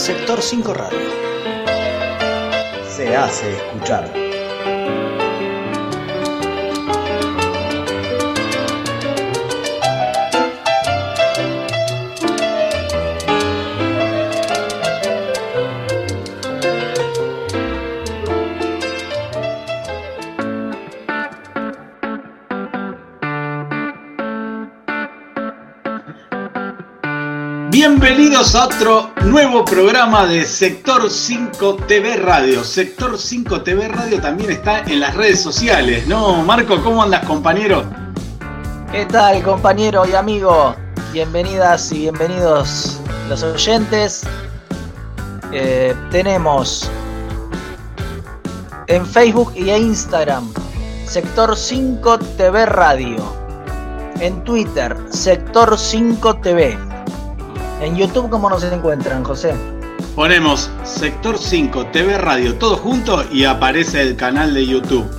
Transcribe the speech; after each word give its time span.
Sector 0.00 0.40
5 0.40 0.72
Radio. 0.72 0.98
Se 2.88 3.14
hace 3.14 3.52
escuchar. 3.54 4.10
Bienvenidos 27.70 28.54
a 28.54 28.64
otro 28.64 29.09
nuevo 29.24 29.64
programa 29.64 30.26
de 30.26 30.44
Sector 30.44 31.10
5 31.10 31.76
TV 31.86 32.16
Radio. 32.16 32.64
Sector 32.64 33.18
5 33.18 33.62
TV 33.62 33.88
Radio 33.88 34.20
también 34.20 34.50
está 34.50 34.80
en 34.80 35.00
las 35.00 35.14
redes 35.14 35.42
sociales, 35.42 36.06
¿no? 36.06 36.42
Marco, 36.42 36.82
¿cómo 36.82 37.02
andas, 37.02 37.24
compañero? 37.26 37.84
¿Qué 38.90 39.06
tal, 39.06 39.42
compañero 39.42 40.06
y 40.06 40.14
amigo? 40.14 40.74
Bienvenidas 41.12 41.92
y 41.92 42.00
bienvenidos 42.00 43.00
los 43.28 43.42
oyentes. 43.42 44.22
Eh, 45.52 45.94
tenemos 46.10 46.90
en 48.86 49.04
Facebook 49.06 49.52
y 49.54 49.70
Instagram 49.70 50.52
Sector 51.06 51.56
5 51.56 52.18
TV 52.36 52.66
Radio. 52.66 53.16
En 54.20 54.42
Twitter, 54.44 54.96
Sector 55.10 55.78
5 55.78 56.36
TV 56.36 56.89
en 57.80 57.96
YouTube, 57.96 58.30
¿cómo 58.30 58.48
nos 58.50 58.62
encuentran, 58.64 59.24
José? 59.24 59.54
Ponemos 60.14 60.70
Sector 60.84 61.38
5 61.38 61.86
TV 61.86 62.18
Radio 62.18 62.56
todo 62.56 62.76
junto 62.76 63.24
y 63.32 63.44
aparece 63.44 64.02
el 64.02 64.16
canal 64.16 64.52
de 64.54 64.66
YouTube. 64.66 65.10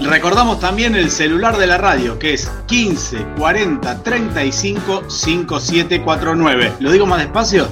Recordamos 0.00 0.60
también 0.60 0.94
el 0.94 1.10
celular 1.10 1.58
de 1.58 1.66
la 1.66 1.76
radio, 1.76 2.18
que 2.18 2.34
es 2.34 2.50
15 2.66 3.26
40 3.36 4.02
35 4.02 5.10
5749. 5.10 6.74
¿Lo 6.78 6.92
digo 6.92 7.04
más 7.04 7.18
despacio? 7.18 7.68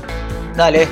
Dale. 0.56 0.88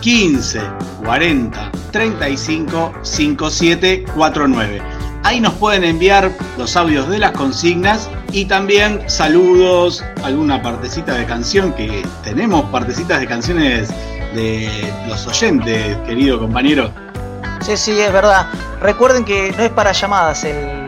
15 0.00 0.60
40 1.04 1.72
35 1.90 2.92
5749. 3.02 4.93
Ahí 5.24 5.40
nos 5.40 5.54
pueden 5.54 5.84
enviar 5.84 6.30
los 6.58 6.76
audios 6.76 7.08
de 7.08 7.18
las 7.18 7.30
consignas 7.32 8.10
y 8.30 8.44
también 8.44 9.02
saludos, 9.08 10.04
alguna 10.22 10.60
partecita 10.60 11.14
de 11.14 11.24
canción 11.24 11.72
que 11.72 12.06
tenemos 12.22 12.66
partecitas 12.66 13.20
de 13.20 13.26
canciones 13.26 13.88
de 14.34 14.92
los 15.08 15.26
oyentes, 15.26 15.96
querido 16.06 16.38
compañero. 16.38 16.90
Sí, 17.62 17.74
sí, 17.78 17.98
es 17.98 18.12
verdad. 18.12 18.48
Recuerden 18.82 19.24
que 19.24 19.50
no 19.56 19.62
es 19.62 19.70
para 19.70 19.92
llamadas 19.92 20.44
el, 20.44 20.86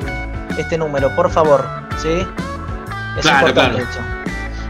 este 0.58 0.76
número, 0.76 1.16
por 1.16 1.30
favor, 1.30 1.66
¿sí? 1.96 2.26
Es 3.16 3.22
claro, 3.22 3.54
claro. 3.54 3.78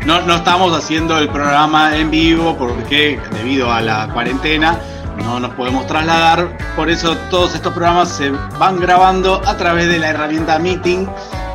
No, 0.04 0.22
no 0.22 0.36
estamos 0.36 0.72
haciendo 0.78 1.18
el 1.18 1.28
programa 1.28 1.96
en 1.96 2.12
vivo 2.12 2.56
porque 2.56 3.18
debido 3.32 3.72
a 3.72 3.80
la 3.80 4.08
cuarentena 4.12 4.78
no 5.16 5.40
nos 5.40 5.54
podemos 5.54 5.86
trasladar, 5.86 6.56
por 6.76 6.90
eso 6.90 7.16
todos 7.30 7.54
estos 7.54 7.72
programas 7.72 8.08
se 8.08 8.30
van 8.58 8.78
grabando 8.78 9.42
a 9.46 9.56
través 9.56 9.88
de 9.88 9.98
la 9.98 10.10
herramienta 10.10 10.58
Meeting 10.58 11.06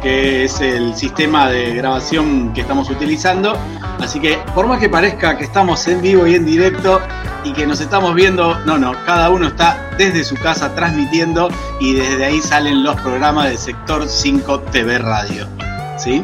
que 0.01 0.45
es 0.45 0.59
el 0.59 0.95
sistema 0.95 1.47
de 1.49 1.75
grabación 1.75 2.53
que 2.53 2.61
estamos 2.61 2.89
utilizando. 2.89 3.55
Así 3.99 4.19
que 4.19 4.37
por 4.55 4.67
más 4.67 4.79
que 4.79 4.89
parezca 4.89 5.37
que 5.37 5.43
estamos 5.43 5.87
en 5.87 6.01
vivo 6.01 6.25
y 6.25 6.35
en 6.35 6.45
directo 6.45 6.99
y 7.43 7.53
que 7.53 7.65
nos 7.65 7.81
estamos 7.81 8.13
viendo, 8.15 8.57
no, 8.65 8.77
no, 8.77 8.93
cada 9.05 9.29
uno 9.29 9.47
está 9.47 9.89
desde 9.97 10.23
su 10.23 10.35
casa 10.35 10.73
transmitiendo 10.73 11.49
y 11.79 11.93
desde 11.93 12.25
ahí 12.25 12.41
salen 12.41 12.83
los 12.83 12.99
programas 13.01 13.45
del 13.45 13.57
sector 13.57 14.07
5 14.07 14.59
TV 14.71 14.97
Radio. 14.97 15.47
¿Sí? 15.97 16.21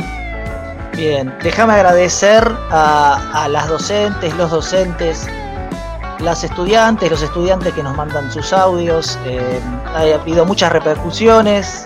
Bien, 0.94 1.34
déjame 1.44 1.74
agradecer 1.74 2.52
a, 2.72 3.48
las 3.52 3.68
docentes, 3.68 4.36
los 4.36 4.50
docentes, 4.50 5.28
las 6.20 6.44
estudiantes, 6.44 7.10
los 7.10 7.22
estudiantes 7.22 7.74
que 7.74 7.84
nos 7.84 7.96
mandan 7.96 8.32
sus 8.32 8.54
audios. 8.54 9.18
Eh, 9.26 9.60
ha 9.86 10.02
habido 10.02 10.46
muchas 10.46 10.72
repercusiones, 10.72 11.86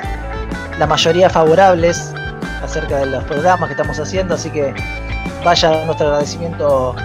la 0.79 0.87
mayoría 0.87 1.29
favorables 1.29 2.13
acerca 2.63 2.97
de 2.97 3.07
los 3.07 3.23
programas 3.25 3.67
que 3.67 3.73
estamos 3.73 3.99
haciendo, 3.99 4.35
así 4.35 4.49
que 4.49 4.73
vaya 5.43 5.85
nuestro 5.85 6.07
agradecimiento 6.07 6.95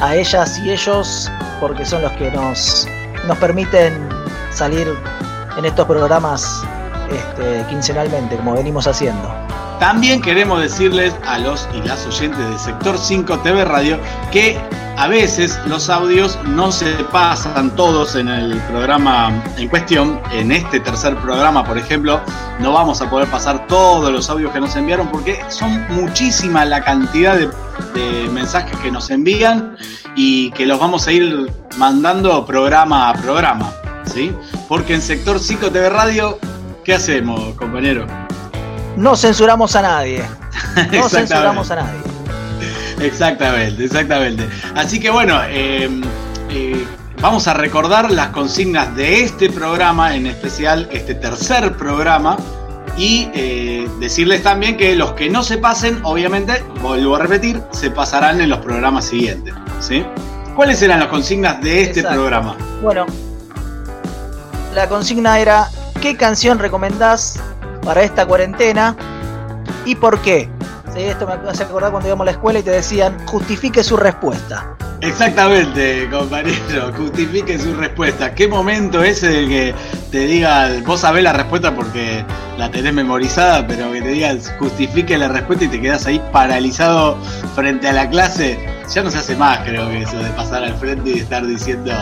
a 0.00 0.14
ellas 0.14 0.58
y 0.58 0.70
ellos 0.70 1.30
porque 1.60 1.84
son 1.84 2.02
los 2.02 2.12
que 2.12 2.30
nos, 2.30 2.86
nos 3.26 3.38
permiten 3.38 4.08
salir 4.52 4.86
en 5.56 5.64
estos 5.64 5.86
programas 5.86 6.62
este, 7.10 7.64
quincenalmente, 7.68 8.36
como 8.36 8.54
venimos 8.54 8.86
haciendo. 8.86 9.32
También 9.80 10.20
queremos 10.20 10.60
decirles 10.60 11.14
a 11.26 11.38
los 11.38 11.68
y 11.72 11.80
las 11.86 12.04
oyentes 12.06 12.38
del 12.38 12.58
sector 12.58 12.98
5 12.98 13.38
TV 13.38 13.64
Radio 13.64 13.98
que 14.32 14.58
a 14.98 15.06
veces 15.06 15.60
los 15.66 15.88
audios 15.88 16.36
no 16.44 16.72
se 16.72 16.92
pasan 17.12 17.70
todos 17.76 18.16
en 18.16 18.26
el 18.26 18.58
programa 18.62 19.44
en 19.56 19.68
cuestión. 19.68 20.20
En 20.32 20.50
este 20.50 20.80
tercer 20.80 21.16
programa, 21.18 21.64
por 21.64 21.78
ejemplo, 21.78 22.20
no 22.58 22.72
vamos 22.72 23.00
a 23.00 23.08
poder 23.08 23.28
pasar 23.28 23.68
todos 23.68 24.10
los 24.10 24.28
audios 24.28 24.50
que 24.52 24.58
nos 24.58 24.74
enviaron 24.74 25.06
porque 25.06 25.40
son 25.50 25.86
muchísima 25.90 26.64
la 26.64 26.82
cantidad 26.82 27.36
de, 27.36 27.48
mensajes 28.32 28.76
que 28.80 28.90
nos 28.90 29.08
envían 29.10 29.76
y 30.16 30.50
que 30.50 30.66
los 30.66 30.80
vamos 30.80 31.06
a 31.06 31.12
ir 31.12 31.52
mandando 31.76 32.44
programa 32.44 33.10
a 33.10 33.14
programa. 33.14 33.72
¿sí? 34.12 34.34
Porque 34.66 34.94
en 34.94 35.00
sector 35.00 35.38
5 35.38 35.70
TV 35.70 35.90
Radio, 35.90 36.40
¿qué 36.84 36.94
hacemos, 36.94 37.54
compañero? 37.54 38.04
no 38.96 39.14
censuramos 39.16 39.76
a 39.76 39.82
nadie. 39.82 40.24
No 40.92 41.08
censuramos 41.08 41.70
a 41.70 41.76
nadie. 41.76 42.17
Exactamente, 43.02 43.84
exactamente. 43.84 44.48
Así 44.74 44.98
que 45.00 45.10
bueno, 45.10 45.40
em, 45.44 46.02
eh, 46.50 46.84
vamos 47.20 47.46
a 47.46 47.54
recordar 47.54 48.10
las 48.10 48.28
consignas 48.28 48.94
de 48.96 49.22
este 49.22 49.50
programa, 49.50 50.14
en 50.14 50.26
especial 50.26 50.88
este 50.90 51.14
tercer 51.14 51.76
programa, 51.76 52.36
y 52.96 53.30
eh, 53.34 53.88
decirles 54.00 54.42
también 54.42 54.76
que 54.76 54.96
los 54.96 55.12
que 55.12 55.30
no 55.30 55.42
se 55.42 55.58
pasen, 55.58 56.00
obviamente, 56.02 56.62
vuelvo 56.82 57.16
a 57.16 57.20
repetir, 57.20 57.62
se 57.70 57.90
pasarán 57.90 58.40
en 58.40 58.50
los 58.50 58.58
programas 58.58 59.04
siguientes. 59.04 59.54
¿sí? 59.80 60.04
¿Cuáles 60.56 60.82
eran 60.82 60.98
las 60.98 61.08
consignas 61.08 61.62
de 61.62 61.82
este 61.82 62.02
programa? 62.02 62.56
Bueno, 62.82 63.06
la 64.74 64.88
consigna 64.88 65.38
era, 65.38 65.68
¿qué 66.00 66.16
canción 66.16 66.58
recomendás 66.58 67.38
para 67.88 68.02
esta 68.02 68.26
cuarentena 68.26 68.96
y 69.84 69.94
por 69.94 70.20
qué. 70.20 70.50
Esto 70.98 71.26
me 71.26 71.48
hace 71.48 71.62
acordar 71.62 71.92
cuando 71.92 72.08
íbamos 72.08 72.24
a 72.24 72.26
la 72.26 72.30
escuela 72.32 72.58
y 72.58 72.62
te 72.62 72.70
decían, 72.70 73.16
justifique 73.26 73.84
su 73.84 73.96
respuesta. 73.96 74.76
Exactamente, 75.00 76.08
compañero, 76.10 76.92
justifique 76.96 77.56
su 77.56 77.72
respuesta. 77.74 78.34
¿Qué 78.34 78.48
momento 78.48 79.04
ese 79.04 79.28
de 79.28 79.46
que 79.46 79.74
te 80.10 80.20
diga, 80.26 80.70
vos 80.84 81.00
sabés 81.00 81.22
la 81.22 81.32
respuesta 81.32 81.72
porque 81.72 82.24
la 82.56 82.68
tenés 82.70 82.92
memorizada, 82.92 83.64
pero 83.64 83.92
que 83.92 84.02
te 84.02 84.08
digas 84.08 84.52
justifique 84.58 85.16
la 85.16 85.28
respuesta 85.28 85.66
y 85.66 85.68
te 85.68 85.80
quedas 85.80 86.06
ahí 86.06 86.20
paralizado 86.32 87.16
frente 87.54 87.88
a 87.88 87.92
la 87.92 88.10
clase? 88.10 88.58
Ya 88.92 89.02
no 89.04 89.10
se 89.12 89.18
hace 89.18 89.36
más, 89.36 89.60
creo 89.60 89.88
que 89.88 90.02
eso 90.02 90.18
de 90.18 90.30
pasar 90.30 90.64
al 90.64 90.74
frente 90.78 91.10
y 91.10 91.18
estar 91.20 91.46
diciendo 91.46 91.92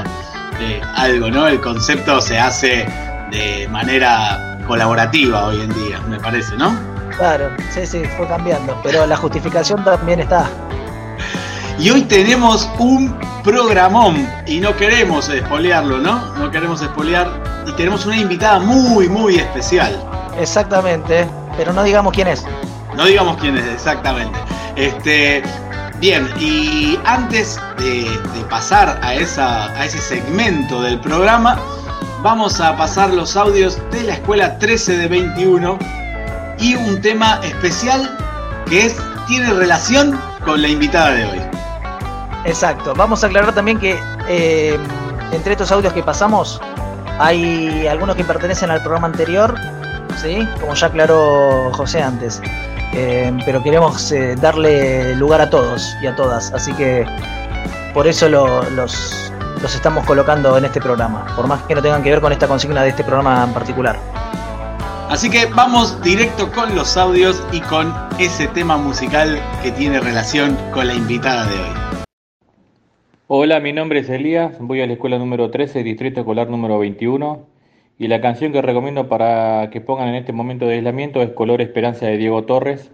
eh, 0.61 0.81
algo, 0.95 1.31
¿no? 1.31 1.47
El 1.49 1.61
concepto 1.61 2.23
se 2.23 2.39
hace 2.39 2.87
de 3.31 3.69
manera 3.69 4.59
colaborativa 4.67 5.45
hoy 5.45 5.61
en 5.61 5.75
día, 5.75 6.01
me 6.09 6.19
parece, 6.19 6.57
¿no? 6.57 6.96
Claro, 7.16 7.50
sí, 7.72 7.87
sí, 7.87 8.03
fue 8.16 8.28
cambiando, 8.28 8.78
pero 8.82 9.07
la 9.07 9.16
justificación 9.16 9.83
también 9.84 10.21
está. 10.21 10.51
Y 11.78 11.91
hoy 11.91 12.03
tenemos 12.03 12.68
un 12.78 13.18
programón 13.42 14.28
y 14.47 14.60
no 14.60 14.77
queremos 14.77 15.28
espolearlo, 15.28 15.98
¿no? 15.98 16.34
No 16.36 16.51
queremos 16.51 16.83
espolear 16.83 17.28
y 17.66 17.72
tenemos 17.72 18.04
una 18.04 18.16
invitada 18.16 18.59
muy, 18.59 19.09
muy 19.09 19.36
especial. 19.36 19.98
Exactamente, 20.39 21.27
pero 21.57 21.72
no 21.72 21.83
digamos 21.84 22.13
quién 22.13 22.28
es. 22.28 22.45
No 22.95 23.07
digamos 23.07 23.39
quién 23.39 23.57
es, 23.57 23.66
exactamente. 23.66 24.39
Este, 24.74 25.42
bien, 25.98 26.28
y 26.39 26.98
antes 27.07 27.59
de, 27.78 28.03
de 28.34 28.45
pasar 28.51 28.98
a, 29.03 29.15
esa, 29.15 29.71
a 29.72 29.86
ese 29.86 29.98
segmento 29.98 30.83
del 30.83 31.01
programa, 31.01 31.59
vamos 32.22 32.60
a 32.60 32.77
pasar 32.77 33.10
los 33.10 33.36
audios 33.36 33.78
de 33.91 34.03
la 34.03 34.15
escuela 34.15 34.59
13 34.59 34.98
de 34.98 35.09
21 35.09 35.78
y 36.59 36.75
un 36.75 37.01
tema 37.01 37.41
especial 37.43 38.17
que 38.67 38.87
es, 38.87 38.97
tiene 39.27 39.53
relación 39.53 40.19
con 40.45 40.63
la 40.63 40.69
invitada 40.69 41.13
de 41.13 41.25
hoy. 41.25 41.41
Exacto, 42.45 42.95
vamos 42.95 43.23
a 43.25 43.27
aclarar 43.27 43.55
también 43.55 43.79
que 43.79 43.99
eh, 44.29 44.79
entre 45.33 45.53
estos 45.53 45.73
audios 45.73 45.93
que 45.93 46.03
pasamos 46.03 46.61
hay 47.19 47.87
algunos 47.87 48.17
que 48.17 48.25
pertenecen 48.25 48.71
al 48.71 48.81
programa 48.81 49.07
anterior, 49.09 49.55
¿sí? 50.21 50.47
como 50.61 50.75
ya 50.75 50.87
aclaró 50.89 51.71
José 51.73 52.03
antes. 52.03 52.41
Eh, 52.93 53.37
pero 53.45 53.63
queremos 53.63 54.11
eh, 54.13 54.37
darle 54.37 55.15
lugar 55.17 55.41
a 55.41 55.51
todos 55.51 55.95
y 56.01 56.07
a 56.07 56.17
todas, 56.17 56.53
así 56.53 56.73
que 56.75 57.05
por 57.93 58.07
eso 58.07 58.29
los, 58.29 58.71
los 58.71 59.75
estamos 59.75 60.07
colocando 60.07 60.57
en 60.57 60.65
este 60.65 60.81
programa, 60.81 61.27
por 61.37 61.47
más 61.47 61.63
que 61.63 61.75
no 61.75 61.83
tengan 61.83 62.03
que 62.03 62.11
ver 62.11 62.21
con 62.21 62.33
esta 62.33 62.47
consigna 62.47 62.83
de 62.83 62.91
este 62.91 63.05
programa 63.05 63.45
en 63.45 63.53
particular. 63.53 63.99
Así 65.09 65.31
que 65.31 65.47
vamos 65.47 66.03
directo 66.03 66.51
con 66.51 66.75
los 66.75 66.97
audios 66.97 67.41
y 67.53 67.61
con 67.61 67.95
ese 68.19 68.49
tema 68.49 68.77
musical 68.77 69.41
que 69.63 69.71
tiene 69.71 70.01
relación 70.01 70.57
con 70.75 70.89
la 70.89 70.95
invitada 70.95 71.47
de 71.47 71.55
hoy. 71.55 72.07
Hola, 73.29 73.61
mi 73.61 73.73
nombre 73.73 74.01
es 74.01 74.11
Elías, 74.11 74.57
voy 74.59 74.81
a 74.81 74.87
la 74.89 74.95
escuela 74.95 75.17
número 75.19 75.49
13, 75.49 75.85
distrito 75.85 76.21
escolar 76.21 76.51
número 76.51 76.81
21, 76.81 77.47
y 78.01 78.09
la 78.09 78.21
canción 78.21 78.53
que 78.53 78.61
recomiendo 78.63 79.09
para 79.09 79.71
que 79.71 79.81
pongan 79.81 80.09
en 80.09 80.17
este 80.17 80.33
momento 80.33 80.67
de 80.67 80.75
aislamiento 80.75 81.23
es 81.23 81.31
Color 81.31 81.61
Esperanza 81.61 82.07
de 82.07 82.17
Diego 82.17 82.43
Torres, 82.43 82.91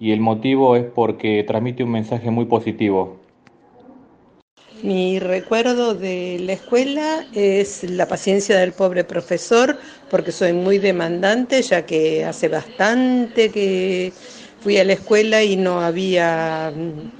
y 0.00 0.10
el 0.10 0.20
motivo 0.20 0.74
es 0.74 0.82
porque 0.82 1.44
transmite 1.44 1.84
un 1.84 1.92
mensaje 1.92 2.28
muy 2.32 2.46
positivo. 2.46 3.18
Mi 4.82 5.18
recuerdo 5.18 5.94
de 5.94 6.38
la 6.40 6.52
escuela 6.52 7.26
es 7.32 7.82
la 7.84 8.06
paciencia 8.06 8.58
del 8.58 8.72
pobre 8.72 9.04
profesor, 9.04 9.78
porque 10.10 10.32
soy 10.32 10.52
muy 10.52 10.78
demandante, 10.78 11.62
ya 11.62 11.86
que 11.86 12.24
hace 12.24 12.48
bastante 12.48 13.50
que 13.50 14.12
fui 14.60 14.76
a 14.76 14.84
la 14.84 14.92
escuela 14.92 15.42
y 15.42 15.56
no 15.56 15.80
había 15.80 16.72
mm, 16.74 17.10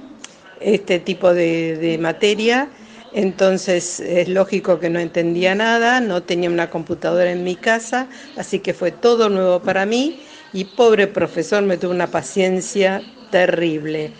este 0.61 0.99
tipo 0.99 1.33
de, 1.33 1.97
materia. 1.99 2.69
Entonces 3.13 3.99
es 4.01 4.29
lógico 4.29 4.79
que 4.79 4.89
no 4.89 4.99
entendía 4.99 5.55
nada, 5.55 5.99
no 5.99 6.21
tenía 6.21 6.49
una 6.49 6.69
computadora 6.69 7.31
en 7.31 7.43
mi 7.43 7.55
casa, 7.55 8.07
así 8.35 8.59
que 8.59 8.73
fue 8.73 8.91
todo 8.91 9.29
nuevo 9.29 9.61
para 9.61 9.85
mí 9.85 10.19
y 10.53 10.65
pobre 10.65 11.07
profesor 11.07 11.63
me 11.63 11.77
tuvo 11.77 11.91
una 11.91 12.07
paciencia 12.07 13.01
terrible. 13.31 14.11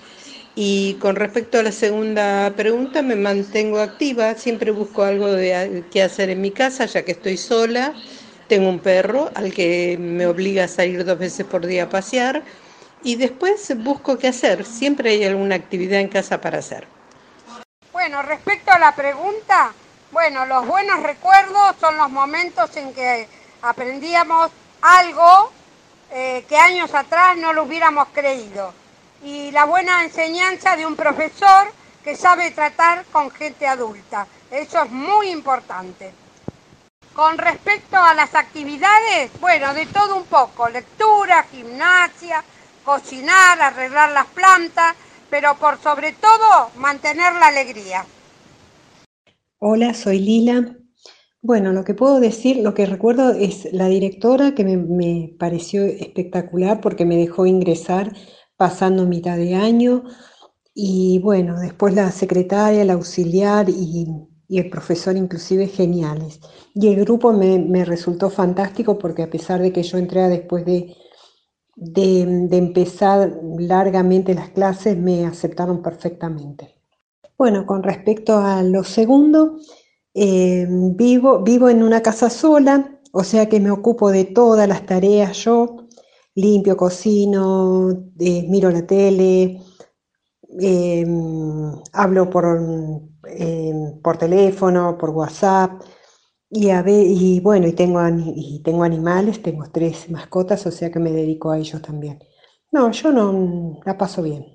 Y 0.60 0.96
con 0.96 1.16
respecto 1.16 1.60
a 1.60 1.64
la 1.64 1.72
segunda 1.72 2.52
pregunta, 2.56 3.04
me 3.04 3.16
mantengo 3.16 3.80
activa, 3.80 4.34
siempre 4.34 4.72
busco 4.72 5.04
algo 5.04 5.28
de 5.28 5.84
que 5.92 6.02
hacer 6.02 6.32
en 6.32 6.42
mi 6.42 6.50
casa, 6.50 6.88
ya 6.88 7.06
que 7.06 7.12
estoy 7.12 7.38
sola. 7.38 7.94
Tengo 8.48 8.68
un 8.68 8.80
perro 8.80 9.30
al 9.36 9.54
que 9.54 9.98
me 10.00 10.26
obliga 10.26 10.64
a 10.64 10.68
salir 10.68 11.06
dos 11.06 11.20
veces 11.20 11.46
por 11.46 11.64
día 11.64 11.84
a 11.84 11.90
pasear 11.90 12.42
y 13.04 13.18
después 13.18 13.72
busco 13.84 14.18
qué 14.18 14.30
hacer. 14.30 14.66
Siempre 14.66 15.12
hay 15.12 15.26
alguna 15.26 15.54
actividad 15.54 16.00
en 16.00 16.08
casa 16.08 16.42
para 16.42 16.58
hacer. 16.58 16.88
Bueno, 17.92 18.24
respecto 18.24 18.72
a 18.72 18.80
la 18.80 18.96
pregunta, 18.96 19.74
bueno, 20.12 20.48
los 20.48 20.66
buenos 20.66 21.04
recuerdos 21.04 21.76
son 21.80 21.98
los 21.98 22.10
momentos 22.10 22.76
en 22.78 22.96
que 22.96 23.28
aprendíamos 23.62 24.50
algo 24.82 25.52
eh, 26.12 26.44
que 26.50 26.58
años 26.58 26.92
atrás 26.96 27.38
no 27.38 27.54
lo 27.54 27.62
hubiéramos 27.62 28.08
creído 28.12 28.87
y 29.24 29.52
la 29.52 29.66
buena 29.66 30.04
enseñanza 30.04 30.76
de 30.76 30.86
un 30.86 30.96
profesor 30.96 31.68
que 32.04 32.16
sabe 32.16 32.52
tratar 32.52 33.06
con 33.12 33.30
gente 33.32 33.68
adulta. 33.68 34.28
Eso 34.52 34.84
es 34.84 34.92
muy 34.92 35.30
importante. 35.30 36.12
Con 37.14 37.38
respecto 37.38 37.98
a 37.98 38.14
las 38.14 38.36
actividades, 38.36 39.32
bueno, 39.42 39.74
de 39.74 39.88
todo 39.88 40.16
un 40.16 40.26
poco, 40.26 40.70
lectura, 40.70 41.44
gimnasia, 41.52 42.44
cocinar, 42.86 43.60
arreglar 43.60 44.12
las 44.12 44.28
plantas, 44.28 44.96
pero 45.30 45.56
por 45.56 45.82
sobre 45.82 46.14
todo 46.14 46.70
mantener 46.78 47.34
la 47.34 47.48
alegría. 47.48 48.06
Hola, 49.60 49.94
soy 49.94 50.20
Lila. 50.20 50.78
Bueno, 51.42 51.74
lo 51.74 51.84
que 51.84 51.94
puedo 51.94 52.20
decir, 52.20 52.58
lo 52.58 52.74
que 52.74 52.86
recuerdo 52.86 53.32
es 53.32 53.68
la 53.74 53.88
directora 53.88 54.54
que 54.54 54.64
me, 54.64 54.78
me 54.78 55.34
pareció 55.40 55.84
espectacular 55.84 56.80
porque 56.80 57.06
me 57.06 57.18
dejó 57.18 57.46
ingresar 57.46 58.14
pasando 58.58 59.06
mitad 59.06 59.38
de 59.38 59.56
año. 59.56 60.04
Y 60.74 61.20
bueno, 61.20 61.60
después 61.60 61.94
la 61.94 62.12
secretaria, 62.12 62.82
el 62.82 62.90
auxiliar 62.90 63.70
y, 63.70 64.08
el 64.50 64.70
profesor 64.70 65.16
inclusive 65.16 65.68
geniales. 65.68 66.40
Y 66.74 66.88
el 66.88 67.02
grupo 67.02 67.34
me, 67.34 67.86
resultó 67.86 68.30
fantástico 68.30 68.98
porque 68.98 69.24
a 69.24 69.30
pesar 69.30 69.62
de 69.62 69.72
que 69.74 69.84
yo 69.84 69.98
entré 69.98 70.28
después 70.30 70.66
de, 70.66 70.96
de, 71.76 72.22
empezar 72.52 73.40
largamente 73.60 74.34
las 74.34 74.50
clases, 74.50 74.98
me 74.98 75.26
aceptaron 75.26 75.82
perfectamente. 75.82 76.76
Bueno, 77.38 77.66
con 77.66 77.84
respecto 77.84 78.38
a 78.38 78.64
lo 78.64 78.84
segundo, 78.84 79.58
eh, 80.14 80.66
vivo, 80.70 81.44
vivo 81.44 81.70
en 81.70 81.84
una 81.84 82.02
casa 82.02 82.30
sola, 82.30 83.00
o 83.12 83.24
sea 83.24 83.50
que 83.50 83.60
me 83.60 83.72
ocupo 83.72 84.12
de 84.12 84.26
todas 84.26 84.68
las 84.68 84.86
tareas 84.86 85.38
yo 85.44 85.87
limpio, 86.38 86.78
cocino, 86.78 87.90
eh, 88.20 88.46
miro 88.48 88.70
la 88.70 88.86
tele, 88.86 89.60
em, 90.60 91.72
hablo 91.94 92.30
por, 92.30 92.46
em, 93.28 94.02
por 94.02 94.18
teléfono, 94.18 94.98
por 94.98 95.10
WhatsApp. 95.12 95.82
Y, 96.50 96.70
a 96.70 96.84
y 96.88 97.40
bueno, 97.42 97.68
y 97.68 97.74
tengo, 97.74 98.00
y 98.36 98.62
tengo 98.64 98.84
animales, 98.84 99.42
tengo 99.42 99.66
tres 99.72 100.10
mascotas, 100.10 100.66
o 100.66 100.72
sea 100.72 100.92
que 100.92 101.00
me 101.00 101.12
dedico 101.12 101.52
a 101.52 101.58
ellos 101.58 101.82
también. 101.82 102.20
No, 102.72 102.92
yo 102.92 103.12
no 103.12 103.80
la 103.86 103.98
paso 103.98 104.22
bien. 104.24 104.46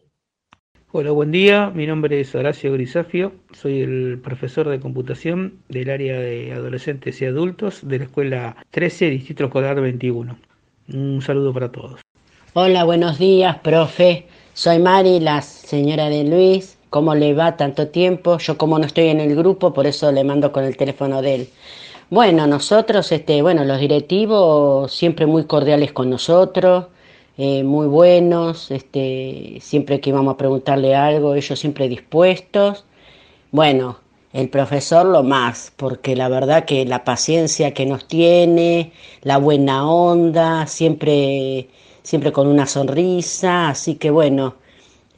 Hola, 0.93 1.11
buen 1.11 1.33
día. 1.33 1.71
Mi 1.71 1.87
nombre 1.87 2.21
es 2.21 2.35
Horacio 2.35 2.73
Grisafio. 2.73 3.33
Soy 3.53 3.81
el 3.81 4.21
profesor 4.23 4.69
de 4.69 4.81
computación 4.81 5.63
del 5.69 5.91
área 5.91 6.19
de 6.19 6.53
adolescentes 6.53 7.21
y 7.23 7.25
adultos 7.27 7.87
de 7.87 7.99
la 7.99 8.05
escuela 8.05 8.57
13, 8.71 9.11
Distrito 9.11 9.45
Escolar 9.45 9.81
21. 9.81 10.52
Un 10.89 11.23
saludo 11.23 11.53
para 11.53 11.71
todos. 11.71 12.01
Hola, 12.55 12.85
buenos 12.85 13.19
días, 13.19 13.59
profe. 13.61 14.27
Soy 14.53 14.79
Mari, 14.79 15.21
la 15.21 15.41
señora 15.43 16.09
de 16.09 16.25
Luis. 16.25 16.79
¿Cómo 16.91 17.15
le 17.15 17.33
va 17.33 17.57
tanto 17.57 17.89
tiempo? 17.89 18.37
Yo 18.39 18.59
como 18.59 18.79
no 18.79 18.85
estoy 18.85 19.09
en 19.09 19.21
el 19.21 19.35
grupo, 19.35 19.73
por 19.73 19.87
eso 19.87 20.13
le 20.13 20.25
mando 20.25 20.53
con 20.53 20.65
el 20.65 20.77
teléfono 20.77 21.23
de 21.23 21.35
él. 21.35 21.49
Bueno, 22.11 22.47
nosotros, 22.47 23.11
este, 23.13 23.41
bueno, 23.41 23.65
los 23.65 23.81
directivos 23.81 24.93
siempre 24.93 25.25
muy 25.25 25.45
cordiales 25.45 25.93
con 25.93 26.11
nosotros, 26.11 26.89
eh, 27.39 27.63
muy 27.63 27.87
buenos, 27.87 28.71
este, 28.71 29.57
siempre 29.63 30.01
que 30.01 30.11
íbamos 30.11 30.35
a 30.35 30.37
preguntarle 30.37 30.95
algo, 30.95 31.35
ellos 31.35 31.59
siempre 31.59 31.89
dispuestos. 31.89 32.85
Bueno, 33.51 34.02
el 34.33 34.49
profesor 34.49 35.07
lo 35.07 35.23
más, 35.23 35.73
porque 35.77 36.17
la 36.17 36.29
verdad 36.29 36.65
que 36.65 36.85
la 36.87 37.05
paciencia 37.05 37.75
que 37.75 37.87
nos 37.87 38.09
tiene, 38.09 38.93
la 39.23 39.37
buena 39.39 39.89
onda, 39.89 40.67
siempre, 40.67 41.69
siempre 42.03 42.33
con 42.33 42.47
una 42.47 42.67
sonrisa, 42.67 43.69
así 43.69 43.97
que 43.97 44.11
bueno, 44.11 44.55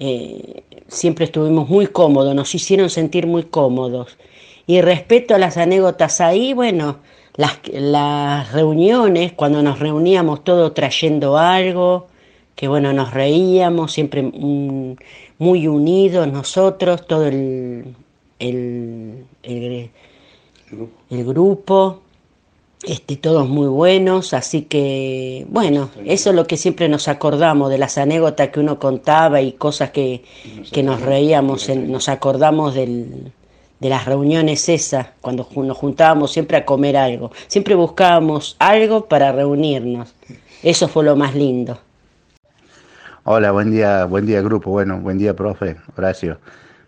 eh, 0.00 0.64
siempre 0.88 1.26
estuvimos 1.26 1.68
muy 1.68 1.86
cómodos, 1.86 2.34
nos 2.34 2.54
hicieron 2.54 2.90
sentir 2.90 3.26
muy 3.26 3.44
cómodos. 3.44 4.18
Y 4.66 4.80
respecto 4.80 5.34
a 5.34 5.38
las 5.38 5.56
anécdotas 5.58 6.20
ahí, 6.20 6.52
bueno, 6.52 6.98
las, 7.36 7.60
las 7.72 8.52
reuniones, 8.52 9.32
cuando 9.32 9.62
nos 9.62 9.78
reuníamos 9.78 10.42
todos 10.42 10.74
trayendo 10.74 11.38
algo, 11.38 12.08
que 12.56 12.68
bueno, 12.68 12.92
nos 12.92 13.12
reíamos, 13.12 13.92
siempre 13.92 14.22
muy 14.22 15.66
unidos 15.68 16.28
nosotros, 16.28 17.06
todo 17.06 17.26
el, 17.26 17.94
el, 18.38 19.26
el, 19.42 19.90
grupo, 21.24 22.00
este, 22.82 23.16
todos 23.16 23.48
muy 23.48 23.68
buenos, 23.68 24.34
así 24.34 24.62
que 24.62 25.46
bueno, 25.48 25.90
eso 26.04 26.30
es 26.30 26.36
lo 26.36 26.46
que 26.46 26.56
siempre 26.56 26.88
nos 26.88 27.08
acordamos 27.08 27.70
de 27.70 27.78
las 27.78 27.98
anécdotas 27.98 28.48
que 28.48 28.60
uno 28.60 28.78
contaba 28.78 29.40
y 29.40 29.52
cosas 29.52 29.90
que, 29.90 30.24
que 30.72 30.82
nos 30.82 31.00
reíamos, 31.00 31.68
nos 31.68 32.08
acordamos 32.08 32.74
del, 32.74 33.32
de 33.80 33.88
las 33.88 34.04
reuniones 34.04 34.68
esas, 34.68 35.08
cuando 35.20 35.48
nos 35.54 35.76
juntábamos 35.76 36.32
siempre 36.32 36.56
a 36.56 36.64
comer 36.64 36.96
algo, 36.96 37.30
siempre 37.46 37.74
buscábamos 37.74 38.56
algo 38.58 39.06
para 39.06 39.32
reunirnos, 39.32 40.14
eso 40.62 40.88
fue 40.88 41.04
lo 41.04 41.16
más 41.16 41.34
lindo. 41.34 41.78
Hola, 43.26 43.52
buen 43.52 43.70
día, 43.70 44.04
buen 44.04 44.26
día 44.26 44.42
grupo, 44.42 44.70
bueno, 44.70 45.00
buen 45.00 45.16
día 45.16 45.34
profe, 45.34 45.76
Horacio. 45.96 46.38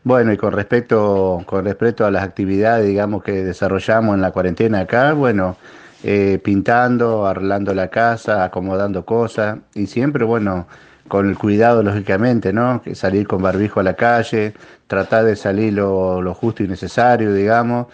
Bueno, 0.06 0.32
y 0.32 0.36
con 0.36 0.52
respecto, 0.52 1.42
con 1.46 1.64
respecto 1.64 2.06
a 2.06 2.12
las 2.12 2.22
actividades, 2.22 2.86
digamos, 2.86 3.24
que 3.24 3.42
desarrollamos 3.42 4.14
en 4.14 4.20
la 4.20 4.30
cuarentena 4.30 4.78
acá, 4.82 5.14
bueno, 5.14 5.56
eh, 6.04 6.38
pintando, 6.44 7.26
arreglando 7.26 7.74
la 7.74 7.88
casa, 7.88 8.44
acomodando 8.44 9.04
cosas, 9.04 9.58
y 9.74 9.88
siempre, 9.88 10.24
bueno, 10.24 10.68
con 11.08 11.28
el 11.28 11.36
cuidado, 11.36 11.82
lógicamente, 11.82 12.52
¿no? 12.52 12.82
Que 12.82 12.94
salir 12.94 13.26
con 13.26 13.42
barbijo 13.42 13.80
a 13.80 13.82
la 13.82 13.94
calle, 13.94 14.54
tratar 14.86 15.24
de 15.24 15.34
salir 15.34 15.72
lo, 15.72 16.34
justo 16.34 16.62
y 16.62 16.68
necesario, 16.68 17.34
digamos, 17.34 17.88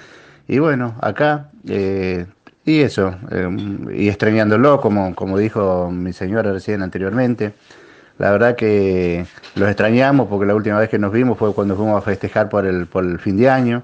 y 0.47 0.59
bueno, 0.59 0.95
acá, 1.01 1.49
eh, 1.67 2.27
y 2.67 2.81
eso, 2.81 3.15
eh, 3.31 3.49
y 3.95 4.09
extrañándolo, 4.11 4.83
como, 4.83 5.15
como 5.15 5.39
dijo 5.39 5.91
mi 5.91 6.13
señora 6.13 6.53
recién 6.53 6.83
anteriormente, 6.83 7.55
la 8.19 8.31
verdad 8.31 8.57
que 8.57 9.27
los 9.55 9.69
extrañamos 9.69 10.29
porque 10.29 10.47
la 10.47 10.55
última 10.55 10.79
vez 10.79 10.89
que 10.89 10.99
nos 10.99 11.13
vimos 11.13 11.39
fue 11.39 11.55
cuando 11.55 11.77
fuimos 11.77 11.99
a 11.99 12.03
festejar 12.03 12.49
por 12.49 12.67
el, 12.67 12.87
por 12.87 13.05
el 13.05 13.19
fin 13.19 13.37
de 13.37 13.51
año. 13.51 13.83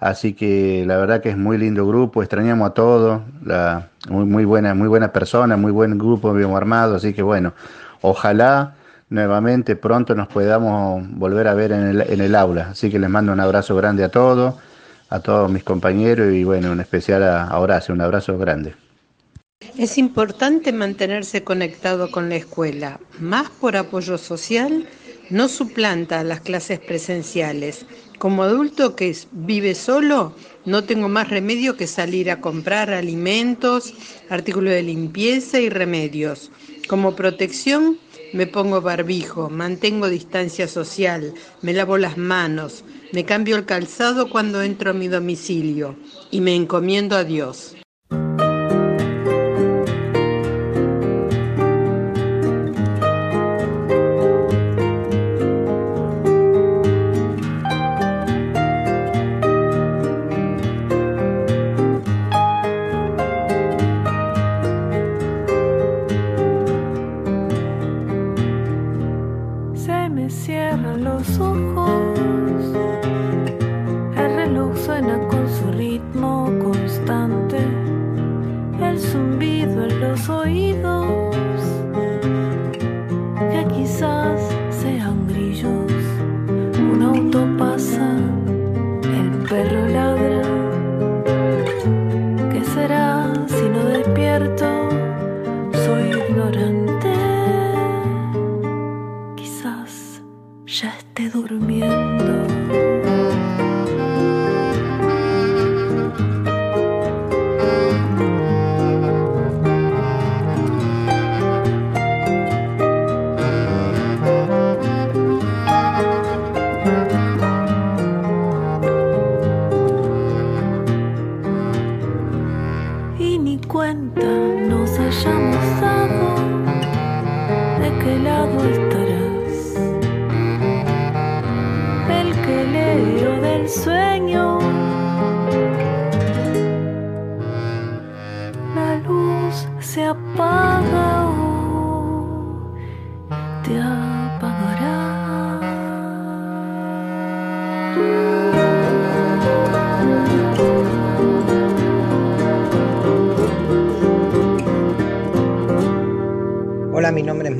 Así 0.00 0.32
que 0.32 0.84
la 0.86 0.96
verdad 0.96 1.20
que 1.20 1.30
es 1.30 1.36
muy 1.36 1.58
lindo 1.58 1.86
grupo, 1.86 2.22
extrañamos 2.22 2.70
a 2.70 2.74
todos, 2.74 3.22
la, 3.44 3.88
muy, 4.08 4.24
muy, 4.26 4.44
buena, 4.44 4.72
muy 4.74 4.86
buena 4.86 5.12
persona, 5.12 5.56
muy 5.56 5.72
buen 5.72 5.98
grupo, 5.98 6.32
bien 6.32 6.54
armado, 6.54 6.94
así 6.94 7.12
que 7.12 7.22
bueno, 7.22 7.52
ojalá 8.00 8.74
nuevamente 9.10 9.74
pronto 9.74 10.14
nos 10.14 10.28
podamos 10.28 11.02
volver 11.16 11.48
a 11.48 11.54
ver 11.54 11.72
en 11.72 11.82
el, 11.88 12.00
en 12.02 12.20
el 12.20 12.34
aula. 12.36 12.68
Así 12.70 12.90
que 12.90 12.98
les 13.00 13.10
mando 13.10 13.32
un 13.32 13.40
abrazo 13.40 13.74
grande 13.74 14.04
a 14.04 14.08
todos, 14.08 14.54
a 15.10 15.20
todos 15.20 15.50
mis 15.50 15.64
compañeros 15.64 16.32
y 16.32 16.44
bueno, 16.44 16.72
en 16.72 16.80
especial 16.80 17.24
a 17.24 17.58
Horacio, 17.58 17.92
un 17.92 18.00
abrazo 18.00 18.38
grande. 18.38 18.87
Es 19.78 19.96
importante 19.96 20.72
mantenerse 20.72 21.44
conectado 21.44 22.10
con 22.10 22.28
la 22.28 22.34
escuela, 22.34 22.98
más 23.20 23.48
por 23.48 23.76
apoyo 23.76 24.18
social, 24.18 24.88
no 25.30 25.48
suplanta 25.48 26.18
a 26.18 26.24
las 26.24 26.40
clases 26.40 26.80
presenciales. 26.80 27.86
Como 28.18 28.42
adulto 28.42 28.96
que 28.96 29.16
vive 29.30 29.76
solo, 29.76 30.34
no 30.64 30.82
tengo 30.82 31.08
más 31.08 31.30
remedio 31.30 31.76
que 31.76 31.86
salir 31.86 32.28
a 32.28 32.40
comprar 32.40 32.92
alimentos, 32.92 33.94
artículos 34.28 34.72
de 34.72 34.82
limpieza 34.82 35.60
y 35.60 35.68
remedios. 35.68 36.50
Como 36.88 37.14
protección, 37.14 37.98
me 38.32 38.48
pongo 38.48 38.80
barbijo, 38.80 39.48
mantengo 39.48 40.08
distancia 40.08 40.66
social, 40.66 41.34
me 41.62 41.72
lavo 41.72 41.98
las 41.98 42.16
manos, 42.16 42.82
me 43.12 43.24
cambio 43.24 43.54
el 43.54 43.64
calzado 43.64 44.28
cuando 44.28 44.60
entro 44.60 44.90
a 44.90 44.94
mi 44.94 45.06
domicilio 45.06 45.94
y 46.32 46.40
me 46.40 46.56
encomiendo 46.56 47.16
a 47.16 47.22
Dios. 47.22 47.77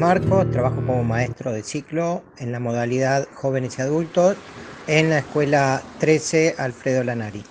Marco, 0.09 0.47
trabajo 0.47 0.77
como 0.77 1.05
maestro 1.05 1.53
de 1.53 1.62
ciclo 1.62 2.23
en 2.38 2.50
la 2.50 2.59
modalidad 2.59 3.29
jóvenes 3.35 3.79
y 3.79 3.83
adultos 3.83 4.38
en 4.87 5.11
la 5.11 5.19
escuela 5.19 5.83
13 5.99 6.55
Alfredo 6.57 7.05
Lanari. 7.05 7.45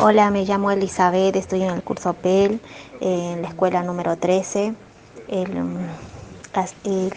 Hola, 0.00 0.32
me 0.32 0.44
llamo 0.44 0.72
Elizabeth, 0.72 1.36
estoy 1.36 1.62
en 1.62 1.70
el 1.70 1.84
curso 1.84 2.14
PEL, 2.14 2.60
en 3.00 3.42
la 3.42 3.48
escuela 3.50 3.84
número 3.84 4.16
13. 4.16 4.74
El, 5.28 5.48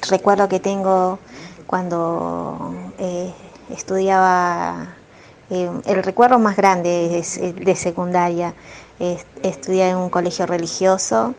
recuerdo 0.08 0.48
que 0.48 0.60
tengo 0.60 1.18
cuando 1.66 2.76
eh, 3.00 3.34
estudiaba, 3.72 4.90
eh, 5.50 5.72
el 5.88 6.04
recuerdo 6.04 6.38
más 6.38 6.56
grande 6.56 7.18
es 7.18 7.42
de 7.42 7.76
secundaria, 7.76 8.54
estudié 9.42 9.90
en 9.90 9.98
un 9.98 10.12
colegio 10.12 10.46
religioso. 10.46 11.34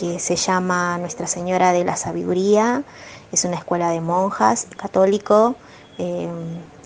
Eh, 0.00 0.12
que 0.12 0.18
se 0.18 0.36
llama 0.36 0.98
Nuestra 0.98 1.26
Señora 1.26 1.72
de 1.72 1.84
la 1.84 1.96
Sabiduría, 1.96 2.82
es 3.32 3.44
una 3.44 3.56
escuela 3.56 3.90
de 3.90 4.00
monjas 4.00 4.66
católico. 4.76 5.56
Eh, 5.98 6.28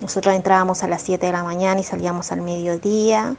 nosotros 0.01 0.35
entrábamos 0.35 0.83
a 0.83 0.89
las 0.89 1.03
7 1.03 1.27
de 1.27 1.33
la 1.33 1.45
mañana 1.45 1.81
y 1.81 1.85
salíamos 1.85 2.33
al 2.33 2.41
mediodía, 2.41 3.37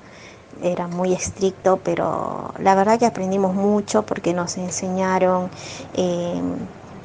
era 0.62 0.88
muy 0.88 1.12
estricto, 1.12 1.82
pero 1.84 2.53
la 2.60 2.75
verdad 2.75 2.98
que 2.98 3.05
aprendimos 3.05 3.53
mucho 3.53 4.03
porque 4.03 4.34
nos 4.34 4.55
enseñaron 4.58 5.50
eh, 5.96 6.41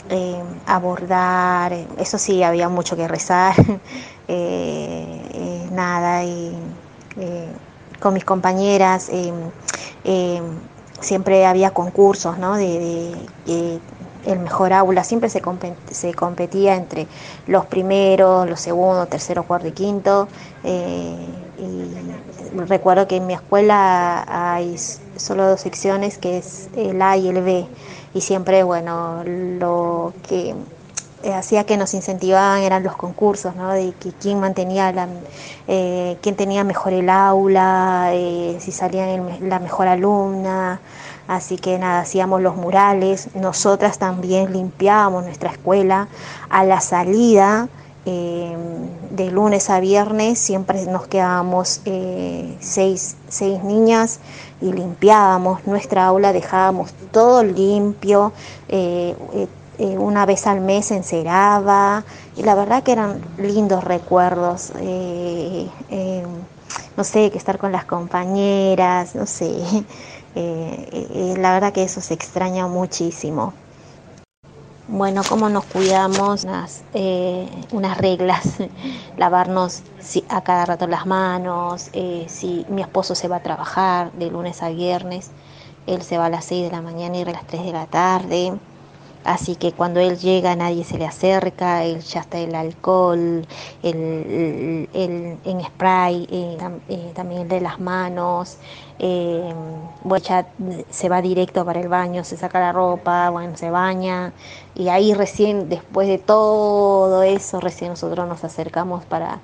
eh, 0.08 0.42
a 0.66 0.78
bordar, 0.78 1.72
eso 1.98 2.18
sí, 2.18 2.42
había 2.44 2.68
mucho 2.68 2.96
que 2.96 3.08
rezar, 3.08 3.54
nada, 5.72 6.24
y 6.24 6.56
con 7.98 8.14
mis 8.14 8.24
compañeras 8.24 9.10
siempre 11.00 11.46
había 11.46 11.70
concursos, 11.72 12.38
¿no? 12.38 12.56
De, 12.56 13.14
el 14.26 14.38
mejor 14.38 14.74
aula, 14.74 15.02
siempre 15.02 15.30
se, 15.30 15.42
se, 15.90 16.12
competía 16.14 16.76
entre 16.76 17.06
los 17.46 17.64
primeros, 17.66 18.48
los 18.48 18.60
segundos, 18.60 19.08
tercero, 19.08 19.44
cuarto 19.44 19.68
y 19.68 19.72
quinto. 19.72 20.28
Eh, 20.62 21.16
y 21.58 22.58
recuerdo 22.58 23.08
que 23.08 23.16
en 23.16 23.26
mi 23.26 23.32
escuela 23.32 24.24
hay 24.28 24.76
solo 25.16 25.46
dos 25.46 25.60
secciones, 25.60 26.18
que 26.18 26.38
es 26.38 26.68
el 26.76 27.00
A 27.00 27.16
y 27.16 27.28
el 27.28 27.42
B. 27.42 27.66
Y 28.12 28.20
siempre, 28.20 28.62
bueno, 28.62 29.22
lo 29.24 30.12
que 30.28 30.54
hacía 31.34 31.64
que 31.64 31.76
nos 31.76 31.94
incentivaban 31.94 32.62
eran 32.62 32.82
los 32.82 32.96
concursos, 32.96 33.54
¿no? 33.56 33.72
De 33.72 33.92
que 34.00 34.12
quién 34.12 34.40
mantenía 34.40 34.92
eh, 35.68 36.16
quién 36.22 36.36
tenía 36.36 36.64
mejor 36.64 36.92
el 36.92 37.10
aula, 37.10 38.10
eh, 38.12 38.56
si 38.60 38.72
salía 38.72 39.06
la 39.40 39.58
mejor 39.58 39.88
alumna, 39.88 40.80
Así 41.30 41.58
que 41.58 41.78
nada, 41.78 42.00
hacíamos 42.00 42.42
los 42.42 42.56
murales, 42.56 43.28
nosotras 43.36 43.98
también 44.00 44.52
limpiábamos 44.52 45.22
nuestra 45.22 45.50
escuela 45.50 46.08
a 46.48 46.64
la 46.64 46.80
salida. 46.80 47.68
Eh, 48.04 48.56
de 49.10 49.30
lunes 49.30 49.70
a 49.70 49.78
viernes 49.78 50.38
siempre 50.38 50.84
nos 50.86 51.06
quedábamos 51.06 51.82
eh, 51.84 52.56
seis, 52.58 53.16
niñas 53.62 54.18
y 54.60 54.72
limpiábamos 54.72 55.66
nuestra 55.66 56.06
aula, 56.06 56.32
dejábamos 56.32 56.92
todo 57.12 57.44
limpio, 57.44 58.32
eh, 58.68 59.14
una 59.98 60.26
vez 60.26 60.46
al 60.46 60.60
mes 60.60 60.90
enceraba 60.90 62.04
y 62.36 62.42
la 62.42 62.54
verdad 62.54 62.82
que 62.82 62.92
eran 62.92 63.20
lindos 63.38 63.82
recuerdos, 63.84 64.72
no 66.96 67.04
sé, 67.04 67.30
que 67.30 67.38
estar 67.38 67.58
con 67.58 67.72
las 67.72 67.84
compañeras, 67.84 69.14
no 69.14 69.26
sé, 69.26 69.50
eh, 70.34 71.34
la 71.38 71.52
verdad 71.54 71.72
que 71.72 71.82
eso 71.82 72.00
se 72.00 72.14
extraña 72.14 72.66
muchísimo. 72.66 73.54
Bueno, 74.92 75.22
cómo 75.28 75.48
nos 75.48 75.66
cuidamos, 75.66 76.42
unas, 76.42 76.82
eh, 76.94 77.48
unas 77.70 77.96
reglas, 77.96 78.44
lavarnos 79.16 79.84
a 80.28 80.40
cada 80.42 80.66
rato 80.66 80.88
las 80.88 81.06
manos, 81.06 81.90
eh, 81.92 82.26
si 82.28 82.66
mi 82.68 82.82
esposo 82.82 83.14
se 83.14 83.28
va 83.28 83.36
a 83.36 83.40
trabajar 83.40 84.10
de 84.12 84.30
lunes 84.30 84.64
a 84.64 84.70
viernes, 84.70 85.30
él 85.86 86.02
se 86.02 86.18
va 86.18 86.26
a 86.26 86.28
las 86.28 86.44
6 86.46 86.64
de 86.64 86.72
la 86.72 86.82
mañana 86.82 87.18
y 87.18 87.22
a 87.22 87.26
las 87.26 87.46
3 87.46 87.64
de 87.64 87.72
la 87.72 87.86
tarde, 87.86 88.52
Así 89.24 89.56
que 89.56 89.72
cuando 89.72 90.00
él 90.00 90.18
llega 90.18 90.56
nadie 90.56 90.82
se 90.82 90.96
le 90.96 91.06
acerca, 91.06 91.84
él 91.84 92.00
ya 92.00 92.20
está 92.20 92.38
el 92.38 92.54
alcohol, 92.54 93.46
el, 93.82 94.88
en 94.94 95.64
spray, 95.64 96.26
eh, 96.30 96.56
eh, 96.88 97.12
también 97.14 97.46
de 97.46 97.60
las 97.60 97.78
manos, 97.80 98.56
eh, 98.98 99.52
bueno, 100.04 100.24
ya 100.24 100.46
se 100.88 101.08
va 101.10 101.20
directo 101.20 101.66
para 101.66 101.80
el 101.80 101.88
baño, 101.88 102.24
se 102.24 102.38
saca 102.38 102.60
la 102.60 102.72
ropa, 102.72 103.28
bueno, 103.28 103.56
se 103.58 103.70
baña 103.70 104.32
y 104.74 104.88
ahí 104.88 105.12
recién, 105.12 105.68
después 105.68 106.08
de 106.08 106.18
todo 106.18 107.22
eso, 107.22 107.60
recién 107.60 107.90
nosotros 107.90 108.26
nos 108.26 108.42
acercamos 108.42 109.04
para 109.04 109.40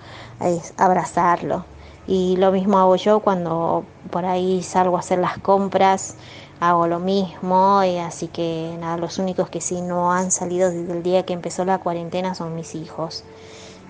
abrazarlo. 0.78 1.64
Y 2.08 2.36
lo 2.36 2.52
mismo 2.52 2.78
hago 2.78 2.96
yo 2.96 3.20
cuando 3.20 3.84
por 4.10 4.24
ahí 4.24 4.62
salgo 4.62 4.96
a 4.96 5.00
hacer 5.00 5.18
las 5.18 5.38
compras, 5.38 6.16
hago 6.60 6.86
lo 6.86 6.98
mismo, 6.98 7.82
y 7.84 7.98
así 7.98 8.28
que 8.28 8.76
nada, 8.80 8.96
los 8.96 9.18
únicos 9.18 9.48
que 9.50 9.60
sí 9.60 9.80
no 9.80 10.12
han 10.12 10.30
salido 10.30 10.70
desde 10.70 10.92
el 10.92 11.02
día 11.02 11.24
que 11.24 11.32
empezó 11.32 11.64
la 11.64 11.78
cuarentena 11.78 12.34
son 12.34 12.54
mis 12.54 12.74
hijos. 12.74 13.24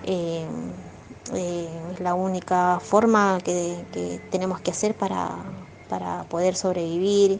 Eh, 0.03 0.45
eh, 1.33 1.69
es 1.93 1.99
la 1.99 2.13
única 2.13 2.79
forma 2.81 3.39
que, 3.43 3.85
que 3.91 4.21
tenemos 4.31 4.59
que 4.59 4.71
hacer 4.71 4.95
para, 4.95 5.29
para 5.89 6.23
poder 6.23 6.55
sobrevivir 6.55 7.39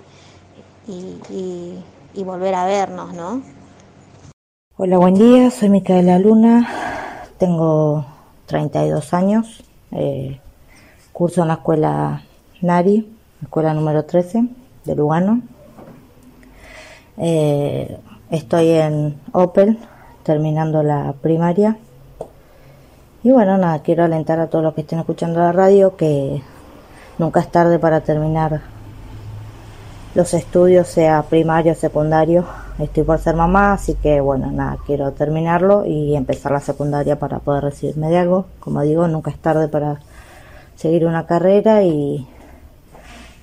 y, 0.88 0.92
y, 1.30 1.84
y 2.14 2.24
volver 2.24 2.56
a 2.56 2.66
vernos, 2.66 3.14
¿no? 3.14 3.42
Hola, 4.78 4.98
buen 4.98 5.16
día, 5.16 5.50
soy 5.52 5.70
Micaela 5.70 6.20
Luna, 6.20 7.26
tengo 7.38 8.06
32 8.46 9.14
años, 9.14 9.64
eh, 9.92 10.40
curso 11.12 11.42
en 11.42 11.48
la 11.48 11.56
escuela 11.56 12.24
Nari, 12.62 13.12
escuela 13.42 13.74
número 13.74 14.06
13 14.06 14.67
de 14.88 14.96
Lugano. 14.96 15.42
Eh, 17.18 18.00
estoy 18.32 18.70
en 18.70 19.20
Opel, 19.34 19.78
terminando 20.24 20.82
la 20.82 21.14
primaria. 21.22 21.78
Y 23.24 23.32
bueno, 23.32 23.58
nada, 23.58 23.80
quiero 23.80 24.04
alentar 24.04 24.40
a 24.40 24.48
todos 24.48 24.64
los 24.64 24.74
que 24.74 24.82
estén 24.82 25.00
escuchando 25.00 25.40
la 25.40 25.52
radio 25.52 25.96
que 25.96 26.42
nunca 27.18 27.42
es 27.42 27.52
tarde 27.52 27.78
para 27.78 28.02
terminar 28.02 28.62
los 30.16 30.34
estudios, 30.34 30.88
sea 30.88 31.22
primario 31.24 31.74
o 31.74 31.76
secundario. 31.76 32.46
Estoy 32.80 33.04
por 33.04 33.20
ser 33.20 33.36
mamá, 33.36 33.74
así 33.74 33.96
que 33.96 34.22
bueno, 34.22 34.52
nada, 34.52 34.78
quiero 34.86 35.12
terminarlo 35.12 35.86
y 35.86 36.16
empezar 36.16 36.52
la 36.52 36.60
secundaria 36.62 37.20
para 37.20 37.40
poder 37.40 37.64
recibirme 37.66 38.10
de 38.10 38.20
algo. 38.20 38.46
Como 38.60 38.82
digo, 38.82 39.08
nunca 39.08 39.32
es 39.32 39.38
tarde 39.38 39.68
para 39.68 40.00
seguir 40.76 41.06
una 41.06 41.26
carrera 41.26 41.84
y, 41.84 42.28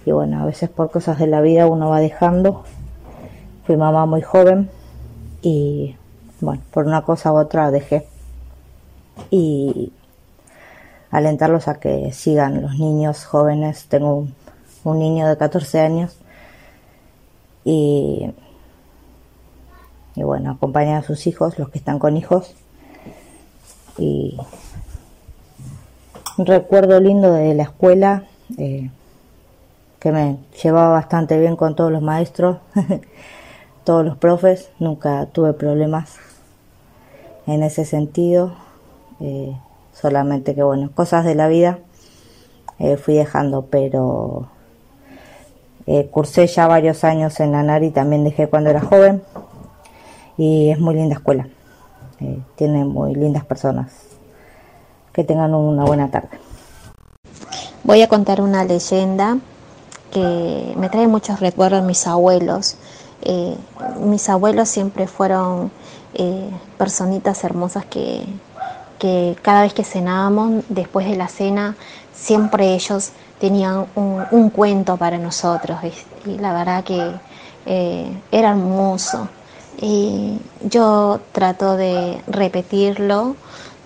y 0.05 0.13
bueno, 0.13 0.43
a 0.43 0.45
veces 0.45 0.69
por 0.69 0.91
cosas 0.91 1.19
de 1.19 1.27
la 1.27 1.41
vida 1.41 1.67
uno 1.67 1.89
va 1.89 2.01
dejando. 2.01 2.65
Fui 3.67 3.77
mamá 3.77 4.05
muy 4.07 4.21
joven 4.21 4.71
y 5.41 5.97
bueno, 6.41 6.63
por 6.71 6.87
una 6.87 7.03
cosa 7.03 7.33
u 7.33 7.37
otra 7.37 7.71
dejé. 7.71 8.07
Y 9.31 9.93
alentarlos 11.11 11.69
a 11.69 11.79
que 11.79 12.13
sigan 12.13 12.61
los 12.63 12.79
niños 12.79 13.25
jóvenes. 13.25 13.87
Tengo 13.89 14.27
un, 14.85 14.99
niño 14.99 15.27
de 15.27 15.37
14 15.37 15.81
años 15.81 16.19
y, 17.65 18.31
y 20.17 20.23
bueno, 20.23 20.53
acompañan 20.53 20.97
a 20.97 21.03
sus 21.03 21.27
hijos, 21.27 21.59
los 21.59 21.71
que 21.71 21.79
están 21.79 21.99
con 21.99 22.17
hijos. 22.17 22.55
Y 23.97 24.37
un 26.37 26.47
recuerdo 26.47 27.01
lindo 27.01 27.33
de 27.33 27.55
la 27.55 27.63
escuela, 27.63 28.25
eh, 28.59 28.91
que 30.05 30.13
me 30.13 30.37
llevaba 30.63 30.91
bastante 30.91 31.39
bien 31.41 31.57
con 31.57 31.75
todos 31.75 31.91
los 31.91 32.03
maestros, 32.03 32.59
todos 33.85 34.05
los 34.05 34.19
profes, 34.19 34.69
nunca 34.79 35.25
tuve 35.33 35.55
problemas 35.55 36.17
en 37.47 37.63
ese 37.63 37.87
sentido, 37.87 38.53
eh, 39.21 39.57
solamente 39.95 40.55
que 40.55 40.63
bueno, 40.63 40.91
cosas 40.95 41.25
de 41.25 41.35
la 41.35 41.49
vida 41.49 41.79
eh, 42.79 42.99
fui 42.99 43.15
dejando, 43.15 43.65
pero 43.71 44.51
eh, 45.87 46.07
cursé 46.11 46.49
ya 46.49 46.67
varios 46.67 47.03
años 47.03 47.41
en 47.41 47.53
la 47.53 47.63
NARI, 47.63 47.91
también 47.91 48.25
dejé 48.25 48.47
cuando 48.47 48.69
era 48.69 48.83
joven 48.83 49.23
y 50.37 50.69
es 50.69 50.79
muy 50.79 50.97
linda 50.97 51.15
escuela, 51.15 51.49
tiene 52.57 52.85
muy 52.85 53.15
lindas 53.15 53.47
personas. 53.47 53.91
Que 55.15 55.25
tengan 55.25 55.55
una 55.55 55.85
buena 55.85 56.11
tarde. 56.11 56.41
Voy 57.85 58.03
a 58.03 58.09
contar 58.09 58.41
una 58.43 58.65
leyenda 58.65 59.39
que 60.15 60.75
me 60.77 60.89
trae 60.89 61.09
muchos 61.09 61.41
recuerdos 61.41 61.83
mis 61.83 62.07
abuelos. 62.07 62.77
Eh, 63.23 63.57
mis 64.01 64.29
abuelos 64.29 64.69
siempre 64.69 65.07
fueron 65.09 65.73
eh, 66.15 66.49
personitas 66.79 67.43
hermosas 67.45 67.85
que, 67.85 68.25
cada 69.43 69.63
vez 69.63 69.75
que 69.75 69.85
cenábamos, 69.85 70.65
después 70.71 71.07
de 71.07 71.17
la 71.17 71.29
cena, 71.29 71.77
siempre 72.15 72.73
ellos 72.73 73.11
tenían 73.39 73.85
un, 73.95 74.49
cuento 74.49 74.97
para 74.97 75.19
nosotros 75.19 75.79
y, 76.25 76.39
la 76.39 76.55
verdad 76.55 76.85
que 76.85 77.13
eh, 77.67 78.07
era 78.33 78.51
hermoso. 78.51 79.29
Y 79.79 80.39
yo 80.63 81.21
trato 81.33 81.77
de 81.77 82.23
repetirlo 82.27 83.37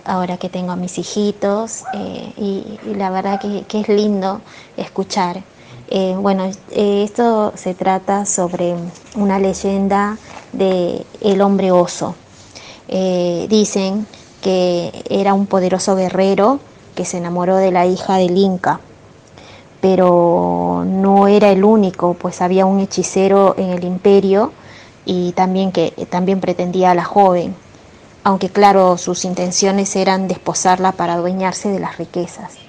ahora 0.05 0.37
que 0.37 0.47
tengo 0.47 0.71
a 0.71 0.77
mis 0.77 0.97
hijitos 0.97 1.83
y, 2.37 2.79
la 2.95 3.09
verdad 3.09 3.41
que, 3.41 3.79
es 3.81 3.89
lindo 3.89 4.39
escuchar. 4.77 5.43
Eh, 5.89 6.15
bueno, 6.17 6.45
eh, 6.71 7.03
esto 7.03 7.51
se 7.55 7.73
trata 7.73 8.25
sobre 8.25 8.75
una 9.15 9.39
leyenda 9.39 10.17
de 10.53 11.05
el 11.21 11.41
hombre 11.41 11.71
oso. 11.71 12.15
Eh, 12.87 13.47
dicen 13.49 14.05
que 14.41 15.03
era 15.09 15.33
un 15.33 15.47
poderoso 15.47 15.95
guerrero 15.95 16.59
que 16.95 17.05
se 17.05 17.17
enamoró 17.17 17.57
de 17.57 17.71
la 17.71 17.85
hija 17.85 18.17
del 18.17 18.37
Inca, 18.37 18.79
pero 19.81 20.83
no 20.85 21.27
era 21.27 21.49
el 21.51 21.63
único, 21.63 22.13
pues 22.13 22.41
había 22.41 22.65
un 22.65 22.79
hechicero 22.79 23.55
en 23.57 23.71
el 23.71 23.83
imperio 23.83 24.51
y 25.05 25.31
también 25.31 25.71
que 25.71 25.91
también 26.09 26.39
pretendía 26.39 26.91
a 26.91 26.95
la 26.95 27.05
joven 27.05 27.55
aunque 28.23 28.49
claro, 28.49 28.97
sus 28.97 29.25
intenciones 29.25 29.95
eran 29.95 30.27
desposarla 30.27 30.91
para 30.91 31.13
adueñarse 31.13 31.69
de 31.69 31.79
las 31.79 31.97
riquezas. 31.97 32.68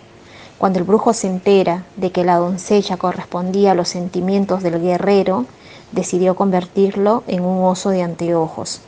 Cuando 0.60 0.78
el 0.78 0.84
brujo 0.84 1.14
se 1.14 1.26
entera 1.26 1.86
de 1.96 2.12
que 2.12 2.22
la 2.22 2.36
doncella 2.36 2.98
correspondía 2.98 3.72
a 3.72 3.74
los 3.74 3.88
sentimientos 3.88 4.62
del 4.62 4.78
guerrero, 4.78 5.46
decidió 5.90 6.36
convertirlo 6.36 7.24
en 7.28 7.46
un 7.46 7.64
oso 7.64 7.88
de 7.88 8.02
anteojos. 8.02 8.82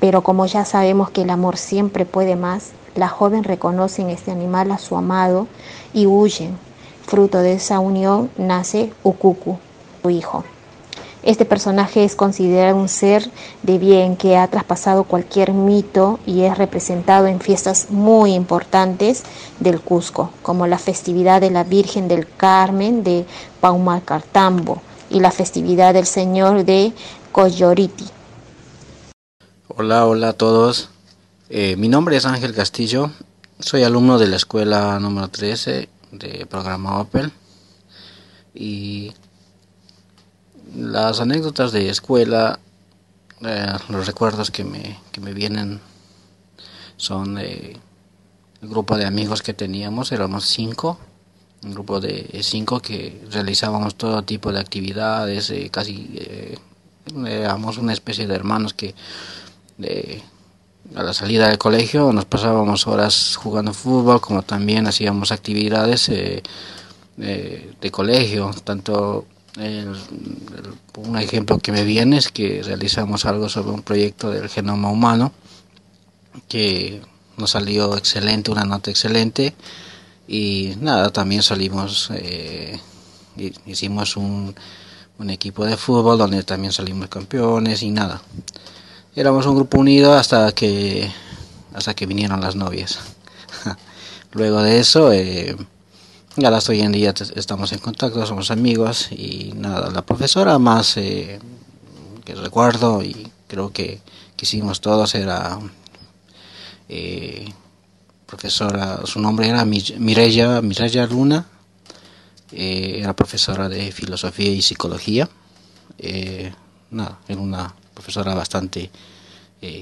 Pero 0.00 0.22
como 0.22 0.46
ya 0.46 0.64
sabemos 0.64 1.10
que 1.10 1.20
el 1.20 1.28
amor 1.28 1.58
siempre 1.58 2.06
puede 2.06 2.36
más, 2.36 2.70
la 2.94 3.08
joven 3.08 3.44
reconoce 3.44 4.00
en 4.00 4.08
este 4.08 4.30
animal 4.30 4.70
a 4.70 4.78
su 4.78 4.96
amado 4.96 5.46
y 5.92 6.06
huyen. 6.06 6.56
Fruto 7.02 7.40
de 7.40 7.52
esa 7.52 7.78
unión 7.78 8.30
nace 8.38 8.94
Ukuku, 9.02 9.58
su 10.00 10.08
hijo. 10.08 10.42
Este 11.22 11.44
personaje 11.44 12.04
es 12.04 12.16
considerado 12.16 12.76
un 12.76 12.88
ser 12.88 13.30
de 13.62 13.76
bien 13.76 14.16
que 14.16 14.38
ha 14.38 14.48
traspasado 14.48 15.04
cualquier 15.04 15.52
mito 15.52 16.18
y 16.24 16.42
es 16.42 16.56
representado 16.56 17.26
en 17.26 17.40
fiestas 17.40 17.90
muy 17.90 18.32
importantes 18.32 19.24
del 19.58 19.82
Cusco, 19.82 20.30
como 20.42 20.66
la 20.66 20.78
festividad 20.78 21.42
de 21.42 21.50
la 21.50 21.62
Virgen 21.62 22.08
del 22.08 22.26
Carmen 22.26 23.04
de 23.04 23.26
Paumacartambo 23.60 24.80
y 25.10 25.20
la 25.20 25.30
festividad 25.30 25.92
del 25.92 26.06
Señor 26.06 26.64
de 26.64 26.94
Coyoriti. 27.32 28.06
Hola, 29.68 30.06
hola 30.06 30.30
a 30.30 30.32
todos. 30.32 30.88
Eh, 31.50 31.76
mi 31.76 31.88
nombre 31.88 32.16
es 32.16 32.24
Ángel 32.24 32.54
Castillo. 32.54 33.10
Soy 33.58 33.82
alumno 33.82 34.18
de 34.18 34.26
la 34.26 34.36
escuela 34.36 34.98
número 34.98 35.28
13 35.28 35.86
de 36.12 36.46
programa 36.46 36.98
Opel. 36.98 37.30
Y 38.54 39.12
las 40.74 41.20
anécdotas 41.20 41.72
de 41.72 41.88
escuela, 41.88 42.58
eh, 43.42 43.72
los 43.88 44.06
recuerdos 44.06 44.50
que 44.50 44.64
me, 44.64 44.98
que 45.12 45.20
me 45.20 45.32
vienen 45.32 45.80
son 46.96 47.38
eh, 47.38 47.76
el 48.62 48.68
grupo 48.68 48.96
de 48.96 49.06
amigos 49.06 49.42
que 49.42 49.54
teníamos, 49.54 50.12
éramos 50.12 50.46
cinco, 50.46 50.98
un 51.62 51.72
grupo 51.72 52.00
de 52.00 52.40
cinco 52.42 52.80
que 52.80 53.22
realizábamos 53.30 53.94
todo 53.94 54.22
tipo 54.22 54.52
de 54.52 54.60
actividades, 54.60 55.50
eh, 55.50 55.68
casi 55.70 56.58
éramos 57.26 57.78
una 57.78 57.92
especie 57.92 58.26
de 58.26 58.34
hermanos 58.34 58.74
que 58.74 58.94
a 60.94 61.02
la 61.02 61.12
salida 61.12 61.48
del 61.48 61.58
colegio 61.58 62.12
nos 62.12 62.26
pasábamos 62.26 62.86
horas 62.86 63.36
jugando 63.36 63.72
fútbol, 63.72 64.20
como 64.20 64.42
también 64.42 64.86
hacíamos 64.86 65.32
actividades 65.32 66.10
de 67.16 67.90
colegio, 67.90 68.50
tanto 68.64 69.26
un 69.56 71.18
ejemplo 71.18 71.58
que 71.58 71.72
me 71.72 71.84
viene 71.84 72.18
es 72.18 72.28
que 72.28 72.62
realizamos 72.62 73.24
algo 73.24 73.48
sobre 73.48 73.70
un 73.70 73.82
proyecto 73.82 74.30
del 74.30 74.48
genoma 74.48 74.90
humano 74.90 75.32
que 76.48 77.02
nos 77.36 77.50
salió 77.50 77.96
excelente, 77.96 78.50
una 78.50 78.64
nota 78.64 78.90
excelente 78.90 79.54
y 80.28 80.74
nada, 80.80 81.10
también 81.10 81.42
salimos, 81.42 82.10
eh, 82.14 82.78
hicimos 83.66 84.16
un, 84.16 84.54
un 85.18 85.30
equipo 85.30 85.64
de 85.64 85.76
fútbol 85.76 86.18
donde 86.18 86.42
también 86.44 86.72
salimos 86.72 87.08
campeones 87.08 87.82
y 87.82 87.90
nada. 87.90 88.22
Éramos 89.16 89.46
un 89.46 89.56
grupo 89.56 89.78
unido 89.78 90.14
hasta 90.14 90.52
que 90.52 91.10
hasta 91.74 91.94
que 91.94 92.06
vinieron 92.06 92.40
las 92.40 92.56
novias. 92.56 92.98
Luego 94.32 94.62
de 94.62 94.78
eso 94.78 95.12
eh, 95.12 95.56
ya 96.40 96.50
las 96.50 96.68
hoy 96.70 96.80
en 96.80 96.92
día 96.92 97.12
estamos 97.36 97.70
en 97.72 97.80
contacto, 97.80 98.24
somos 98.24 98.50
amigos 98.50 99.12
y 99.12 99.52
nada, 99.54 99.90
la 99.90 100.00
profesora 100.00 100.58
más 100.58 100.96
eh, 100.96 101.38
que 102.24 102.34
recuerdo 102.34 103.02
y 103.02 103.30
creo 103.46 103.72
que, 103.72 104.00
que 104.36 104.46
hicimos 104.46 104.80
todos 104.80 105.14
era 105.14 105.58
eh, 106.88 107.52
profesora, 108.24 109.00
su 109.04 109.20
nombre 109.20 109.48
era 109.48 109.66
Mireya, 109.66 110.62
Mireya 110.62 111.06
Luna, 111.06 111.46
eh, 112.52 113.00
era 113.00 113.14
profesora 113.14 113.68
de 113.68 113.92
filosofía 113.92 114.50
y 114.50 114.62
psicología. 114.62 115.28
Nada, 116.90 117.18
era 117.28 117.40
una 117.40 117.74
profesora 117.92 118.34
bastante 118.34 118.90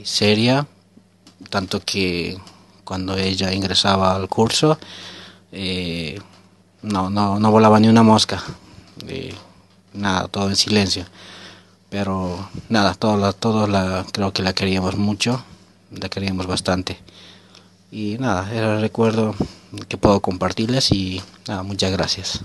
seria, 0.03 0.67
tanto 1.51 1.81
que 1.81 2.37
cuando 2.83 3.17
ella 3.17 3.53
ingresaba 3.53 4.17
al 4.17 4.29
curso 4.29 4.77
no, 6.83 7.11
no, 7.11 7.39
no 7.39 7.51
volaba 7.51 7.81
ni 7.81 7.89
una 7.89 8.03
mosca, 8.03 8.43
nada, 9.93 10.29
todo 10.29 10.49
en 10.49 10.57
silencio. 10.57 11.05
Pero 11.91 12.49
nada, 12.69 12.95
todos, 12.95 13.37
todos 13.37 13.69
la, 13.69 14.05
creo 14.13 14.33
que 14.33 14.43
la 14.43 14.53
queríamos 14.53 14.97
mucho, 14.97 15.43
la 15.91 16.09
queríamos 16.09 16.47
bastante. 16.47 16.99
Y 17.91 18.19
nada, 18.19 18.53
era 18.53 18.75
el 18.75 18.83
recuerdo 18.83 19.35
que 19.89 19.97
puedo 19.97 20.21
compartirles 20.21 20.93
y 20.93 21.23
nada, 21.47 21.63
muchas 21.63 21.91
gracias. 21.93 22.43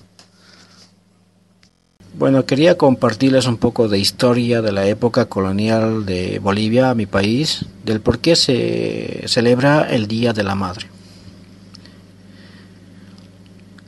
Bueno, 2.15 2.45
quería 2.45 2.77
compartirles 2.77 3.47
un 3.47 3.57
poco 3.57 3.87
de 3.87 3.97
historia 3.97 4.61
de 4.61 4.71
la 4.71 4.85
época 4.85 5.25
colonial 5.25 6.05
de 6.05 6.39
Bolivia, 6.39 6.93
mi 6.93 7.07
país, 7.07 7.65
del 7.83 8.01
por 8.01 8.19
qué 8.19 8.35
se 8.35 9.23
celebra 9.27 9.81
el 9.89 10.07
Día 10.07 10.31
de 10.31 10.43
la 10.43 10.53
Madre. 10.53 10.92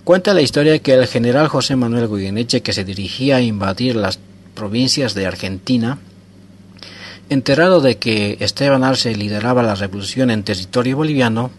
Cuenta 0.05 0.35
la 0.35 0.43
historia 0.43 0.77
que 0.77 0.93
el 0.93 1.07
general 1.07 1.47
José 1.47 1.75
Manuel 1.75 2.05
Goyeneche, 2.05 2.61
que 2.61 2.73
se 2.73 2.83
dirigía 2.83 3.37
a 3.37 3.41
invadir 3.41 3.95
las 3.95 4.19
provincias 4.53 5.15
de 5.15 5.25
Argentina, 5.25 5.97
enterado 7.29 7.81
de 7.81 7.97
que 7.97 8.37
Esteban 8.39 8.83
Arce 8.83 9.15
lideraba 9.15 9.63
la 9.63 9.73
revolución 9.73 10.29
en 10.29 10.43
territorio 10.43 10.97
boliviano, 10.97 11.49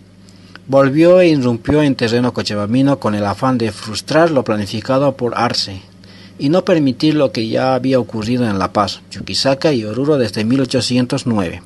volvió 0.68 1.18
e 1.18 1.26
irrumpió 1.26 1.82
en 1.82 1.96
terreno 1.96 2.32
cochabamino 2.32 3.00
con 3.00 3.16
el 3.16 3.26
afán 3.26 3.58
de 3.58 3.72
frustrar 3.72 4.30
lo 4.30 4.44
planificado 4.44 5.16
por 5.16 5.36
Arce 5.36 5.80
y 6.38 6.48
no 6.48 6.64
permitir 6.64 7.16
lo 7.16 7.32
que 7.32 7.48
ya 7.48 7.74
había 7.74 7.98
ocurrido 7.98 8.48
en 8.48 8.60
La 8.60 8.72
Paz, 8.72 9.00
Chuquisaca 9.10 9.72
y 9.72 9.84
Oruro 9.84 10.18
desde 10.18 10.44
1809. 10.44 11.62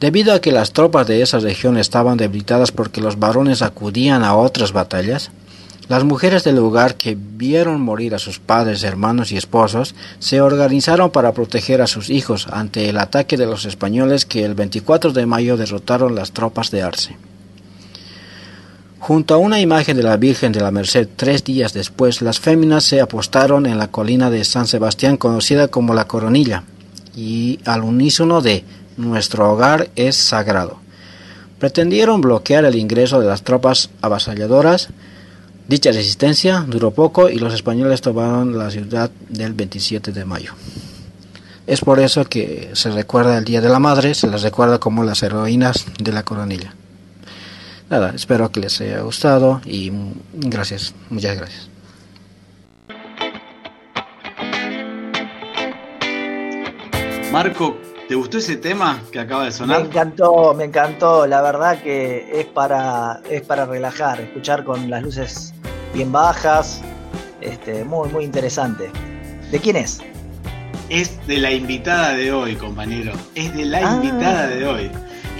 Debido 0.00 0.34
a 0.34 0.40
que 0.40 0.50
las 0.50 0.72
tropas 0.72 1.06
de 1.06 1.22
esa 1.22 1.38
región 1.38 1.76
estaban 1.76 2.16
debilitadas 2.16 2.72
porque 2.72 3.00
los 3.00 3.20
varones 3.20 3.62
acudían 3.62 4.24
a 4.24 4.34
otras 4.34 4.72
batallas, 4.72 5.30
las 5.88 6.04
mujeres 6.04 6.44
del 6.44 6.56
lugar 6.56 6.96
que 6.96 7.16
vieron 7.18 7.80
morir 7.80 8.14
a 8.14 8.18
sus 8.18 8.38
padres, 8.38 8.82
hermanos 8.82 9.32
y 9.32 9.36
esposos 9.36 9.94
se 10.18 10.40
organizaron 10.40 11.10
para 11.10 11.32
proteger 11.32 11.82
a 11.82 11.86
sus 11.86 12.08
hijos 12.08 12.46
ante 12.50 12.88
el 12.88 12.98
ataque 12.98 13.36
de 13.36 13.46
los 13.46 13.64
españoles 13.64 14.24
que 14.24 14.44
el 14.44 14.54
24 14.54 15.12
de 15.12 15.26
mayo 15.26 15.56
derrotaron 15.56 16.14
las 16.14 16.32
tropas 16.32 16.70
de 16.70 16.82
Arce. 16.82 17.16
Junto 19.00 19.34
a 19.34 19.38
una 19.38 19.60
imagen 19.60 19.96
de 19.96 20.04
la 20.04 20.16
Virgen 20.16 20.52
de 20.52 20.60
la 20.60 20.70
Merced 20.70 21.08
tres 21.16 21.42
días 21.42 21.72
después, 21.72 22.22
las 22.22 22.38
féminas 22.38 22.84
se 22.84 23.00
apostaron 23.00 23.66
en 23.66 23.76
la 23.76 23.88
colina 23.88 24.30
de 24.30 24.44
San 24.44 24.68
Sebastián 24.68 25.16
conocida 25.16 25.66
como 25.68 25.92
la 25.92 26.06
Coronilla 26.06 26.62
y 27.16 27.58
al 27.64 27.82
unísono 27.82 28.40
de 28.40 28.64
Nuestro 28.96 29.50
hogar 29.50 29.88
es 29.96 30.16
sagrado. 30.16 30.76
Pretendieron 31.58 32.20
bloquear 32.20 32.64
el 32.64 32.74
ingreso 32.74 33.20
de 33.20 33.26
las 33.26 33.42
tropas 33.42 33.90
avasalladoras. 34.02 34.88
Dicha 35.72 35.90
resistencia 35.90 36.66
duró 36.68 36.90
poco 36.90 37.30
y 37.30 37.38
los 37.38 37.54
españoles 37.54 38.02
tomaron 38.02 38.58
la 38.58 38.70
ciudad 38.70 39.10
del 39.30 39.54
27 39.54 40.12
de 40.12 40.26
mayo. 40.26 40.52
Es 41.66 41.80
por 41.80 41.98
eso 41.98 42.26
que 42.26 42.72
se 42.74 42.90
recuerda 42.90 43.38
el 43.38 43.46
Día 43.46 43.62
de 43.62 43.70
la 43.70 43.78
Madre, 43.78 44.12
se 44.12 44.26
les 44.26 44.42
recuerda 44.42 44.78
como 44.78 45.02
las 45.02 45.22
heroínas 45.22 45.86
de 45.98 46.12
la 46.12 46.24
coronilla 46.24 46.74
nada, 47.88 48.12
espero 48.14 48.50
que 48.50 48.60
les 48.60 48.80
haya 48.82 49.00
gustado 49.00 49.62
y 49.64 49.90
gracias, 50.32 50.94
muchas 51.08 51.36
gracias. 51.38 51.68
Marco, 57.32 57.78
¿te 58.08 58.14
gustó 58.14 58.36
ese 58.36 58.56
tema 58.56 59.00
que 59.10 59.20
acaba 59.20 59.44
de 59.44 59.52
sonar? 59.52 59.80
Me 59.80 59.88
encantó, 59.88 60.54
me 60.54 60.64
encantó. 60.64 61.26
La 61.26 61.40
verdad 61.40 61.82
que 61.82 62.40
es 62.40 62.46
para, 62.46 63.20
es 63.28 63.40
para 63.40 63.64
relajar, 63.64 64.20
escuchar 64.20 64.64
con 64.64 64.90
las 64.90 65.02
luces 65.02 65.54
bien 65.92 66.12
bajas. 66.12 66.80
Este, 67.40 67.84
muy, 67.84 68.08
muy 68.10 68.24
interesante. 68.24 68.90
¿De 69.50 69.58
quién 69.58 69.76
es? 69.76 70.00
Es 70.88 71.24
de 71.26 71.38
la 71.38 71.52
invitada 71.52 72.12
de 72.12 72.32
hoy, 72.32 72.54
compañero. 72.56 73.12
Es 73.34 73.54
de 73.54 73.64
la 73.64 73.78
ah. 73.78 73.94
invitada 73.94 74.46
de 74.48 74.66
hoy 74.66 74.90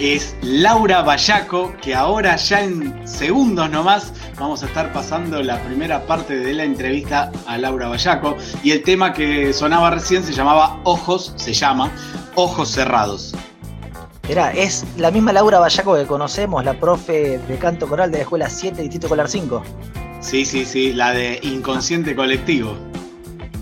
es 0.02 0.34
Laura 0.42 1.02
Bayaco, 1.02 1.72
que 1.80 1.94
ahora 1.94 2.34
ya 2.36 2.62
en 2.62 3.06
segundos 3.06 3.70
nomás 3.70 4.12
vamos 4.38 4.62
a 4.62 4.66
estar 4.66 4.92
pasando 4.92 5.42
la 5.42 5.62
primera 5.62 6.04
parte 6.06 6.38
de 6.40 6.54
la 6.54 6.64
entrevista 6.64 7.30
a 7.46 7.58
Laura 7.58 7.88
Bayaco. 7.88 8.36
Y 8.62 8.72
el 8.72 8.82
tema 8.82 9.12
que 9.12 9.52
sonaba 9.52 9.90
recién 9.90 10.24
se 10.24 10.32
llamaba 10.32 10.80
Ojos, 10.84 11.34
se 11.36 11.52
llama 11.52 11.92
Ojos 12.34 12.70
Cerrados. 12.70 13.34
Era, 14.28 14.52
es 14.52 14.84
la 14.96 15.10
misma 15.10 15.32
Laura 15.32 15.58
Bayaco 15.58 15.94
que 15.94 16.06
conocemos, 16.06 16.64
la 16.64 16.74
profe 16.74 17.38
de 17.38 17.58
canto 17.58 17.86
coral 17.86 18.10
de 18.10 18.18
la 18.18 18.22
Escuela 18.22 18.48
7, 18.48 18.82
Distrito 18.82 19.08
Colar 19.08 19.28
5. 19.28 19.62
Sí, 20.22 20.44
sí, 20.44 20.64
sí, 20.64 20.92
la 20.92 21.12
de 21.12 21.40
Inconsciente 21.42 22.14
Colectivo. 22.14 22.78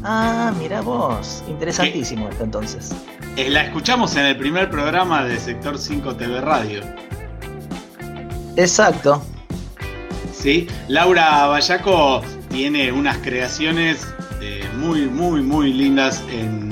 Ah, 0.05 0.53
mira 0.59 0.83
vos, 0.83 1.43
interesantísimo 1.49 2.29
esto 2.29 2.45
entonces. 2.45 2.95
Eh, 3.37 3.49
la 3.49 3.63
escuchamos 3.63 4.15
en 4.17 4.27
el 4.27 4.37
primer 4.37 4.71
programa 4.71 5.25
de 5.25 5.41
Sector 5.41 5.79
5 5.79 6.17
TV 6.17 6.41
Radio. 6.41 6.83
Exacto. 8.57 9.23
Sí, 10.33 10.69
Laura 10.89 11.47
Bayaco 11.47 12.23
tiene 12.51 12.93
unas 12.93 13.17
creaciones 13.19 14.07
eh, 14.41 14.63
muy, 14.77 15.07
muy, 15.07 15.43
muy 15.43 15.73
lindas 15.73 16.23
en, 16.31 16.71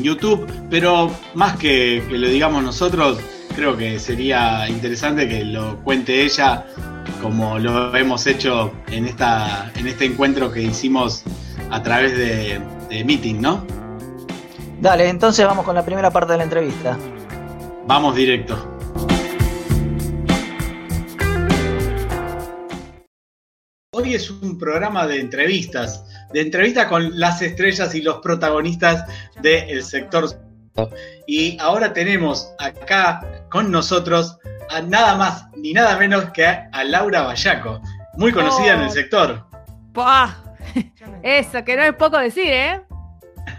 YouTube, 0.00 0.48
pero 0.70 1.10
más 1.34 1.56
que, 1.56 2.04
que 2.08 2.18
lo 2.18 2.28
digamos 2.28 2.62
nosotros, 2.62 3.18
creo 3.56 3.76
que 3.76 3.98
sería 3.98 4.68
interesante 4.68 5.28
que 5.28 5.44
lo 5.44 5.76
cuente 5.82 6.22
ella 6.22 6.64
como 7.20 7.58
lo 7.58 7.94
hemos 7.96 8.26
hecho 8.26 8.72
en, 8.88 9.06
esta, 9.06 9.70
en 9.76 9.86
este 9.86 10.04
encuentro 10.04 10.50
que 10.52 10.62
hicimos 10.62 11.24
a 11.70 11.82
través 11.82 12.16
de, 12.16 12.60
de 12.88 13.04
Meeting, 13.04 13.40
¿no? 13.40 13.64
Dale, 14.80 15.08
entonces 15.08 15.44
vamos 15.44 15.64
con 15.64 15.74
la 15.74 15.84
primera 15.84 16.10
parte 16.10 16.32
de 16.32 16.38
la 16.38 16.44
entrevista. 16.44 16.96
Vamos 17.86 18.14
directo. 18.14 18.78
Hoy 23.92 24.14
es 24.14 24.30
un 24.30 24.58
programa 24.58 25.06
de 25.08 25.18
entrevistas, 25.18 26.04
de 26.32 26.42
entrevistas 26.42 26.86
con 26.86 27.18
las 27.18 27.42
estrellas 27.42 27.94
y 27.96 28.02
los 28.02 28.18
protagonistas 28.18 29.04
del 29.42 29.82
sector. 29.82 30.28
Y 31.30 31.58
ahora 31.60 31.92
tenemos 31.92 32.54
acá 32.58 33.20
con 33.50 33.70
nosotros 33.70 34.38
a 34.70 34.80
nada 34.80 35.14
más 35.14 35.46
ni 35.58 35.74
nada 35.74 35.98
menos 35.98 36.30
que 36.30 36.46
a 36.46 36.84
Laura 36.84 37.20
Bayaco, 37.20 37.82
muy 38.14 38.32
conocida 38.32 38.72
en 38.72 38.80
el 38.80 38.88
oh. 38.88 38.90
sector. 38.90 39.44
Eso, 41.22 41.62
que 41.64 41.76
no 41.76 41.82
es 41.82 41.92
poco 41.96 42.16
decir, 42.16 42.46
¿eh? 42.46 42.80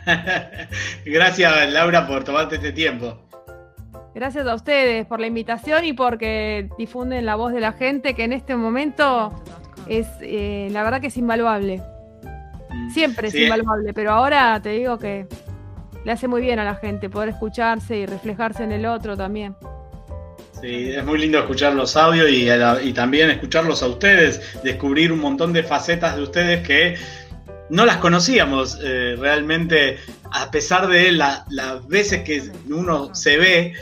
Gracias, 1.05 1.71
Laura, 1.71 2.07
por 2.07 2.23
tomarte 2.23 2.55
este 2.55 2.71
tiempo. 2.71 3.21
Gracias 4.15 4.47
a 4.47 4.55
ustedes 4.55 5.05
por 5.05 5.19
la 5.19 5.27
invitación 5.27 5.85
y 5.85 5.93
porque 5.93 6.69
difunden 6.79 7.27
la 7.27 7.35
voz 7.35 7.53
de 7.53 7.59
la 7.59 7.73
gente, 7.73 8.15
que 8.15 8.23
en 8.23 8.33
este 8.33 8.55
momento 8.55 9.31
es, 9.87 10.07
eh, 10.21 10.69
la 10.71 10.81
verdad 10.81 11.01
que 11.01 11.07
es 11.07 11.17
invaluable. 11.17 11.83
Mm. 12.71 12.89
Siempre 12.89 13.27
es 13.27 13.35
invaluable, 13.35 13.93
pero 13.93 14.11
ahora 14.11 14.59
te 14.59 14.69
digo 14.69 14.97
que 14.97 15.27
le 16.05 16.11
hace 16.11 16.27
muy 16.27 16.41
bien 16.41 16.59
a 16.59 16.65
la 16.65 16.75
gente 16.75 17.09
poder 17.09 17.29
escucharse 17.29 17.97
y 17.97 18.05
reflejarse 18.05 18.63
en 18.63 18.71
el 18.71 18.85
otro 18.85 19.17
también. 19.17 19.55
Sí, 20.61 20.91
es 20.91 21.05
muy 21.05 21.19
lindo 21.19 21.39
escuchar 21.39 21.73
los 21.73 21.95
audios 21.95 22.29
y, 22.29 22.49
y 22.49 22.93
también 22.93 23.29
escucharlos 23.29 23.81
a 23.81 23.87
ustedes, 23.87 24.41
descubrir 24.61 25.11
un 25.11 25.19
montón 25.19 25.53
de 25.53 25.63
facetas 25.63 26.17
de 26.17 26.23
ustedes 26.23 26.67
que 26.67 26.97
no 27.69 27.85
las 27.85 27.97
conocíamos 27.97 28.79
eh, 28.83 29.15
realmente, 29.17 29.97
a 30.31 30.51
pesar 30.51 30.87
de 30.87 31.11
las 31.11 31.87
veces 31.87 32.23
que 32.23 32.51
uno 32.69 33.13
se 33.13 33.37
ve, 33.37 33.73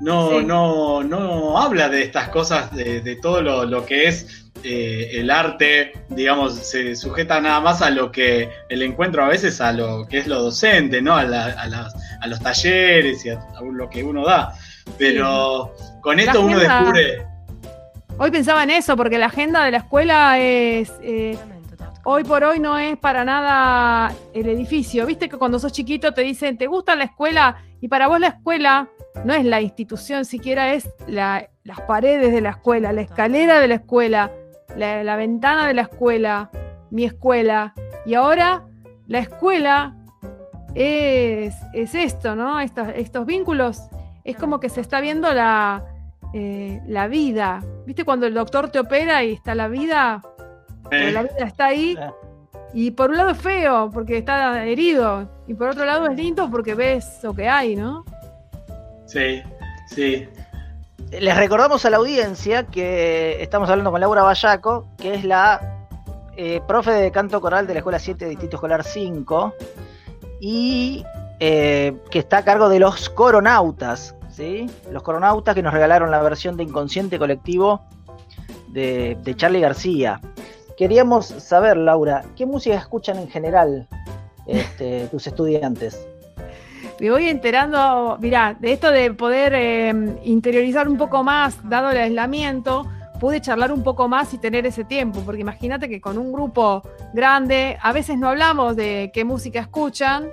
no, 0.00 0.40
no, 0.40 1.02
no 1.02 1.58
habla 1.58 1.88
de 1.88 2.02
estas 2.02 2.28
cosas, 2.28 2.74
de, 2.74 3.18
todo 3.20 3.42
lo, 3.42 3.86
que 3.86 4.08
es 4.08 4.49
eh, 4.62 5.10
el 5.14 5.30
arte, 5.30 5.92
digamos, 6.08 6.54
se 6.54 6.94
sujeta 6.94 7.40
nada 7.40 7.60
más 7.60 7.82
a 7.82 7.90
lo 7.90 8.12
que 8.12 8.50
el 8.68 8.82
encuentro 8.82 9.24
a 9.24 9.28
veces 9.28 9.60
a 9.60 9.72
lo 9.72 10.06
que 10.06 10.18
es 10.18 10.26
lo 10.26 10.42
docente, 10.42 11.00
¿no? 11.00 11.14
A, 11.14 11.22
a, 11.22 12.26
los 12.26 12.40
talleres 12.40 13.24
y 13.24 13.30
a, 13.30 13.40
lo 13.72 13.88
que 13.88 14.02
uno 14.02 14.24
da. 14.24 14.54
Pero 14.98 15.74
con 16.02 16.20
esto 16.20 16.42
uno 16.42 16.58
descubre... 16.58 17.26
Hoy 18.18 18.30
pensaba 18.30 18.62
en 18.62 18.70
eso, 18.70 18.96
porque 18.96 19.16
la 19.16 19.26
agenda 19.26 19.64
de 19.64 19.70
la 19.70 19.78
escuela 19.78 20.38
es... 20.38 20.92
Eh, 21.02 21.38
hoy 22.04 22.24
por 22.24 22.44
hoy 22.44 22.58
no 22.58 22.78
es 22.78 22.98
para 22.98 23.24
nada 23.24 24.14
el 24.34 24.48
edificio. 24.48 25.06
Viste 25.06 25.28
que 25.28 25.38
cuando 25.38 25.58
sos 25.58 25.72
chiquito 25.72 26.12
te 26.12 26.22
dicen, 26.22 26.58
¿te 26.58 26.66
gusta 26.66 26.94
la 26.96 27.04
escuela? 27.04 27.62
Y 27.80 27.88
para 27.88 28.08
vos 28.08 28.20
la 28.20 28.28
escuela 28.28 28.88
no 29.24 29.34
es 29.34 29.44
la 29.44 29.60
institución 29.60 30.24
siquiera, 30.24 30.74
es 30.74 30.88
las 31.08 31.80
paredes 31.86 32.32
de 32.32 32.40
la 32.40 32.50
escuela, 32.50 32.92
la 32.92 33.02
escalera 33.02 33.60
de 33.60 33.68
la 33.68 33.74
escuela, 33.76 34.30
la, 34.76 35.16
ventana 35.16 35.66
de 35.66 35.74
la 35.74 35.82
escuela, 35.82 36.50
mi 36.90 37.04
escuela. 37.04 37.74
Y 38.06 38.14
ahora 38.14 38.64
la 39.06 39.18
escuela 39.18 39.96
es, 40.74 41.54
esto, 41.74 42.36
¿no? 42.36 42.60
Estos, 42.60 42.88
estos, 42.94 43.26
vínculos, 43.26 43.82
es 44.24 44.36
como 44.36 44.60
que 44.60 44.68
se 44.68 44.80
está 44.80 45.00
viendo 45.00 45.32
la, 45.32 45.84
eh, 46.32 46.80
la 46.86 47.08
vida. 47.08 47.62
¿Viste 47.86 48.04
cuando 48.04 48.26
el 48.26 48.34
doctor 48.34 48.70
te 48.70 48.78
opera 48.78 49.24
y 49.24 49.32
está 49.32 49.54
la 49.54 49.68
vida? 49.68 50.22
La 50.90 51.22
vida 51.22 51.46
está 51.46 51.66
ahí. 51.66 51.96
Y 52.72 52.92
por 52.92 53.10
un 53.10 53.16
lado 53.16 53.30
es 53.30 53.38
feo 53.38 53.90
porque 53.92 54.18
está 54.18 54.64
herido. 54.64 55.28
Y 55.46 55.54
por 55.54 55.68
otro 55.70 55.84
lado 55.84 56.06
es 56.06 56.16
lindo 56.16 56.50
porque 56.50 56.74
ves 56.74 57.20
lo 57.22 57.34
que 57.34 57.48
hay, 57.48 57.74
¿no? 57.74 58.04
Sí, 59.06 59.42
sí. 59.88 60.28
Les 61.10 61.36
recordamos 61.36 61.84
a 61.84 61.90
la 61.90 61.96
audiencia 61.96 62.66
que 62.66 63.42
estamos 63.42 63.68
hablando 63.68 63.90
con 63.90 64.00
Laura 64.00 64.22
Bayaco, 64.22 64.86
que 64.96 65.14
es 65.14 65.24
la 65.24 65.86
eh, 66.36 66.60
profe 66.68 66.92
de 66.92 67.10
canto 67.10 67.40
coral 67.40 67.66
de 67.66 67.74
la 67.74 67.80
Escuela 67.80 67.98
7 67.98 68.26
Distrito 68.28 68.56
Escolar 68.56 68.84
5 68.84 69.52
y 70.40 71.04
eh, 71.40 71.96
que 72.10 72.20
está 72.20 72.38
a 72.38 72.44
cargo 72.44 72.68
de 72.68 72.78
los 72.78 73.10
coronautas, 73.10 74.14
¿sí? 74.30 74.70
Los 74.92 75.02
coronautas 75.02 75.56
que 75.56 75.62
nos 75.62 75.72
regalaron 75.72 76.12
la 76.12 76.22
versión 76.22 76.56
de 76.56 76.62
Inconsciente 76.62 77.18
Colectivo 77.18 77.82
de, 78.68 79.18
de 79.24 79.34
Charlie 79.34 79.60
García. 79.60 80.20
Queríamos 80.76 81.26
saber, 81.26 81.76
Laura, 81.76 82.24
¿qué 82.36 82.46
música 82.46 82.76
escuchan 82.76 83.18
en 83.18 83.28
general 83.28 83.88
este, 84.46 85.08
tus 85.08 85.26
estudiantes? 85.26 86.06
Me 87.00 87.10
voy 87.10 87.28
enterando, 87.28 88.18
mirá, 88.20 88.54
de 88.60 88.72
esto 88.72 88.90
de 88.90 89.14
poder 89.14 89.54
eh, 89.54 90.18
interiorizar 90.22 90.86
un 90.86 90.98
poco 90.98 91.24
más, 91.24 91.56
dado 91.66 91.90
el 91.90 91.96
aislamiento, 91.96 92.86
pude 93.18 93.40
charlar 93.40 93.72
un 93.72 93.82
poco 93.82 94.06
más 94.06 94.34
y 94.34 94.38
tener 94.38 94.66
ese 94.66 94.84
tiempo, 94.84 95.20
porque 95.24 95.40
imagínate 95.40 95.88
que 95.88 95.98
con 95.98 96.18
un 96.18 96.30
grupo 96.30 96.82
grande, 97.14 97.78
a 97.80 97.92
veces 97.94 98.18
no 98.18 98.28
hablamos 98.28 98.76
de 98.76 99.10
qué 99.14 99.24
música 99.24 99.60
escuchan 99.60 100.28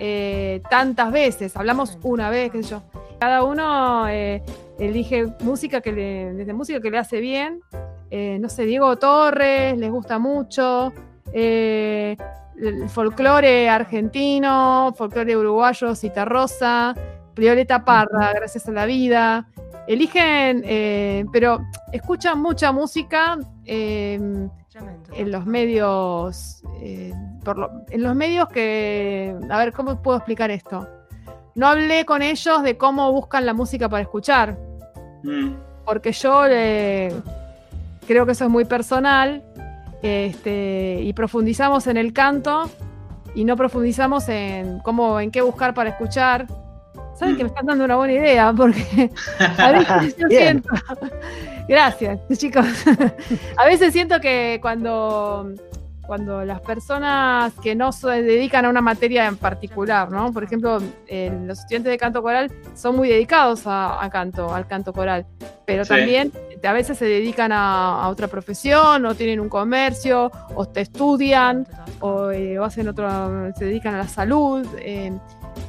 eh, 0.00 0.60
tantas 0.68 1.12
veces, 1.12 1.56
hablamos 1.56 1.96
una 2.02 2.30
vez, 2.30 2.50
qué 2.50 2.64
sé 2.64 2.70
yo. 2.70 2.82
Cada 3.20 3.44
uno 3.44 4.08
eh, 4.08 4.42
elige 4.80 5.28
música 5.42 5.80
que 5.80 5.92
le, 5.92 6.34
desde 6.34 6.52
música 6.52 6.80
que 6.80 6.90
le 6.90 6.98
hace 6.98 7.20
bien. 7.20 7.60
no 8.10 8.48
sé, 8.48 8.64
Diego 8.64 8.96
Torres 8.96 9.78
les 9.78 9.90
gusta 9.90 10.18
mucho 10.18 10.92
el 12.60 12.88
folclore 12.88 13.68
argentino, 13.68 14.92
folclore 14.96 15.36
uruguayo, 15.36 15.94
Cita 15.94 16.24
Rosa, 16.24 16.94
Violeta 17.34 17.84
Parra, 17.84 18.32
Gracias 18.34 18.68
a 18.68 18.72
la 18.72 18.86
Vida. 18.86 19.48
Eligen, 19.86 20.62
eh, 20.66 21.24
pero 21.32 21.60
escuchan 21.92 22.40
mucha 22.40 22.72
música 22.72 23.38
em, 23.64 24.50
en 25.14 25.32
los 25.32 25.46
medios, 25.46 26.62
eh, 26.82 27.12
en 27.90 28.02
los 28.02 28.14
medios 28.14 28.48
que, 28.48 29.34
a 29.48 29.58
ver, 29.58 29.72
¿cómo 29.72 30.02
puedo 30.02 30.18
explicar 30.18 30.50
esto? 30.50 30.86
No 31.54 31.68
hablé 31.68 32.04
con 32.04 32.22
ellos 32.22 32.62
de 32.62 32.76
cómo 32.76 33.10
buscan 33.12 33.46
la 33.46 33.54
música 33.54 33.88
para 33.88 34.02
escuchar, 34.02 34.58
mm. 35.22 35.52
porque 35.86 36.12
yo 36.12 36.44
eh, 36.46 37.12
creo 38.06 38.26
que 38.26 38.32
eso 38.32 38.44
es 38.44 38.50
muy 38.50 38.66
personal 38.66 39.42
este, 40.02 41.00
y 41.02 41.12
profundizamos 41.12 41.86
en 41.86 41.96
el 41.96 42.12
canto 42.12 42.70
y 43.34 43.44
no 43.44 43.56
profundizamos 43.56 44.28
en 44.28 44.80
cómo, 44.80 45.20
en 45.20 45.30
qué 45.30 45.42
buscar 45.42 45.74
para 45.74 45.90
escuchar. 45.90 46.46
Saben 47.14 47.36
que 47.36 47.42
me 47.42 47.48
están 47.48 47.66
dando 47.66 47.84
una 47.84 47.96
buena 47.96 48.12
idea, 48.12 48.52
porque 48.56 49.10
a 49.58 49.72
veces 49.72 50.16
yo 50.16 50.28
siento. 50.28 50.68
Gracias, 51.68 52.18
chicos. 52.36 52.66
a 53.56 53.66
veces 53.66 53.92
siento 53.92 54.20
que 54.20 54.58
cuando 54.62 55.52
cuando 56.08 56.42
las 56.42 56.62
personas 56.62 57.52
que 57.62 57.74
no 57.74 57.92
se 57.92 58.22
dedican 58.22 58.64
a 58.64 58.70
una 58.70 58.80
materia 58.80 59.26
en 59.26 59.36
particular, 59.36 60.10
¿no? 60.10 60.32
Por 60.32 60.42
ejemplo, 60.42 60.78
los 60.78 61.58
estudiantes 61.58 61.92
de 61.92 61.98
canto 61.98 62.22
coral 62.22 62.50
son 62.74 62.96
muy 62.96 63.10
dedicados 63.10 63.64
a, 63.66 64.08
canto, 64.10 64.54
al 64.54 64.66
canto 64.66 64.94
coral, 64.94 65.26
pero 65.66 65.84
también 65.84 66.32
a 66.66 66.72
veces 66.72 66.96
se 66.96 67.04
dedican 67.04 67.52
a, 67.52 68.08
otra 68.08 68.26
profesión, 68.26 69.04
o 69.04 69.14
tienen 69.14 69.38
un 69.38 69.50
comercio, 69.50 70.32
o 70.54 70.66
te 70.66 70.80
estudian, 70.80 71.66
o, 72.00 72.30
eh, 72.30 72.56
hacen 72.56 72.88
otro, 72.88 73.52
se 73.54 73.66
dedican 73.66 73.94
a 73.94 73.98
la 73.98 74.08
salud. 74.08 74.66
Eh. 74.78 75.12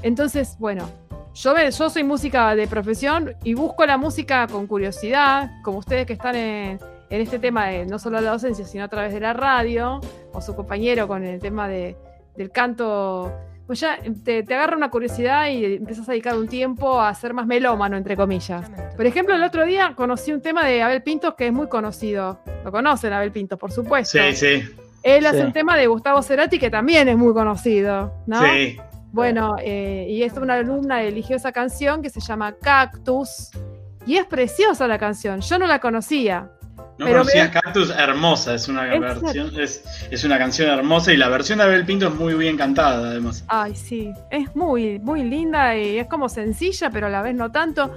entonces, 0.04 0.56
bueno, 0.58 0.89
yo, 1.36 1.54
yo 1.58 1.89
soy 1.89 2.04
música 2.06 2.56
de 2.56 2.65
profesión 2.65 3.36
y 3.43 3.56
busco 3.56 3.86
la 3.86 3.97
música 3.97 4.47
con 4.47 4.67
curiosidad, 4.67 5.52
como 5.63 5.80
ustedes 5.80 6.06
que 6.06 6.13
están 6.13 6.38
en 6.38 6.80
en 7.10 7.22
este 7.22 7.39
tema 7.39 7.67
de 7.67 7.86
no 7.86 8.00
solo 8.00 8.22
la 8.22 8.32
docencia, 8.32 8.65
sino 8.65 8.84
a 8.84 8.88
través 8.88 9.13
de 9.13 9.19
la 9.19 9.34
radio, 9.34 10.00
o 10.32 10.41
su 10.41 10.56
compañero 10.56 11.08
con 11.08 11.24
el 11.24 11.39
tema 11.39 11.67
de, 11.67 11.98
del 12.36 12.52
canto, 12.52 13.34
pues 13.65 13.80
ya 13.80 14.00
te, 14.24 14.39
agarra 14.39 14.78
una 14.78 14.89
curiosidad 14.89 15.50
y 15.50 15.65
empiezas 15.76 16.08
a 16.08 16.12
dedicar 16.12 16.38
un 16.38 16.48
tiempo 16.48 17.02
a 17.02 17.13
ser 17.13 17.34
más 17.34 17.45
melómano, 17.48 17.98
entre 17.98 18.15
comillas. 18.15 18.69
Por 18.95 19.06
ejemplo, 19.06 19.36
el 19.36 19.43
otro 19.43 19.65
día 19.65 19.93
conocí 19.95 20.32
un 20.32 20.41
tema 20.41 20.65
de 20.65 20.82
Abel 20.82 21.04
Pintos 21.04 21.36
que 21.36 21.48
es 21.48 21.54
muy 21.54 21.67
conocido. 21.67 22.39
Lo 22.63 22.72
conocen, 22.72 23.13
Abel 23.13 23.32
Pintos, 23.32 23.60
por 23.60 23.72
supuesto. 23.72 24.17
Sí, 24.17 24.36
sí. 24.36 24.63
Él 25.02 25.26
hace 25.26 25.45
un 25.45 25.54
tema 25.54 25.78
de 25.78 25.88
Gustavo 25.88 26.22
Cerati 26.22 26.60
que 26.60 26.69
también 26.69 27.08
es 27.08 27.17
muy 27.17 27.34
conocido, 27.34 28.13
¿no? 28.28 28.41
Sí. 28.43 28.78
Bueno, 29.12 29.56
eh, 29.60 30.06
y 30.10 30.24
es 30.24 30.34
una 30.34 30.56
alumna 30.56 31.02
eligió 31.02 31.36
esa 31.36 31.52
canción 31.52 32.02
que 32.02 32.10
se 32.10 32.19
llama 32.19 32.54
Cactus. 32.54 33.50
Y 34.06 34.17
es 34.17 34.26
preciosa 34.26 34.88
la 34.88 34.98
canción. 34.98 35.41
Yo 35.41 35.60
no 35.60 35.67
la 35.67 35.80
conocía. 35.80 36.52
No 37.00 37.08
conocía 37.08 37.50
Cactus, 37.50 37.92
hermosa, 37.92 38.56
es 38.56 38.68
una 38.68 38.84
versión, 38.84 39.58
es, 39.58 40.24
una 40.26 40.38
canción 40.38 40.70
hermosa 40.70 41.14
y 41.14 41.18
la 41.18 41.30
versión 41.30 41.60
de 41.60 41.64
Abel 41.64 41.86
Pinto 41.86 42.10
es 42.10 42.14
muy 42.14 42.34
bien 42.34 42.58
cantada 42.58 43.12
además. 43.12 43.46
Ay, 43.48 43.74
sí, 43.74 44.14
es 44.30 44.54
muy, 44.54 45.00
muy 45.00 45.24
linda 45.24 45.78
y 45.78 45.98
es 45.98 46.08
como 46.08 46.28
sencilla, 46.28 46.90
pero 46.90 47.08
a 47.08 47.10
la 47.10 47.22
vez 47.22 47.36
no 47.36 47.50
tanto. 47.54 47.94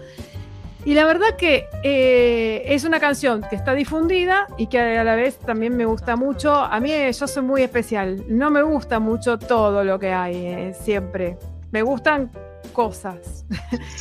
Y 0.85 0.95
la 0.95 1.05
verdad 1.05 1.35
que 1.37 1.67
eh, 1.83 2.63
es 2.67 2.85
una 2.85 3.01
canción 3.01 3.43
que 3.51 3.57
está 3.57 3.75
difundida 3.75 4.47
y 4.57 4.69
que 4.69 4.79
a 4.79 5.03
la 5.03 5.17
vez 5.17 5.37
también 5.37 5.77
me 5.77 5.85
gusta 5.85 6.15
mucho. 6.15 6.55
A 6.55 6.79
mí 6.79 6.93
yo 7.13 7.27
soy 7.27 7.43
muy 7.43 7.63
especial, 7.63 8.23
no 8.29 8.53
me 8.53 8.63
gusta 8.63 9.01
mucho 9.01 9.37
todo 9.37 9.83
lo 9.83 9.99
que 9.99 10.13
hay 10.13 10.47
eh, 10.47 10.75
siempre. 10.81 11.39
Me 11.73 11.83
gustan 11.83 12.31
cosas. 12.73 13.45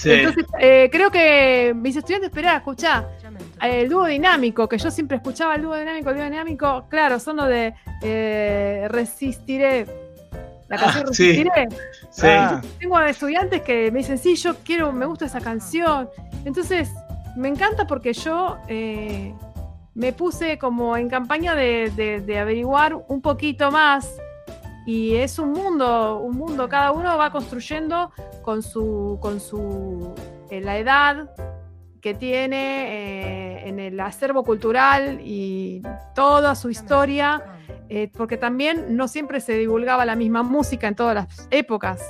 Entonces, 0.03 0.45
eh, 0.59 0.89
creo 0.91 1.11
que 1.11 1.73
mis 1.75 1.95
estudiantes, 1.95 2.29
espera, 2.29 2.57
escuchá, 2.57 3.07
el 3.61 3.89
dúo 3.89 4.05
dinámico, 4.05 4.67
que 4.67 4.77
yo 4.77 4.89
siempre 4.89 5.17
escuchaba 5.17 5.55
el 5.55 5.61
dúo 5.61 5.75
dinámico, 5.75 6.09
el 6.09 6.15
dúo 6.15 6.25
dinámico, 6.25 6.85
claro, 6.89 7.19
son 7.19 7.37
los 7.37 7.47
de 7.47 7.73
eh, 8.01 8.87
Resistiré. 8.89 9.85
La 10.67 10.77
canción 10.77 11.03
ah, 11.03 11.07
Resistiré. 11.09 11.67
Ah, 12.23 12.61
tengo 12.79 12.99
estudiantes 13.01 13.61
que 13.61 13.91
me 13.91 13.99
dicen, 13.99 14.17
sí, 14.17 14.35
yo 14.35 14.55
quiero, 14.63 14.91
me 14.91 15.05
gusta 15.05 15.25
esa 15.25 15.41
canción. 15.41 16.09
Entonces, 16.45 16.89
me 17.35 17.49
encanta 17.49 17.87
porque 17.87 18.13
yo 18.13 18.57
eh, 18.67 19.33
me 19.93 20.13
puse 20.13 20.57
como 20.57 20.95
en 20.97 21.09
campaña 21.09 21.55
de, 21.55 22.37
averiguar 22.39 22.95
un 23.07 23.21
poquito 23.21 23.71
más 23.71 24.09
y 24.85 25.15
es 25.15 25.37
un 25.39 25.51
mundo, 25.51 26.17
un 26.19 26.37
mundo, 26.37 26.67
cada 26.67 26.91
uno 26.91 27.17
va 27.17 27.31
construyendo 27.31 28.11
con 28.41 28.63
su, 28.63 29.19
con 29.21 29.39
su, 29.39 30.15
eh, 30.49 30.61
la 30.61 30.77
edad, 30.77 31.29
que 32.01 32.15
tiene 32.15 33.61
eh, 33.63 33.69
en 33.69 33.79
el 33.79 33.99
acervo 33.99 34.43
cultural 34.43 35.19
y 35.23 35.83
toda 36.15 36.55
su 36.55 36.69
historia, 36.69 37.41
eh, 37.89 38.09
porque 38.11 38.37
también 38.37 38.97
no 38.97 39.07
siempre 39.07 39.39
se 39.39 39.53
divulgaba 39.53 40.03
la 40.03 40.15
misma 40.15 40.41
música 40.41 40.87
en 40.87 40.95
todas 40.95 41.15
las 41.15 41.47
épocas. 41.51 42.01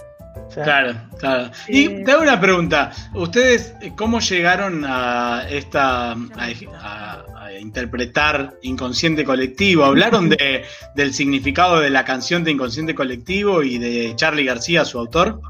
Claro, 0.53 0.93
claro. 1.19 1.51
Y 1.67 2.03
te 2.03 2.11
hago 2.11 2.21
una 2.21 2.39
pregunta. 2.39 2.91
¿Ustedes 3.13 3.75
cómo 3.97 4.19
llegaron 4.19 4.85
a 4.85 5.43
esta 5.49 6.11
a, 6.11 7.23
interpretar 7.59 8.55
inconsciente 8.61 9.23
colectivo? 9.23 9.83
¿Hablaron 9.83 10.29
de, 10.29 10.63
del 10.95 11.13
significado 11.13 11.79
de 11.79 11.89
la 11.89 12.05
canción 12.05 12.43
de 12.43 12.51
inconsciente 12.51 12.95
colectivo 12.95 13.63
y 13.63 13.77
de 13.77 14.13
Charlie 14.15 14.45
García, 14.45 14.85
su 14.85 14.99
autor? 14.99 15.41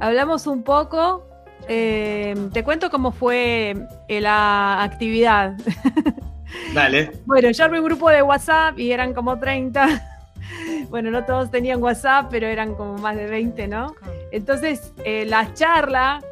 Hablamos 0.00 0.46
un 0.46 0.62
poco, 0.64 1.28
eh, 1.68 2.34
te 2.52 2.64
cuento 2.64 2.90
cómo 2.90 3.12
fue 3.12 3.76
eh, 4.08 4.20
la 4.20 4.82
actividad. 4.82 5.56
Dale. 6.74 7.12
bueno, 7.24 7.50
yo 7.50 7.64
armé 7.64 7.78
un 7.78 7.86
grupo 7.86 8.10
de 8.10 8.22
WhatsApp 8.22 8.78
y 8.78 8.92
eran 8.92 9.14
como 9.14 9.38
30. 9.38 10.02
bueno, 10.90 11.10
no 11.10 11.24
todos 11.24 11.50
tenían 11.50 11.82
WhatsApp, 11.82 12.26
pero 12.30 12.46
eran 12.46 12.74
como 12.74 12.98
más 12.98 13.16
de 13.16 13.26
20, 13.26 13.68
¿no? 13.68 13.94
Entonces, 14.32 14.92
eh, 15.04 15.24
la 15.26 15.54
charla 15.54 16.22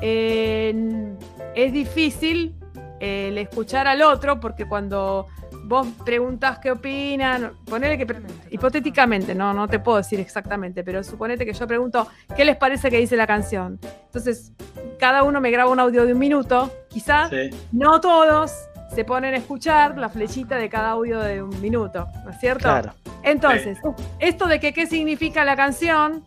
es 0.00 1.72
difícil 1.72 2.54
el 3.00 3.38
escuchar 3.38 3.86
al 3.86 4.02
otro 4.02 4.40
porque 4.40 4.66
cuando 4.66 5.26
vos 5.64 5.86
preguntas 6.04 6.58
qué 6.58 6.70
opinan, 6.70 7.52
ponele 7.68 7.98
que 7.98 8.06
hipotéticamente, 8.50 9.34
no, 9.34 9.52
no 9.52 9.68
te 9.68 9.78
puedo 9.78 9.98
decir 9.98 10.18
exactamente, 10.18 10.82
pero 10.82 11.04
suponete 11.04 11.44
que 11.44 11.52
yo 11.52 11.66
pregunto 11.66 12.08
qué 12.34 12.44
les 12.44 12.56
parece 12.56 12.90
que 12.90 12.98
dice 12.98 13.16
la 13.16 13.26
canción. 13.26 13.78
Entonces, 14.06 14.52
cada 14.98 15.22
uno 15.22 15.40
me 15.40 15.50
graba 15.50 15.70
un 15.70 15.78
audio 15.78 16.06
de 16.06 16.14
un 16.14 16.18
minuto, 16.18 16.72
quizás, 16.88 17.30
no 17.70 18.00
todos 18.00 18.52
se 18.94 19.04
ponen 19.04 19.34
a 19.34 19.36
escuchar 19.36 19.98
la 19.98 20.08
flechita 20.08 20.56
de 20.56 20.68
cada 20.68 20.90
audio 20.90 21.20
de 21.20 21.42
un 21.42 21.60
minuto, 21.60 22.08
¿no 22.24 22.30
es 22.30 22.40
cierto? 22.40 22.62
Claro. 22.62 22.94
Entonces, 23.22 23.78
esto 24.18 24.46
de 24.46 24.60
que 24.60 24.72
qué 24.72 24.86
significa 24.86 25.44
la 25.44 25.56
canción, 25.56 26.24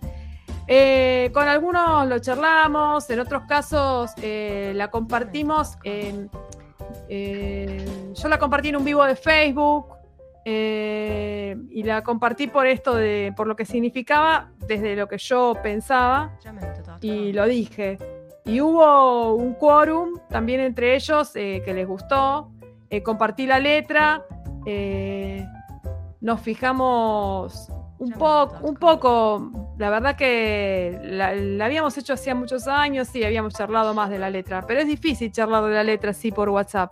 eh, 0.67 1.31
con 1.33 1.47
algunos 1.47 2.07
lo 2.07 2.19
charlamos, 2.19 3.09
en 3.09 3.19
otros 3.19 3.43
casos 3.47 4.11
eh, 4.21 4.73
la 4.75 4.89
compartimos 4.89 5.77
en 5.83 6.29
eh, 7.13 7.85
yo 8.13 8.29
la 8.29 8.39
compartí 8.39 8.69
en 8.69 8.77
un 8.77 8.85
vivo 8.85 9.03
de 9.03 9.17
Facebook 9.17 9.87
eh, 10.45 11.57
y 11.69 11.83
la 11.83 12.03
compartí 12.03 12.47
por 12.47 12.65
esto 12.65 12.95
de, 12.95 13.33
por 13.35 13.47
lo 13.47 13.57
que 13.57 13.65
significaba, 13.65 14.49
desde 14.65 14.95
lo 14.95 15.09
que 15.09 15.17
yo 15.17 15.57
pensaba 15.61 16.39
y 17.01 17.33
lo 17.33 17.45
dije. 17.47 17.97
Y 18.45 18.61
hubo 18.61 19.35
un 19.35 19.55
quórum 19.55 20.19
también 20.29 20.61
entre 20.61 20.95
ellos 20.95 21.35
eh, 21.35 21.61
que 21.65 21.73
les 21.73 21.85
gustó. 21.85 22.49
compartí 23.03 23.45
la 23.45 23.59
letra. 23.59 24.25
nos 26.21 26.39
fijamos 26.39 27.69
un 28.01 28.11
poco, 28.13 28.57
un 28.63 28.75
poco, 28.77 29.73
la 29.77 29.91
verdad 29.91 30.15
que 30.15 30.99
la, 31.03 31.29
habíamos 31.63 31.95
hecho 31.99 32.13
hacía 32.13 32.33
muchos 32.33 32.67
años 32.67 33.15
y 33.15 33.23
habíamos 33.23 33.53
charlado 33.53 33.93
más 33.93 34.09
de 34.09 34.17
la 34.17 34.31
letra, 34.31 34.65
pero 34.65 34.79
es 34.79 34.87
difícil 34.87 35.31
charlar 35.31 35.63
de 35.65 35.75
la 35.75 35.83
letra 35.83 36.09
así 36.09 36.31
por 36.31 36.49
WhatsApp. 36.49 36.91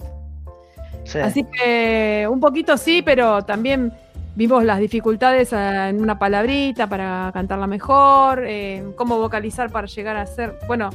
Así 1.24 1.43
que 1.45 2.28
un 2.30 2.39
poquito 2.39 2.78
sí, 2.78 3.02
pero 3.02 3.43
también 3.43 3.91
vimos 4.36 4.63
las 4.63 4.80
dificultades 4.80 5.52
eh, 5.52 5.89
en 5.89 6.00
una 6.00 6.19
palabrita 6.19 6.86
para 6.86 7.32
cantarla 7.34 7.65
mejor, 7.65 8.43
eh, 8.45 8.84
cómo 8.95 9.17
vocalizar 9.17 9.72
para 9.72 9.88
llegar 9.88 10.15
a 10.15 10.28
ser, 10.28 10.60
bueno, 10.67 10.91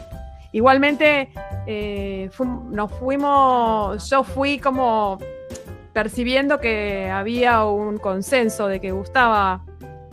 igualmente 0.53 1.29
eh, 1.67 2.31
nos 2.71 2.93
fuimos, 2.93 4.09
yo 4.09 4.23
fui 4.23 4.61
como 4.61 5.19
percibiendo 5.93 6.61
que 6.61 7.11
había 7.11 7.65
un 7.65 7.99
consenso 7.99 8.69
de 8.69 8.81
que 8.81 8.93
gustaba 8.93 9.63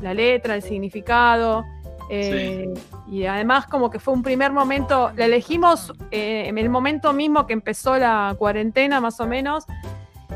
la 0.01 0.13
letra, 0.13 0.55
el 0.55 0.61
significado. 0.61 1.65
Eh, 2.09 2.73
y 3.09 3.25
además 3.25 3.67
como 3.67 3.89
que 3.89 3.99
fue 3.99 4.13
un 4.13 4.21
primer 4.21 4.51
momento, 4.51 5.11
la 5.15 5.25
elegimos 5.25 5.93
eh, 6.11 6.43
en 6.47 6.57
el 6.57 6.69
momento 6.69 7.13
mismo 7.13 7.47
que 7.47 7.53
empezó 7.53 7.97
la 7.97 8.35
cuarentena 8.37 8.99
más 8.99 9.21
o 9.21 9.27
menos, 9.27 9.65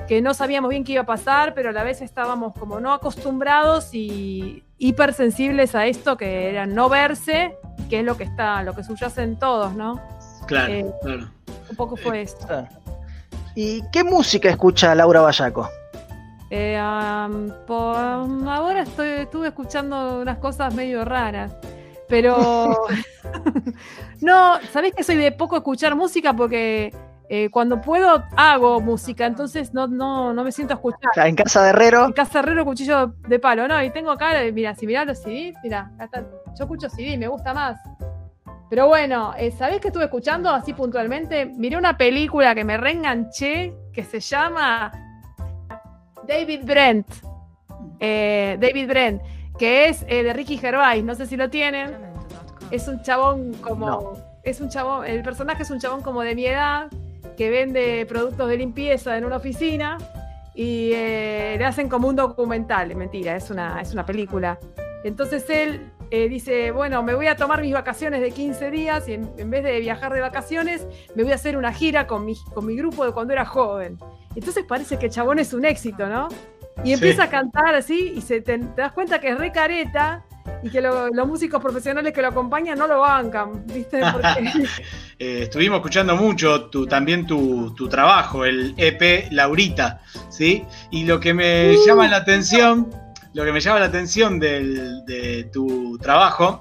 que 0.08 0.22
no 0.22 0.34
sabíamos 0.34 0.70
bien 0.70 0.86
qué 0.86 0.94
iba 0.94 1.02
a 1.02 1.06
pasar, 1.06 1.54
pero 1.54 1.70
a 1.70 1.72
la 1.74 1.84
vez 1.84 2.02
estábamos 2.02 2.54
como 2.54 2.80
no 2.80 2.94
acostumbrados 2.94 3.94
y 3.94 4.64
hipersensibles 4.78 5.76
a 5.76 5.86
esto, 5.86 6.16
que 6.16 6.50
era 6.50 6.66
no 6.66 6.88
verse, 6.88 7.58
que 7.90 8.00
es 8.00 8.06
lo 8.06 8.16
que 8.16 8.24
está, 8.24 8.64
lo 8.64 8.74
que 8.74 8.84
subyace 8.84 9.24
en 9.24 9.38
todos, 9.38 9.74
¿no? 9.74 10.00
Claro, 10.48 10.74
eh, 10.74 10.86
claro. 11.02 11.30
Un 11.70 11.76
poco 11.76 11.98
fue 11.98 12.22
esto. 12.22 12.48
¿Y 13.56 13.82
qué 13.92 14.04
música 14.04 14.50
escucha 14.50 14.94
Laura 14.96 15.22
Bayaco? 15.22 15.70
Eh, 16.50 16.80
por 17.66 17.96
ahora 17.98 18.84
estoy, 18.84 19.10
estuve 19.10 19.48
escuchando 19.48 20.22
unas 20.22 20.38
cosas 20.38 20.74
medio 20.74 21.04
raras. 21.06 21.56
Pero 22.08 22.88
no, 24.22 24.60
sabés 24.72 24.94
que 24.94 25.04
soy 25.04 25.16
de 25.16 25.32
poco 25.32 25.58
escuchar 25.58 25.96
música 25.96 26.34
porque 26.34 26.94
eh, 27.30 27.50
cuando 27.50 27.82
puedo 27.82 28.24
hago 28.38 28.80
música, 28.80 29.26
entonces 29.26 29.74
no, 29.74 29.88
no, 29.88 30.34
no 30.34 30.44
me 30.44 30.52
siento 30.52 30.74
a 30.74 30.78
escuchar. 30.78 31.28
en 31.28 31.36
casa 31.36 31.64
de 31.64 31.70
herrero. 31.70 32.06
En 32.06 32.14
casa 32.14 32.40
de 32.40 32.48
herrero, 32.48 32.66
cuchillo 32.66 33.16
de 33.28 33.40
palo, 33.40 33.68
¿no? 33.68 33.82
Y 33.84 33.90
tengo 33.90 34.12
acá, 34.12 34.34
mira, 34.54 34.76
si 34.76 34.86
mirás 34.86 35.08
los 35.08 35.22
CD, 35.22 35.54
mira, 35.64 35.92
yo 36.58 36.64
escucho 36.66 36.90
CD, 36.90 37.18
me 37.18 37.28
gusta 37.28 37.54
más. 37.54 37.80
Pero 38.70 38.88
bueno, 38.88 39.34
eh, 39.38 39.52
¿sabés 39.52 39.80
que 39.80 39.88
estuve 39.88 40.06
escuchando 40.06 40.50
así 40.50 40.74
puntualmente? 40.74 41.46
Miré 41.46 41.78
una 41.78 41.98
película 41.98 42.56
que 42.56 42.64
me 42.64 42.78
reenganché 42.78 43.74
que 43.94 44.04
se 44.04 44.20
llama 44.20 44.92
David 46.28 46.62
Brent. 46.64 47.08
Eh, 48.00 48.58
David 48.60 48.88
Brent, 48.88 49.22
que 49.58 49.88
es 49.90 50.04
eh, 50.08 50.24
de 50.24 50.34
Ricky 50.34 50.58
Gervais, 50.58 51.04
no 51.04 51.16
sé 51.16 51.26
si 51.26 51.38
lo 51.38 51.50
tienen. 51.50 51.94
Es 52.72 52.88
un 52.88 53.02
chabón 53.02 53.54
como. 53.62 54.14
Es 54.44 54.62
un 54.62 54.70
chabón. 54.70 55.06
El 55.06 55.24
personaje 55.24 55.64
es 55.64 55.72
un 55.72 55.80
chabón 55.80 56.02
como 56.02 56.22
de 56.22 56.36
mi 56.36 56.46
edad 56.46 56.90
que 57.38 57.50
vende 57.50 58.06
productos 58.08 58.48
de 58.48 58.58
limpieza 58.58 59.18
en 59.18 59.26
una 59.26 59.38
oficina 59.38 59.98
y 60.54 60.92
eh, 60.94 61.56
le 61.58 61.66
hacen 61.66 61.90
como 61.90 62.08
un 62.08 62.16
documental. 62.16 62.96
Mentira, 62.96 63.36
es 63.36 63.50
una, 63.50 63.82
es 63.82 63.94
una 63.94 64.06
película. 64.06 64.60
Entonces 65.04 65.50
él 65.50 65.92
dice, 66.12 66.72
bueno, 66.72 67.04
me 67.04 67.14
voy 67.14 67.28
a 67.28 67.36
tomar 67.36 67.62
mis 67.62 67.74
vacaciones 67.74 68.22
de 68.22 68.32
15 68.32 68.72
días 68.72 69.08
y 69.08 69.14
en, 69.14 69.50
vez 69.50 69.64
de 69.64 69.80
viajar 69.80 70.14
de 70.14 70.22
vacaciones, 70.22 70.88
me 71.16 71.24
voy 71.24 71.32
a 71.32 71.36
hacer 71.36 71.58
una 71.58 71.74
gira 71.74 72.08
con 72.08 72.26
mi, 72.26 72.36
con 72.54 72.66
mi 72.66 72.76
grupo 72.76 73.06
de 73.06 73.12
cuando 73.12 73.34
era 73.34 73.46
joven. 73.46 73.98
Entonces 74.36 74.66
parece 74.68 74.98
que 74.98 75.08
el 75.08 75.12
chabón 75.12 75.40
es 75.40 75.54
un 75.54 75.66
éxito, 75.66 76.08
¿no? 76.08 76.28
Y 76.84 76.94
empieza 76.94 77.24
a 77.24 77.30
cantar 77.30 77.74
así 77.74 78.14
y 78.16 78.22
se 78.22 78.42
te, 78.42 78.58
das 78.76 78.92
cuenta 78.92 79.20
que 79.20 79.30
es 79.30 79.38
re 79.38 79.52
careta 79.52 80.26
y 80.62 80.70
que 80.70 80.82
los 80.82 81.28
músicos 81.28 81.62
profesionales 81.62 82.14
que 82.14 82.22
lo 82.22 82.28
acompañan 82.28 82.78
no 82.78 82.88
lo 82.88 83.00
bancan, 83.00 83.66
¿viste? 83.68 84.02
Eh, 85.18 85.44
estuvimos 85.44 85.78
escuchando 85.78 86.18
mucho 86.18 86.66
tu, 86.66 86.86
también 86.86 87.26
tu, 87.26 87.74
trabajo, 87.90 88.44
el 88.44 88.74
EP 88.76 89.32
Laurita, 89.32 90.02
¿sí? 90.30 90.66
Y 90.92 91.06
lo 91.06 91.22
que 91.22 91.34
me 91.34 91.72
uh. 91.72 91.86
llama 91.88 92.10
la 92.10 92.18
atención, 92.18 92.92
lo 93.36 93.46
que 93.46 93.52
me 93.52 93.60
llama 93.60 93.80
la 93.82 93.86
atención 93.86 94.40
de 94.40 95.50
tu 95.54 96.00
trabajo 96.00 96.60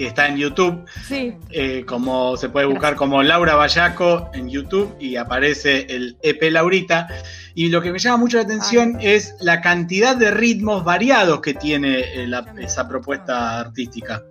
que 0.00 0.06
está 0.06 0.28
en 0.28 0.38
YouTube. 0.38 0.86
Sí. 1.06 1.36
Eh, 1.50 1.84
como 1.86 2.34
se 2.38 2.48
puede 2.48 2.64
buscar 2.64 2.96
como 2.96 3.22
Laura 3.22 3.54
Bayaco 3.54 4.30
en 4.32 4.48
YouTube 4.48 4.96
y 4.98 5.16
aparece 5.16 5.86
el 5.90 6.16
EP 6.22 6.50
Laurita. 6.50 7.06
Y 7.54 7.68
lo 7.68 7.82
que 7.82 7.92
me 7.92 7.98
llama 7.98 8.16
mucho 8.16 8.38
la 8.38 8.44
atención 8.44 8.96
es 9.02 9.34
la 9.40 9.60
cantidad 9.60 10.16
de 10.16 10.30
ritmos 10.30 10.84
variados 10.84 11.42
que 11.42 11.52
tiene 11.52 11.98
eh, 12.00 12.30
esa 12.60 12.88
propuesta 12.88 13.60
artística. 13.60 14.22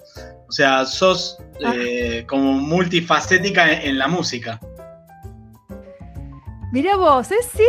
O 0.48 0.52
sea, 0.52 0.88
sos 0.88 1.38
ah. 1.64 1.72
eh, 1.78 2.26
como 2.28 2.54
multifacética 2.54 3.72
en, 3.72 4.00
la 4.00 4.08
música. 4.08 4.60
Mira 6.72 6.96
vos, 6.96 7.32
¿es 7.32 7.46
sí? 7.46 7.68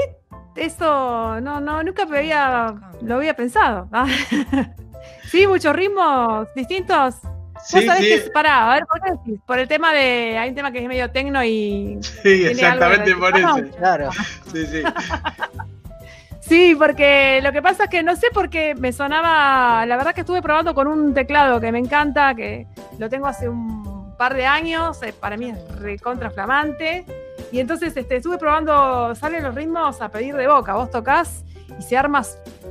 Eso 0.55 1.41
no, 1.41 1.61
no, 1.61 1.83
nunca 1.83 2.07
me 2.07 2.19
había, 2.19 2.75
lo 3.03 3.17
había 3.17 3.35
pensado. 3.35 3.89
sí, 5.31 5.47
muchos 5.47 5.75
ritmos 5.75 6.49
distintos. 6.55 7.17
Sí, 7.65 7.85
sabés 7.87 8.23
que 8.25 8.31
pará, 8.31 8.71
a 8.71 8.75
ver, 8.75 8.85
¿por, 8.87 9.01
qué 9.01 9.35
por 9.47 9.59
el 9.59 9.69
tema 9.69 9.93
de. 9.93 10.39
Hay 10.39 10.49
un 10.49 10.55
tema 10.55 10.73
que 10.73 10.79
es 10.79 10.89
medio 10.89 11.11
tecno 11.11 11.45
y. 11.45 11.99
Sí, 12.01 12.47
exactamente 12.47 13.15
por 13.15 13.37
eso. 13.37 13.57
Claro. 13.79 14.11
Sí, 14.53 14.67
sí. 14.67 14.83
Sí, 16.41 16.75
porque 16.77 17.39
lo 17.45 17.53
que 17.53 17.63
pasa 17.63 17.85
es 17.85 17.91
que 17.91 18.03
no 18.03 18.17
sé 18.17 18.27
por 18.35 18.51
qué 18.51 18.75
me 18.75 18.93
sonaba. 18.93 19.87
La 19.87 19.97
verdad 19.97 20.13
que 20.13 20.23
estuve 20.23 20.43
probando 20.43 20.75
con 20.75 20.89
un 20.89 21.15
teclado 21.15 21.61
que 21.61 21.71
me 21.71 21.79
encanta, 21.79 22.35
que 22.35 22.67
lo 22.99 23.09
tengo 23.09 23.29
hace 23.29 23.49
un 23.49 24.17
par 24.17 24.35
de 24.35 24.47
años. 24.47 25.01
Eh, 25.05 25.13
para 25.13 25.37
mí 25.37 25.51
es 25.51 25.79
recontra 25.79 26.31
flamante. 26.31 27.05
Y 27.53 27.61
entonces 27.61 27.97
este, 27.97 28.17
estuve 28.17 28.39
probando, 28.39 29.15
salen 29.15 29.43
los 29.43 29.55
ritmos 29.55 30.01
a 30.01 30.09
pedir 30.09 30.35
de 30.37 30.47
boca. 30.47 30.75
Vos 30.75 30.91
tocas 30.91 31.45
y 31.79 31.83
se 31.83 31.97
arma 31.97 32.23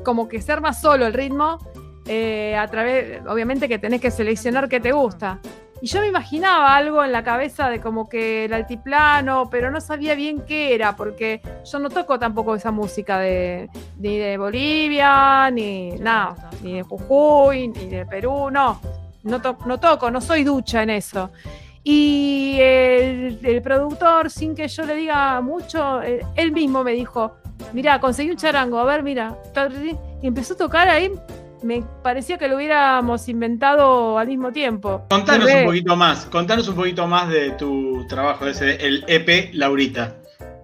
como 0.04 0.28
que 0.30 0.42
se 0.42 0.52
arma 0.52 0.74
solo 0.74 1.06
el 1.06 1.14
ritmo 1.14 1.60
eh, 2.06 2.56
a 2.56 2.68
través, 2.68 3.22
obviamente 3.28 3.68
que 3.68 3.78
tenés 3.78 4.02
que 4.02 4.12
seleccionar 4.12 4.70
qué 4.70 4.80
te 4.80 4.92
gusta. 4.92 5.40
Y 5.82 5.88
yo 5.88 6.02
me 6.02 6.08
imaginaba 6.08 6.76
algo 6.76 7.04
en 7.04 7.12
la 7.12 7.24
cabeza 7.24 7.70
de 7.70 7.80
como 7.80 8.10
que 8.10 8.46
el 8.46 8.54
altiplano, 8.54 9.50
pero 9.50 9.72
no 9.72 9.80
sabía 9.80 10.14
bien 10.14 10.44
qué 10.46 10.76
era, 10.76 10.96
porque 10.96 11.42
yo 11.64 11.80
no 11.80 11.90
toco 11.90 12.20
tampoco 12.20 12.56
esa 12.56 12.72
música 12.72 13.20
de, 13.20 13.70
ni 13.98 14.18
de 14.18 14.38
Bolivia, 14.38 15.50
ni 15.52 15.92
nada, 15.92 16.50
ni 16.62 16.74
de 16.74 16.84
Jujuy, 16.84 17.70
ni 17.70 17.86
de 17.86 18.06
Perú, 18.06 18.50
no, 18.52 18.82
no, 19.24 19.40
no 19.66 19.80
toco, 19.80 20.12
no 20.12 20.20
soy 20.20 20.44
ducha 20.44 20.84
en 20.84 20.90
eso. 20.90 21.32
Y 21.84 22.58
el, 22.60 23.62
productor, 23.64 24.30
sin 24.30 24.56
que 24.56 24.68
yo 24.68 24.86
le 24.86 24.96
diga 24.96 25.42
mucho, 25.42 26.02
eh, 26.02 26.26
él 26.36 26.52
mismo 26.52 26.84
me 26.84 26.92
dijo, 26.92 27.36
mira, 27.74 28.00
conseguí 28.00 28.32
un 28.32 28.38
charango, 28.38 28.80
a 28.80 28.86
ver, 28.86 29.04
mira, 29.04 29.36
y 30.22 30.28
empezó 30.28 30.54
a 30.54 30.58
tocar 30.58 30.90
ahí 30.90 31.12
me 31.62 31.84
parecía 32.04 32.38
que 32.38 32.48
lo 32.48 32.56
hubiéramos 32.56 33.28
inventado 33.28 34.18
al 34.18 34.28
mismo 34.28 34.52
tiempo. 34.52 35.06
Contanos 35.10 35.50
un 35.52 35.66
poquito 35.66 35.96
más, 35.96 36.26
contanos 36.26 36.68
un 36.68 36.76
poquito 36.76 37.08
más 37.08 37.30
de 37.30 37.52
tu 37.52 38.06
trabajo, 38.08 38.48
ese, 38.48 38.76
el 38.86 39.04
EP 39.08 39.54
Laurita. 39.54 40.16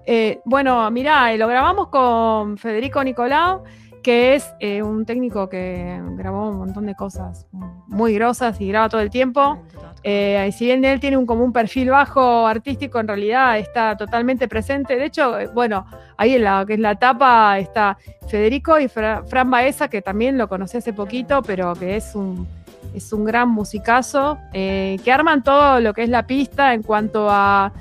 Eh, 0.05 0.39
bueno, 0.45 0.89
mirá, 0.91 1.35
lo 1.35 1.47
grabamos 1.47 1.87
con 1.87 2.57
Federico 2.57 3.03
Nicolau, 3.03 3.63
que 4.05 4.35
es 4.35 4.53
eh, 4.59 4.83
un 4.83 5.03
técnico 5.03 5.49
que 5.49 5.99
grabó 6.11 6.49
un 6.49 6.59
montón 6.59 6.85
de 6.85 6.93
cosas 6.93 7.47
muy 7.87 8.13
grosas 8.13 8.61
y 8.61 8.67
graba 8.67 8.87
todo 8.87 9.01
el 9.01 9.09
tiempo. 9.09 9.57
Eh, 10.03 10.47
si 10.55 10.65
bien 10.65 10.85
él 10.85 10.99
tiene 10.99 11.17
un, 11.17 11.25
como 11.25 11.43
un 11.43 11.51
perfil 11.51 11.89
bajo 11.89 12.45
artístico, 12.45 12.99
en 12.99 13.07
realidad 13.07 13.57
está 13.57 13.97
totalmente 13.97 14.47
presente. 14.47 14.95
De 14.95 15.05
hecho, 15.05 15.39
eh, 15.39 15.49
bueno, 15.51 15.87
ahí 16.17 16.35
en 16.35 16.43
la 16.43 16.63
que 16.67 16.75
es 16.75 16.79
la 16.79 16.93
tapa 16.93 17.57
está 17.57 17.97
Federico 18.27 18.79
y 18.79 18.87
Fran 18.87 19.49
Baeza, 19.49 19.87
que 19.87 20.03
también 20.03 20.37
lo 20.37 20.47
conocí 20.47 20.77
hace 20.77 20.93
poquito, 20.93 21.41
pero 21.41 21.73
que 21.73 21.95
es 21.95 22.13
un, 22.13 22.47
es 22.93 23.11
un 23.11 23.25
gran 23.25 23.49
musicazo, 23.49 24.37
que 24.53 25.11
arman 25.11 25.41
todo 25.41 25.79
lo 25.79 25.95
que 25.95 26.03
es 26.03 26.09
la 26.09 26.27
pista 26.27 26.75
en 26.75 26.83
cuanto 26.83 27.27
a 27.27 27.73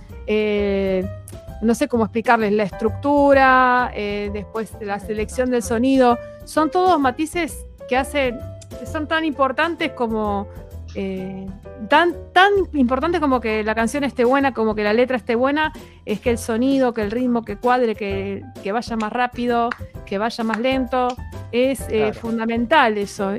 no 1.63 1.75
sé 1.75 1.89
cómo 1.89 2.05
explicarles, 2.05 2.53
la 2.53 2.65
estructura, 2.65 3.91
eh, 3.95 4.31
después 4.33 4.73
la 4.81 4.99
selección 5.01 5.51
del 5.51 5.63
sonido, 5.63 6.19
son 6.45 6.71
todos 6.71 6.99
matices 7.01 7.67
que 7.89 7.97
hacen, 7.97 8.39
que 8.79 8.87
son 8.87 9.07
tan 9.09 9.25
importantes 9.25 9.93
como, 9.93 10.49
eh, 10.95 11.47
tan, 11.89 12.15
tan 12.33 12.51
importantes 12.75 13.21
como 13.21 13.41
que 13.41 13.63
la 13.65 13.75
canción 13.75 14.05
esté 14.05 14.25
buena, 14.25 14.53
como 14.53 14.75
que 14.75 14.85
la 14.85 14.93
letra 14.93 15.17
esté 15.17 15.35
buena, 15.35 15.73
es 16.05 16.21
que 16.21 16.31
el 16.31 16.39
sonido, 16.39 16.93
que 16.93 17.03
el 17.03 17.11
ritmo, 17.11 17.45
que 17.45 17.57
cuadre, 17.57 17.95
que, 17.95 18.43
vaya 18.73 18.97
más 18.97 19.13
rápido, 19.13 19.71
que 20.07 20.19
vaya 20.19 20.45
más 20.45 20.59
lento, 20.59 21.09
es 21.51 21.87
eh, 21.89 22.13
fundamental 22.13 22.99
eso. 22.99 23.33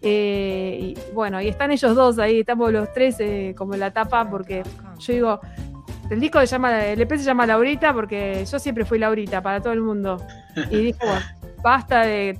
y, 0.00 0.96
bueno, 1.12 1.40
y 1.40 1.48
están 1.48 1.72
ellos 1.72 1.94
dos 1.94 2.18
ahí, 2.18 2.40
estamos 2.40 2.72
los 2.72 2.92
tres 2.92 3.16
como 3.56 3.74
en 3.74 3.80
la 3.80 3.90
tapa, 3.90 4.28
porque 4.28 4.62
yo 4.98 5.12
digo, 5.12 5.40
el 6.10 6.20
disco 6.20 6.40
se 6.40 6.46
llama, 6.46 6.84
el 6.84 7.00
EP 7.00 7.10
se 7.10 7.24
llama 7.24 7.46
Laurita 7.46 7.92
porque 7.92 8.44
yo 8.50 8.58
siempre 8.58 8.84
fui 8.84 8.98
Laurita 8.98 9.42
para 9.42 9.60
todo 9.60 9.72
el 9.72 9.80
mundo. 9.80 10.16
Y 10.70 10.78
dijo, 10.78 11.06
basta 11.62 12.02
de, 12.02 12.38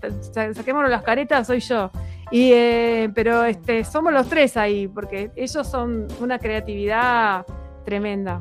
saquémonos 0.54 0.90
las 0.90 1.02
caretas, 1.02 1.46
soy 1.46 1.60
yo. 1.60 1.90
Y, 2.30 2.52
eh, 2.52 3.10
pero 3.14 3.44
este, 3.44 3.84
somos 3.84 4.12
los 4.12 4.28
tres 4.28 4.56
ahí, 4.56 4.86
porque 4.88 5.30
ellos 5.36 5.66
son 5.66 6.06
una 6.20 6.38
creatividad 6.38 7.46
tremenda. 7.84 8.40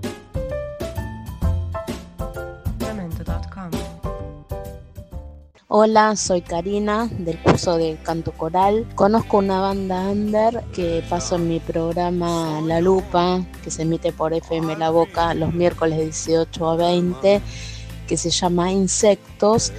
Hola, 5.70 6.16
soy 6.16 6.44
Karina 6.44 7.10
del 7.12 7.38
curso 7.40 7.76
de 7.76 7.98
canto 8.02 8.32
coral. 8.32 8.88
Conozco 8.96 9.40
una 9.40 9.60
banda 9.60 10.10
under 10.10 10.64
que 10.74 11.04
pasó 11.10 11.36
en 11.36 11.50
mi 11.50 11.60
programa 11.60 12.62
La 12.62 12.80
Lupa, 12.80 13.46
que 13.66 13.70
se 13.70 13.82
emite 13.82 14.14
por 14.14 14.34
FM 14.34 14.78
La 14.78 14.92
Boca 14.92 15.34
los 15.34 15.54
miércoles 15.54 15.98
de 15.98 16.06
18 16.06 16.70
a 16.70 16.76
20, 16.78 17.42
que 18.08 18.16
se 18.16 18.30
llama 18.30 18.72
Insectos. 18.72 19.74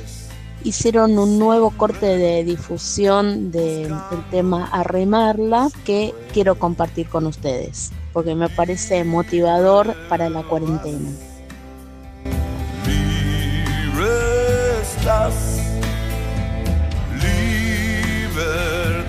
Hicieron 0.62 1.18
un 1.18 1.39
nuevo 1.39 1.70
corte 1.70 2.18
de 2.18 2.45
difusión 2.45 3.51
del 3.51 3.97
tema 4.30 4.68
Arremarla 4.70 5.70
que 5.86 6.14
quiero 6.34 6.59
compartir 6.59 7.09
con 7.09 7.24
ustedes, 7.24 7.93
porque 8.12 8.34
me 8.34 8.51
parece 8.51 9.05
motivador 9.05 9.97
para 10.11 10.28
la 10.28 10.43
cuarentena. 10.43 11.09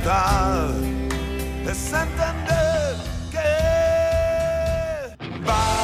Libertad 0.09 0.71
es 1.69 1.93
entender 1.93 2.95
que 3.31 3.49
Va 5.47 5.78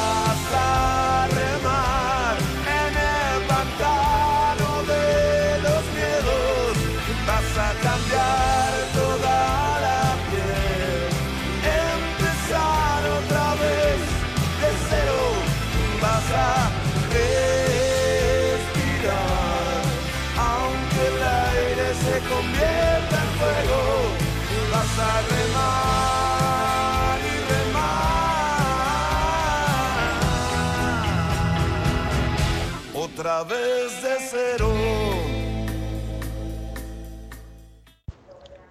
cero. 33.44 34.72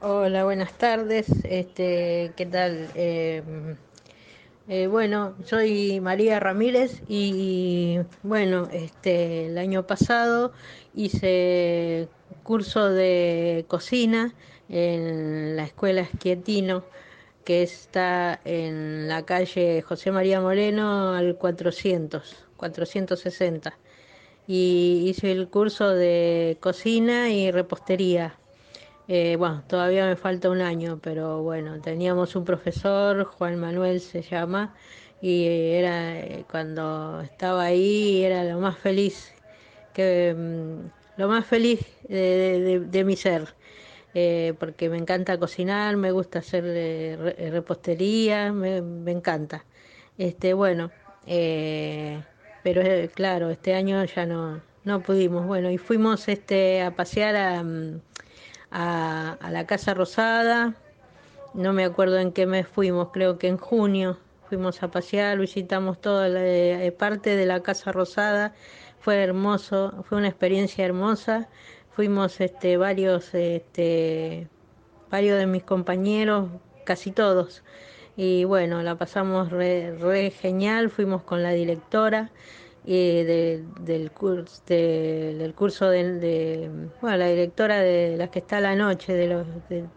Hola, 0.01 0.43
buenas 0.43 0.73
tardes. 0.73 1.27
Este, 1.43 2.31
¿qué 2.35 2.45
tal? 2.47 2.89
Eh, 2.95 3.43
eh, 4.67 4.87
bueno, 4.87 5.35
soy 5.43 5.99
María 5.99 6.39
Ramírez 6.39 7.03
y 7.07 7.99
bueno, 8.23 8.67
este, 8.71 9.47
el 9.47 9.57
año 9.59 9.85
pasado 9.85 10.51
hice 10.95 12.07
curso 12.43 12.89
de 12.89 13.65
cocina 13.67 14.33
en 14.69 15.55
la 15.55 15.65
escuela 15.65 16.01
Esquietino, 16.01 16.83
que 17.43 17.61
está 17.61 18.39
en 18.45 19.07
la 19.07 19.23
calle 19.25 19.83
José 19.83 20.11
María 20.11 20.41
Moreno 20.41 21.13
al 21.13 21.35
400, 21.37 22.45
460. 22.57 23.77
Y 24.47 25.05
hice 25.07 25.31
el 25.31 25.49
curso 25.49 25.89
de 25.89 26.57
cocina 26.59 27.29
y 27.31 27.51
repostería. 27.51 28.35
Eh, 29.07 29.35
bueno, 29.37 29.63
todavía 29.67 30.05
me 30.05 30.15
falta 30.15 30.49
un 30.49 30.61
año, 30.61 30.99
pero 31.01 31.41
bueno, 31.43 31.79
teníamos 31.81 32.35
un 32.35 32.45
profesor, 32.45 33.25
Juan 33.25 33.59
Manuel 33.59 34.01
se 34.01 34.21
llama, 34.21 34.75
y 35.21 35.45
era 35.45 36.19
eh, 36.19 36.45
cuando 36.49 37.21
estaba 37.21 37.63
ahí 37.65 38.23
era 38.23 38.43
lo 38.43 38.59
más 38.59 38.77
feliz 38.77 39.35
que 39.95 40.35
mm, 40.37 41.19
lo 41.19 41.27
más 41.27 41.45
feliz 41.45 41.79
de, 42.07 43.03
mi 43.05 43.15
ser, 43.15 43.55
eh, 44.13 44.53
porque 44.59 44.89
me 44.89 44.97
encanta 44.97 45.39
cocinar, 45.39 45.95
me 45.97 46.11
gusta 46.11 46.39
hacer 46.39 46.63
eh, 46.67 47.49
repostería, 47.51 48.51
me, 48.51 48.77
encanta. 49.11 49.65
Este, 50.17 50.53
bueno, 50.53 50.91
eh, 51.25 52.21
pero 52.65 52.81
claro, 53.13 53.51
este 53.51 53.75
año 53.75 54.03
ya 54.05 54.25
no, 54.25 54.59
no 54.85 54.99
pudimos. 55.01 55.45
Bueno, 55.45 55.69
y 55.69 55.77
fuimos 55.77 56.27
este, 56.27 56.81
a 56.81 56.95
pasear 56.95 57.35
a, 57.35 57.63
a, 58.71 59.51
la 59.51 59.67
Casa 59.67 59.93
Rosada, 59.93 60.73
no 61.53 61.73
me 61.73 61.85
acuerdo 61.85 62.17
en 62.17 62.31
qué 62.31 62.47
mes 62.47 62.67
fuimos, 62.67 63.09
creo 63.13 63.37
que 63.37 63.49
en 63.49 63.57
junio 63.57 64.17
fuimos 64.49 64.81
a 64.81 64.89
pasear, 64.89 65.37
visitamos 65.37 66.01
toda 66.01 66.27
la 66.27 66.91
parte 66.97 67.35
de 67.35 67.45
la 67.45 67.61
Casa 67.61 67.91
Rosada 67.91 68.55
fue 68.99 69.21
hermoso, 69.21 70.03
fue 70.09 70.17
una 70.17 70.29
experiencia 70.29 70.83
hermosa. 70.83 71.47
Fuimos 71.91 72.41
este, 72.41 72.77
varios, 72.77 73.35
este, 73.35 74.47
varios 75.11 75.37
de 75.37 75.45
mis 75.45 75.61
compañeros, 75.61 76.49
casi 76.85 77.11
todos. 77.11 77.61
Y 78.17 78.45
bueno, 78.45 78.81
la 78.81 78.95
pasamos 78.95 79.49
re, 79.51 80.31
genial, 80.39 80.89
fuimos 80.89 81.23
con 81.23 81.43
la 81.43 81.51
directora 81.51 82.31
del, 82.85 84.11
curso, 84.13 84.61
del 84.67 85.53
curso 85.53 85.89
de, 85.89 86.69
la 87.01 87.27
directora 87.27 87.79
de 87.79 88.15
la 88.17 88.29
que 88.29 88.39
está 88.39 88.57
a 88.57 88.61
la 88.61 88.75
noche, 88.75 89.13
de, 89.13 89.43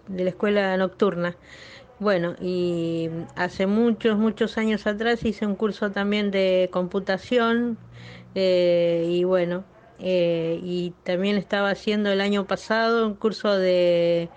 de 0.09 0.25
la 0.25 0.31
escuela 0.31 0.77
nocturna. 0.77 1.37
Bueno, 2.01 2.37
y 2.41 3.11
hace 3.35 3.67
muchos, 3.67 4.17
muchos 4.19 4.57
años 4.57 4.87
atrás 4.87 5.25
hice 5.25 5.47
un 5.47 5.57
curso 5.57 5.91
también 5.91 6.31
de 6.31 6.69
computación 6.73 7.77
eh, 8.37 9.05
y 9.09 9.25
bueno, 9.25 9.65
eh, 9.99 10.61
y 10.63 10.93
también 11.03 11.37
estaba 11.37 11.71
haciendo 11.71 12.13
el 12.13 12.21
año 12.21 12.47
pasado 12.47 13.05
un 13.05 13.15
curso 13.15 13.57
de, 13.59 14.29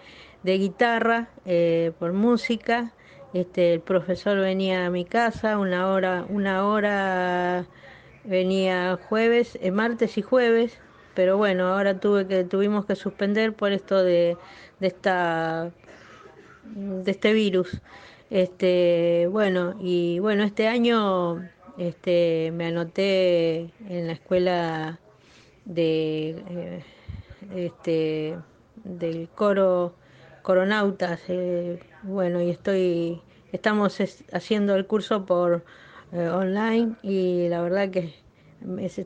de 0.41 0.57
guitarra 0.57 1.29
eh, 1.45 1.91
por 1.99 2.13
música. 2.13 2.93
Este, 3.33 3.75
el 3.75 3.79
profesor 3.79 4.39
venía 4.39 4.85
a 4.85 4.89
mi 4.89 5.05
casa 5.05 5.57
una 5.57 5.87
hora, 5.87 6.25
una 6.29 6.67
hora 6.67 7.65
venía 8.23 8.99
jueves, 9.09 9.57
martes 9.71 10.17
y 10.17 10.21
jueves, 10.21 10.77
pero 11.15 11.37
bueno, 11.37 11.67
ahora 11.67 11.99
tuve 11.99 12.27
que, 12.27 12.43
tuvimos 12.43 12.85
que 12.85 12.95
suspender 12.95 13.53
por 13.53 13.71
esto 13.71 14.03
de, 14.03 14.37
de 14.79 14.87
esta 14.87 15.71
de 16.75 17.11
este 17.11 17.33
virus. 17.33 17.81
Este, 18.29 19.27
bueno, 19.29 19.75
y 19.79 20.19
bueno, 20.19 20.43
este 20.43 20.67
año 20.67 21.49
este, 21.77 22.51
me 22.53 22.67
anoté 22.67 23.71
en 23.89 24.07
la 24.07 24.13
escuela 24.13 24.99
de 25.65 26.29
eh, 26.49 26.83
este, 27.55 28.37
del 28.83 29.29
coro 29.29 29.95
coronautas 30.41 31.19
eh, 31.27 31.79
bueno 32.03 32.41
y 32.41 32.49
estoy 32.49 33.21
estamos 33.51 33.97
haciendo 34.31 34.75
el 34.75 34.85
curso 34.87 35.25
por 35.25 35.63
eh, 36.13 36.27
online 36.29 36.95
y 37.03 37.47
la 37.49 37.61
verdad 37.61 37.89
que 37.89 38.13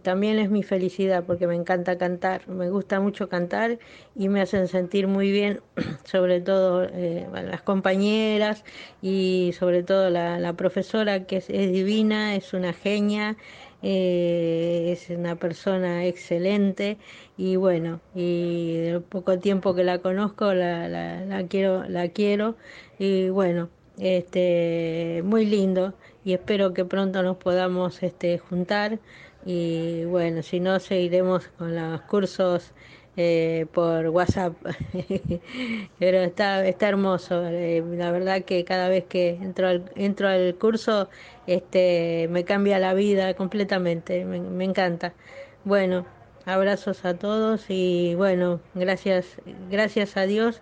también 0.01 0.37
es 0.37 0.49
mi 0.49 0.63
felicidad 0.63 1.23
porque 1.25 1.47
me 1.47 1.55
encanta 1.55 1.97
cantar, 1.97 2.47
me 2.47 2.69
gusta 2.69 2.99
mucho 2.99 3.29
cantar 3.29 3.79
y 4.15 4.27
me 4.27 4.41
hacen 4.41 4.67
sentir 4.67 5.07
muy 5.07 5.31
bien, 5.31 5.61
sobre 6.03 6.41
todo 6.41 6.83
eh, 6.83 7.27
las 7.31 7.61
compañeras 7.61 8.63
y 9.01 9.53
sobre 9.57 9.83
todo 9.83 10.09
la, 10.09 10.53
profesora 10.53 11.25
que 11.25 11.37
es, 11.37 11.47
divina, 11.47 12.35
es 12.35 12.53
una 12.53 12.73
genia, 12.73 13.37
eh, 13.82 14.89
es 14.91 15.09
una 15.09 15.36
persona 15.36 16.05
excelente 16.05 16.97
y 17.38 17.55
bueno, 17.55 18.01
y 18.15 18.76
el 18.78 19.01
poco 19.01 19.39
tiempo 19.39 19.76
que 19.76 19.84
la 19.84 19.99
conozco 19.99 20.53
la, 20.53 20.88
la 20.89 21.47
quiero, 21.47 21.84
la 21.88 22.09
quiero 22.09 22.55
y 22.99 23.30
bueno, 23.30 23.69
este, 23.97 25.21
muy 25.23 25.45
lindo 25.45 25.93
y 26.23 26.34
espero 26.34 26.73
que 26.73 26.86
pronto 26.86 27.23
nos 27.23 27.38
podamos 27.38 28.03
este, 28.03 28.38
juntar 28.38 28.99
y 29.45 30.05
bueno, 30.05 30.41
si 30.41 30.59
no 30.59 30.80
seguiremos 30.80 31.47
con 31.57 31.76
los 31.76 32.01
cursos 32.01 32.71
eh, 33.18 33.66
por 33.74 34.07
WhatsApp. 34.09 34.53
Pero 35.99 36.18
está, 36.20 36.66
está 36.66 36.89
hermoso. 36.89 37.45
Eh, 37.47 37.84
la 37.95 38.11
verdad 38.11 38.43
que 38.43 38.63
cada 38.66 38.89
vez 38.89 39.05
que 39.05 39.30
entro 39.30 39.68
al, 39.68 39.91
entro 39.95 40.28
al 40.28 40.55
curso 40.55 41.09
este, 41.47 42.28
me 42.30 42.43
cambia 42.45 42.80
la 42.80 42.93
vida 42.93 43.34
completamente. 43.36 44.26
Me, 44.26 44.39
me 44.39 44.63
encanta. 44.66 45.13
Bueno, 45.63 46.05
abrazos 46.45 47.05
a 47.05 47.16
todos 47.16 47.66
y 47.70 48.16
bueno, 48.16 48.61
gracias, 48.74 49.38
gracias 49.70 50.18
a 50.18 50.26
Dios 50.26 50.61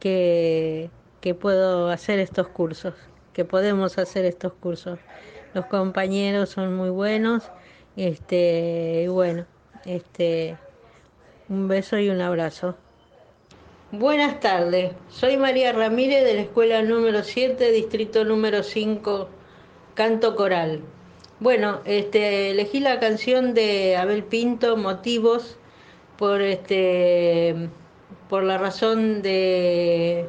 que 0.00 0.90
que 1.24 1.34
puedo 1.34 1.88
hacer 1.88 2.18
estos 2.18 2.48
cursos, 2.48 2.92
que 3.32 3.46
podemos 3.46 3.96
hacer 3.96 4.26
estos 4.26 4.52
cursos. 4.52 4.98
Los 5.54 5.64
compañeros 5.64 6.50
son 6.50 6.76
muy 6.76 6.90
buenos, 6.90 7.50
este, 7.96 9.04
y 9.04 9.08
bueno, 9.08 9.46
este, 9.86 10.58
un 11.48 11.68
beso 11.68 11.98
y 11.98 12.08
un 12.08 12.20
abrazo. 12.20 12.76
Buenas 13.92 14.40
tardes, 14.40 14.92
soy 15.08 15.36
María 15.36 15.72
Ramírez 15.72 16.24
de 16.24 16.34
la 16.34 16.40
escuela 16.42 16.82
número 16.82 17.22
7, 17.22 17.70
distrito 17.70 18.24
número 18.24 18.62
5, 18.62 19.28
canto 19.94 20.34
coral. 20.34 20.80
Bueno, 21.40 21.80
este, 21.84 22.50
elegí 22.50 22.80
la 22.80 22.98
canción 22.98 23.54
de 23.54 23.96
Abel 23.96 24.24
Pinto, 24.24 24.76
Motivos, 24.76 25.56
por, 26.16 26.40
este, 26.40 27.68
por 28.28 28.42
la 28.42 28.58
razón 28.58 29.22
de 29.22 30.28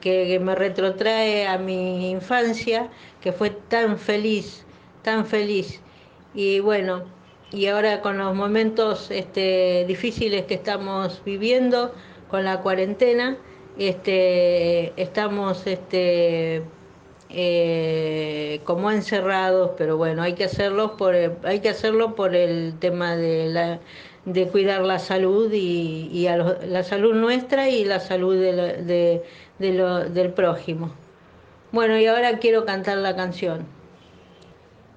que, 0.00 0.38
me 0.40 0.54
retrotrae 0.54 1.46
a 1.46 1.58
mi 1.58 2.10
infancia, 2.10 2.90
que 3.20 3.32
fue 3.32 3.50
tan 3.50 3.98
feliz, 3.98 4.64
tan 5.02 5.26
feliz. 5.26 5.80
Y 6.34 6.60
bueno, 6.60 7.04
y 7.52 7.66
ahora 7.66 8.00
con 8.00 8.18
los 8.18 8.34
momentos 8.34 9.10
este, 9.10 9.84
difíciles 9.86 10.44
que 10.44 10.54
estamos 10.54 11.22
viviendo, 11.24 11.94
con 12.30 12.44
la 12.44 12.60
cuarentena, 12.60 13.38
este, 13.78 14.92
estamos 15.00 15.66
este, 15.66 16.62
eh, 17.30 18.60
como 18.64 18.90
encerrados, 18.90 19.72
pero 19.78 19.96
bueno, 19.96 20.22
hay 20.22 20.34
que 20.34 20.44
hacerlo 20.44 20.96
por 20.96 21.14
el, 21.14 21.32
hay 21.44 21.60
que 21.60 21.70
hacerlo 21.70 22.14
por 22.14 22.34
el 22.34 22.78
tema 22.78 23.16
de 23.16 23.48
la 23.48 23.80
de 24.24 24.46
cuidar 24.48 24.82
la 24.82 24.98
salud 24.98 25.50
y, 25.52 26.10
y 26.12 26.26
a 26.26 26.36
la 26.36 26.82
salud 26.82 27.14
nuestra 27.14 27.70
y 27.70 27.84
la 27.84 27.98
salud 27.98 28.38
de, 28.38 29.22
de 29.58 29.72
lo, 29.72 30.00
del 30.04 30.32
prójimo. 30.34 30.92
Bueno, 31.72 31.98
y 31.98 32.06
ahora 32.06 32.38
quiero 32.38 32.66
cantar 32.66 32.98
la 32.98 33.16
canción. 33.16 33.66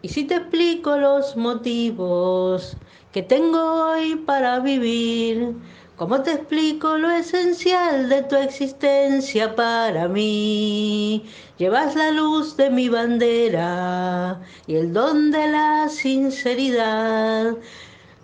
Y 0.04 0.10
si 0.10 0.24
te 0.24 0.36
explico 0.36 0.98
los 0.98 1.38
motivos 1.38 2.76
que 3.12 3.22
tengo 3.22 3.60
hoy 3.92 4.16
para 4.16 4.60
vivir, 4.60 5.56
¿cómo 5.96 6.24
te 6.24 6.32
explico 6.32 6.98
lo 6.98 7.12
esencial 7.12 8.10
de 8.10 8.24
tu 8.24 8.36
existencia 8.36 9.56
para 9.56 10.08
mí? 10.08 11.24
Llevas 11.60 11.96
la 11.96 12.10
luz 12.10 12.58
de 12.58 12.72
mi 12.72 12.90
bandera 12.90 14.42
y 14.66 14.76
el 14.76 14.92
don 14.92 15.30
de 15.30 15.48
la 15.48 15.88
sinceridad 15.88 17.58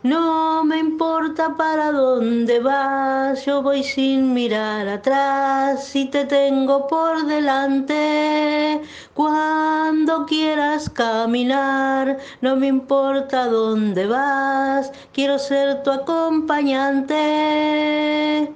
no 0.04 0.64
me 0.64 0.78
importa 0.78 1.56
para 1.58 1.92
dónde 1.92 2.60
vas, 2.60 3.44
yo 3.46 3.64
voy 3.64 3.84
sin 3.84 4.34
mirar 4.34 4.88
atrás 4.88 5.96
y 5.96 6.06
te 6.06 6.26
tengo 6.26 6.88
por 6.88 7.26
delante. 7.26 8.82
Cuando 9.14 10.26
quieras 10.26 10.90
caminar, 10.90 12.18
no 12.42 12.56
me 12.56 12.68
importa 12.68 13.48
dónde 13.48 14.08
vas, 14.08 14.92
quiero 15.12 15.38
ser 15.40 15.84
tu 15.84 15.92
acompañante. 15.92 18.54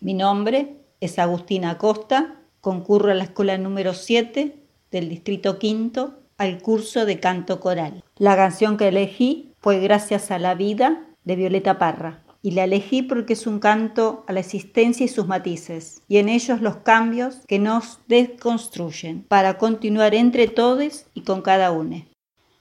Mi 0.00 0.12
nombre 0.14 0.76
es 1.00 1.18
Agustina 1.18 1.78
Costa, 1.78 2.36
concurro 2.60 3.10
a 3.12 3.14
la 3.14 3.24
escuela 3.24 3.56
número 3.58 3.94
7 3.94 4.60
del 4.90 5.08
distrito 5.08 5.58
quinto 5.58 6.18
al 6.36 6.60
curso 6.60 7.06
de 7.06 7.20
canto 7.20 7.60
coral. 7.60 8.02
La 8.16 8.36
canción 8.36 8.76
que 8.76 8.88
elegí 8.88 9.53
fue 9.64 9.80
Gracias 9.80 10.30
a 10.30 10.38
la 10.38 10.54
vida 10.54 11.00
de 11.24 11.36
Violeta 11.36 11.78
Parra. 11.78 12.22
Y 12.42 12.50
la 12.50 12.64
elegí 12.64 13.00
porque 13.00 13.32
es 13.32 13.46
un 13.46 13.60
canto 13.60 14.22
a 14.28 14.34
la 14.34 14.40
existencia 14.40 15.06
y 15.06 15.08
sus 15.08 15.26
matices, 15.26 16.02
y 16.06 16.18
en 16.18 16.28
ellos 16.28 16.60
los 16.60 16.76
cambios 16.76 17.36
que 17.48 17.58
nos 17.58 18.00
desconstruyen, 18.06 19.22
para 19.22 19.56
continuar 19.56 20.14
entre 20.14 20.48
todos 20.48 21.06
y 21.14 21.22
con 21.22 21.40
cada 21.40 21.72
uno. 21.72 22.04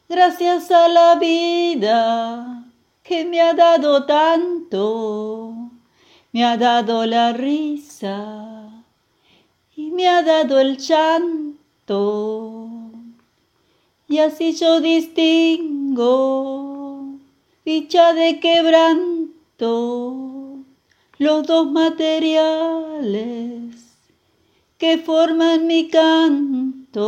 Gracias 0.08 0.72
a 0.72 0.88
la 0.88 1.16
vida 1.16 2.72
que 3.04 3.26
me 3.26 3.42
ha 3.42 3.54
dado 3.54 4.06
tanto, 4.06 5.72
me 6.32 6.46
ha 6.46 6.56
dado 6.56 7.06
la 7.06 7.34
risa 7.34 8.86
y 9.76 9.92
me 9.92 10.08
ha 10.08 10.24
dado 10.24 10.58
el 10.58 10.78
llanto. 10.78 12.70
Y 14.08 14.20
así 14.20 14.54
yo 14.54 14.80
distingo 14.80 16.73
dicha 17.66 18.14
de 18.14 18.40
quebranto, 18.40 19.70
los 21.18 21.48
dos 21.48 21.72
materiales 21.72 22.84
que 24.78 24.98
forman 24.98 25.66
mi 25.66 25.88
canto 25.88 27.02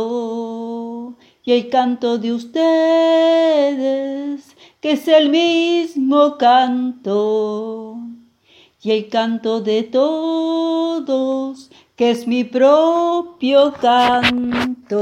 y 1.44 1.52
el 1.52 1.68
canto 1.68 2.16
de 2.16 2.32
ustedes, 2.32 2.66
que 4.80 4.92
es 4.92 5.06
el 5.08 5.28
mismo 5.28 6.38
canto, 6.38 7.98
y 8.82 8.92
el 8.92 9.10
canto 9.10 9.60
de 9.60 9.82
todos, 9.82 11.70
que 11.96 12.12
es 12.12 12.26
mi 12.26 12.44
propio 12.44 13.74
canto. 13.74 14.96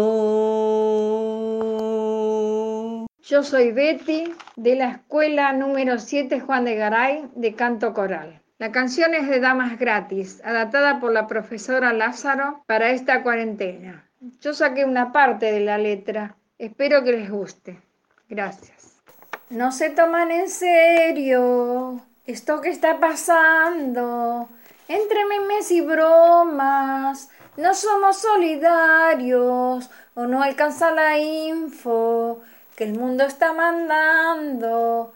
Yo 3.23 3.43
soy 3.43 3.73
Betty 3.73 4.25
de 4.57 4.77
la 4.77 4.91
escuela 4.91 5.53
número 5.53 5.99
7 5.99 6.41
Juan 6.41 6.65
de 6.65 6.77
Garay 6.77 7.29
de 7.35 7.55
canto 7.55 7.93
coral. 7.93 8.41
La 8.59 8.71
canción 8.71 9.15
es 9.15 9.29
de 9.29 9.41
Damas 9.41 9.79
Gratis, 9.79 10.41
adaptada 10.45 11.01
por 11.01 11.13
la 11.13 11.27
profesora 11.27 11.93
Lázaro 11.93 12.63
para 12.67 12.91
esta 12.91 13.23
cuarentena. 13.23 14.09
Yo 14.41 14.55
saqué 14.55 14.85
una 14.85 15.13
parte 15.13 15.53
de 15.53 15.61
la 15.61 15.77
letra. 15.77 16.37
Espero 16.57 17.03
que 17.03 17.13
les 17.13 17.31
guste. 17.31 17.81
Gracias. 18.29 19.03
No 19.51 19.73
se 19.73 19.91
toman 19.91 20.31
en 20.31 20.49
serio 20.49 22.01
esto 22.25 22.61
que 22.61 22.71
está 22.71 23.01
pasando. 23.01 24.49
Entre 24.87 25.25
memes 25.27 25.71
y 25.73 25.81
bromas, 25.81 27.31
no 27.57 27.75
somos 27.75 28.19
solidarios 28.19 29.91
o 30.15 30.27
no 30.27 30.43
alcanza 30.43 30.93
la 30.93 31.19
info 31.19 32.41
que 32.77 32.85
el 32.85 32.99
mundo 32.99 33.25
está 33.25 33.53
mandando, 33.53 35.13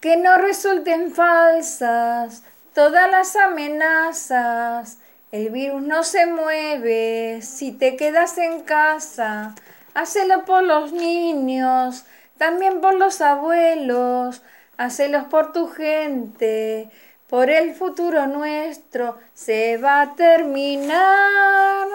que 0.00 0.16
no 0.16 0.36
resulten 0.36 1.12
falsas 1.12 2.42
todas 2.74 3.10
las 3.10 3.36
amenazas. 3.36 4.98
El 5.30 5.50
virus 5.50 5.82
no 5.82 6.04
se 6.04 6.26
mueve 6.26 7.40
si 7.42 7.72
te 7.72 7.96
quedas 7.96 8.36
en 8.38 8.60
casa. 8.62 9.54
Hacelo 9.94 10.44
por 10.44 10.62
los 10.62 10.92
niños, 10.92 12.04
también 12.38 12.80
por 12.80 12.94
los 12.94 13.20
abuelos, 13.20 14.42
hacelos 14.76 15.24
por 15.24 15.52
tu 15.52 15.68
gente, 15.68 16.90
por 17.28 17.50
el 17.50 17.74
futuro 17.74 18.26
nuestro 18.26 19.16
se 19.34 19.76
va 19.78 20.02
a 20.02 20.14
terminar. 20.14 21.88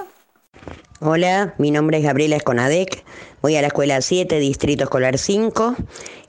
Hola, 0.99 1.53
mi 1.59 1.69
nombre 1.69 1.97
es 1.97 2.03
Gabriela 2.03 2.37
Esconadec, 2.37 3.03
voy 3.41 3.55
a 3.55 3.61
la 3.61 3.67
escuela 3.67 4.01
7, 4.01 4.39
distrito 4.39 4.85
escolar 4.85 5.17
5, 5.17 5.75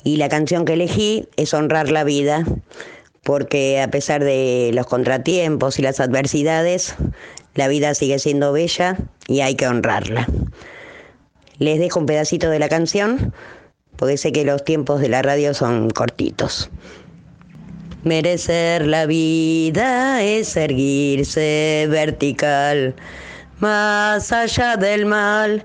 y 0.05 0.17
la 0.17 0.29
canción 0.29 0.65
que 0.65 0.75
elegí 0.75 1.29
es 1.37 1.55
Honrar 1.55 1.91
la 1.91 2.05
vida, 2.05 2.45
porque 3.23 3.81
a 3.81 3.91
pesar 3.91 4.25
de 4.25 4.71
los 4.73 4.87
contratiempos 4.87 5.79
y 5.79 5.83
las 5.83 6.01
adversidades, 6.01 6.95
la 7.55 7.69
vida 7.69 7.95
sigue 7.95 8.19
siendo 8.19 8.53
bella 8.53 8.97
y 9.27 9.41
hay 9.41 9.55
que 9.55 9.67
honrarla. 9.67 10.27
Les 11.59 11.79
dejo 11.79 12.01
un 12.01 12.07
pedacito 12.07 12.51
de 12.51 12.59
la 12.59 12.69
canción 12.69 13.35
porque 13.99 14.17
sé 14.17 14.31
que 14.31 14.45
los 14.45 14.65
tiempos 14.65 15.01
de 15.01 15.09
la 15.09 15.23
radio 15.23 15.53
son 15.55 15.91
cortitos. 15.91 16.71
Merecer 18.05 18.87
la 18.87 19.07
vida 19.07 20.23
es 20.23 20.57
erguirse 20.57 21.87
vertical, 21.91 22.95
más 23.59 24.31
allá 24.31 24.77
del 24.77 25.05
mal, 25.05 25.65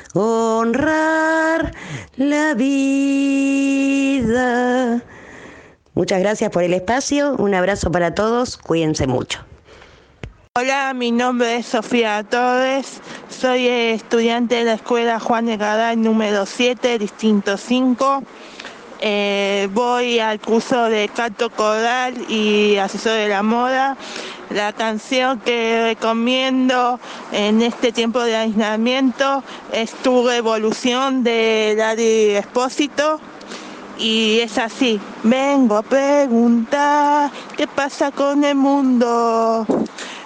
honrar 0.13 1.73
la 2.15 2.53
vida. 2.53 3.41
Muchas 5.93 6.19
gracias 6.19 6.49
por 6.51 6.63
el 6.63 6.73
espacio, 6.73 7.35
un 7.37 7.53
abrazo 7.53 7.91
para 7.91 8.15
todos, 8.15 8.57
cuídense 8.57 9.07
mucho. 9.07 9.45
Hola, 10.57 10.93
mi 10.93 11.11
nombre 11.11 11.57
es 11.57 11.65
Sofía 11.67 12.23
Torres, 12.23 12.99
soy 13.29 13.67
estudiante 13.67 14.55
de 14.55 14.65
la 14.65 14.73
Escuela 14.73 15.19
Juan 15.19 15.45
de 15.45 15.57
Garay 15.57 15.95
número 15.95 16.45
7, 16.45 16.99
distinto 16.99 17.55
5. 17.57 18.23
Eh, 19.03 19.67
voy 19.73 20.19
al 20.19 20.39
curso 20.39 20.83
de 20.83 21.09
canto 21.09 21.49
coral 21.49 22.13
y 22.29 22.77
asesor 22.77 23.13
de 23.13 23.29
la 23.29 23.41
moda. 23.41 23.97
La 24.51 24.73
canción 24.73 25.39
que 25.39 25.81
recomiendo 25.83 26.99
en 27.31 27.63
este 27.63 27.91
tiempo 27.91 28.19
de 28.21 28.35
aislamiento 28.35 29.43
es 29.73 29.91
Tu 30.03 30.27
Revolución 30.27 31.23
de 31.23 31.73
Daddy 31.75 32.35
Espósito. 32.35 33.19
Y 33.97 34.39
es 34.39 34.59
así, 34.59 34.99
vengo 35.23 35.77
a 35.77 35.81
preguntar 35.81 37.31
qué 37.57 37.65
pasa 37.65 38.11
con 38.11 38.43
el 38.43 38.55
mundo. 38.55 39.65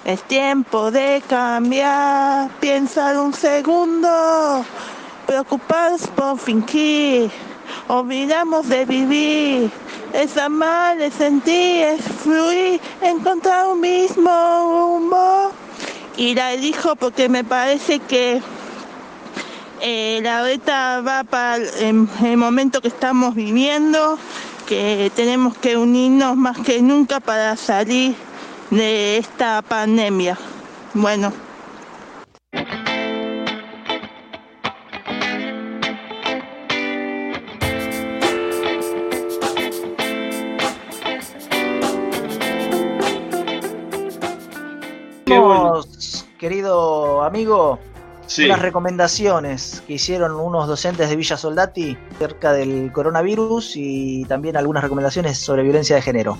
Es 0.04 0.22
tiempo 0.24 0.90
de 0.90 1.22
cambiar, 1.28 2.50
piensa 2.60 3.20
un 3.20 3.32
segundo, 3.32 4.64
preocupados 5.26 6.06
por 6.08 6.38
fingir, 6.38 7.30
olvidamos 7.88 8.68
de 8.68 8.84
vivir. 8.84 9.70
Es 10.12 10.36
amar, 10.36 11.00
es 11.00 11.14
sentir, 11.14 11.84
es 11.84 12.02
fluir, 12.02 12.80
encontrar 13.02 13.66
un 13.66 13.80
mismo 13.80 14.30
rumbo. 14.30 15.52
Y 16.16 16.34
la 16.34 16.52
elijo 16.52 16.96
porque 16.96 17.28
me 17.28 17.44
parece 17.44 17.98
que 17.98 18.40
eh, 19.80 20.20
la 20.22 20.42
beta 20.42 21.02
va 21.06 21.24
para 21.24 21.56
el, 21.56 22.08
el 22.24 22.36
momento 22.36 22.80
que 22.80 22.88
estamos 22.88 23.34
viviendo, 23.34 24.18
que 24.66 25.12
tenemos 25.14 25.56
que 25.58 25.76
unirnos 25.76 26.36
más 26.36 26.58
que 26.58 26.80
nunca 26.80 27.20
para 27.20 27.56
salir 27.56 28.14
de 28.70 29.18
esta 29.18 29.62
pandemia. 29.62 30.38
Bueno. 30.94 31.32
Querido 46.38 47.22
amigo, 47.22 47.78
Sí. 48.26 48.44
unas 48.44 48.60
recomendaciones 48.60 49.82
que 49.86 49.94
hicieron 49.94 50.32
unos 50.32 50.66
docentes 50.66 51.08
de 51.08 51.16
Villa 51.16 51.36
Soldati 51.36 51.96
acerca 52.16 52.52
del 52.52 52.90
coronavirus 52.92 53.74
y 53.76 54.24
también 54.24 54.56
algunas 54.56 54.82
recomendaciones 54.82 55.38
sobre 55.38 55.62
violencia 55.62 55.94
de 55.96 56.02
género. 56.02 56.36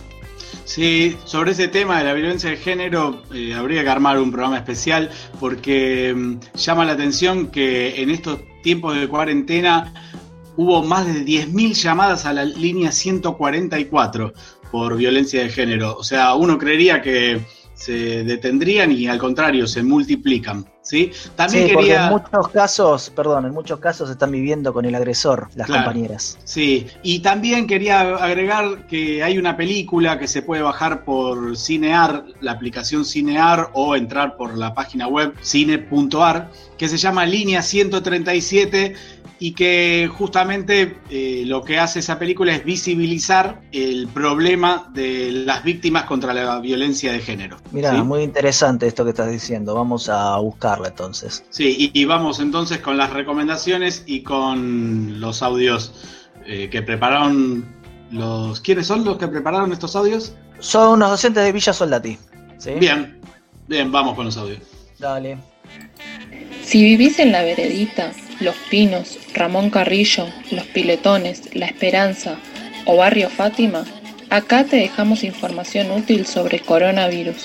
Sí, 0.65 1.17
sobre 1.25 1.53
ese 1.53 1.69
tema 1.69 1.99
de 1.99 2.05
la 2.05 2.13
violencia 2.13 2.51
de 2.51 2.57
género 2.57 3.23
eh, 3.33 3.55
habría 3.55 3.85
que 3.85 3.89
armar 3.89 4.19
un 4.19 4.33
programa 4.33 4.57
especial 4.57 5.11
porque 5.39 6.13
mm, 6.17 6.39
llama 6.57 6.85
la 6.85 6.93
atención 6.93 7.49
que 7.49 8.03
en 8.03 8.11
estos 8.11 8.41
tiempos 8.65 8.99
de 8.99 9.07
cuarentena 9.07 9.93
hubo 10.57 10.83
más 10.83 11.07
de 11.07 11.25
10.000 11.25 11.75
llamadas 11.75 12.27
a 12.27 12.33
la 12.33 12.45
línea 12.45 12.91
144 12.91 14.33
por 14.73 14.97
violencia 14.97 15.43
de 15.43 15.51
género. 15.51 15.97
O 15.97 16.03
sea, 16.03 16.35
uno 16.35 16.59
creería 16.59 17.01
que 17.01 17.41
se 17.77 18.25
detendrían 18.25 18.91
y 18.91 19.07
al 19.07 19.19
contrario 19.19 19.67
se 19.67 19.83
multiplican. 19.83 20.65
¿sí? 20.81 21.11
También 21.35 21.67
sí, 21.69 21.75
porque 21.75 21.89
quería... 21.89 22.07
en 22.07 22.13
muchos 22.13 22.49
casos, 22.49 23.11
perdón, 23.15 23.45
en 23.47 23.53
muchos 23.53 23.81
casos 23.81 24.09
están 24.09 24.31
viviendo 24.31 24.73
con 24.73 24.85
el 24.85 24.95
agresor, 24.95 25.49
las 25.55 25.67
Claro. 25.67 25.85
compañeras. 25.85 26.39
Sí, 26.45 26.87
y 27.03 27.19
también 27.21 27.67
quería 27.67 28.01
agregar 28.17 28.87
que 28.87 29.23
hay 29.23 29.37
una 29.37 29.57
película 29.57 30.19
que 30.19 30.29
se 30.29 30.43
puede 30.43 30.63
bajar 30.63 31.05
por 31.05 31.57
Cinear, 31.57 32.25
la 32.41 32.53
aplicación 32.53 33.05
Cinear, 33.05 33.71
o 33.75 33.97
entrar 33.97 34.37
por 34.37 34.57
la 34.57 34.75
página 34.75 35.09
web 35.09 35.35
cine.ar, 35.43 36.51
que 36.79 36.89
se 36.89 36.97
llama 36.97 37.27
Línea 37.27 37.63
137 37.63 38.95
y 39.39 39.53
que 39.53 40.11
justamente 40.13 40.99
eh, 41.11 41.45
lo 41.47 41.63
que 41.63 41.79
hace 41.79 41.99
esa 41.99 42.19
película 42.19 42.55
es 42.55 42.65
visibilizar 42.65 43.61
el 43.73 44.09
problema 44.09 44.91
de 44.95 45.31
las 45.31 45.63
víctimas 45.63 46.05
contra 46.05 46.33
la 46.33 46.59
violencia 46.61 47.13
de 47.13 47.21
género. 47.21 47.59
Mira, 47.73 47.95
¿sí? 47.95 48.03
muy 48.03 48.23
interesante 48.23 48.87
esto 48.87 49.05
que 49.05 49.11
estás 49.11 49.31
diciendo. 49.31 49.75
Vamos 49.75 50.09
a 50.09 50.37
buscarla 50.39 50.89
entonces. 50.89 51.45
Sí, 51.51 51.93
y, 51.95 52.01
y 52.01 52.05
vamos 52.05 52.41
entonces 52.41 52.79
con 52.79 52.97
las 52.97 53.13
recomendaciones 53.13 54.03
y 54.07 54.23
con 54.23 55.21
los 55.21 55.43
audios 55.43 55.93
eh, 56.47 56.69
que 56.71 56.83
prepararon 56.83 57.67
los... 58.11 58.61
¿Quiénes 58.61 58.87
son 58.87 59.05
los 59.05 59.19
que 59.19 59.29
prepararon 59.29 59.73
estos 59.73 59.97
audios? 59.97 60.35
Son 60.61 60.95
unos 60.95 61.11
docentes 61.11 61.45
de 61.45 61.53
Villa 61.53 61.73
Soldati. 61.73 62.19
¿sí? 62.59 62.71
Bien, 62.79 63.21
bien, 63.67 63.93
vamos 63.93 64.15
con 64.15 64.27
los 64.27 64.37
audios. 64.37 64.61
Dale. 64.99 65.39
Si 66.67 66.83
vivís 66.83 67.21
en 67.21 67.31
La 67.31 67.45
Veredita, 67.45 68.13
Los 68.41 68.57
Pinos, 68.69 69.21
Ramón 69.35 69.71
Carrillo, 69.71 70.27
Los 70.51 70.65
Piletones, 70.65 71.55
La 71.55 71.67
Esperanza 71.67 72.39
o 72.87 72.97
Barrio 72.97 73.31
Fátima, 73.31 73.85
acá 74.31 74.65
te 74.65 74.75
dejamos 74.75 75.23
información 75.23 75.93
útil 75.93 76.27
sobre 76.27 76.59
coronavirus. 76.59 77.37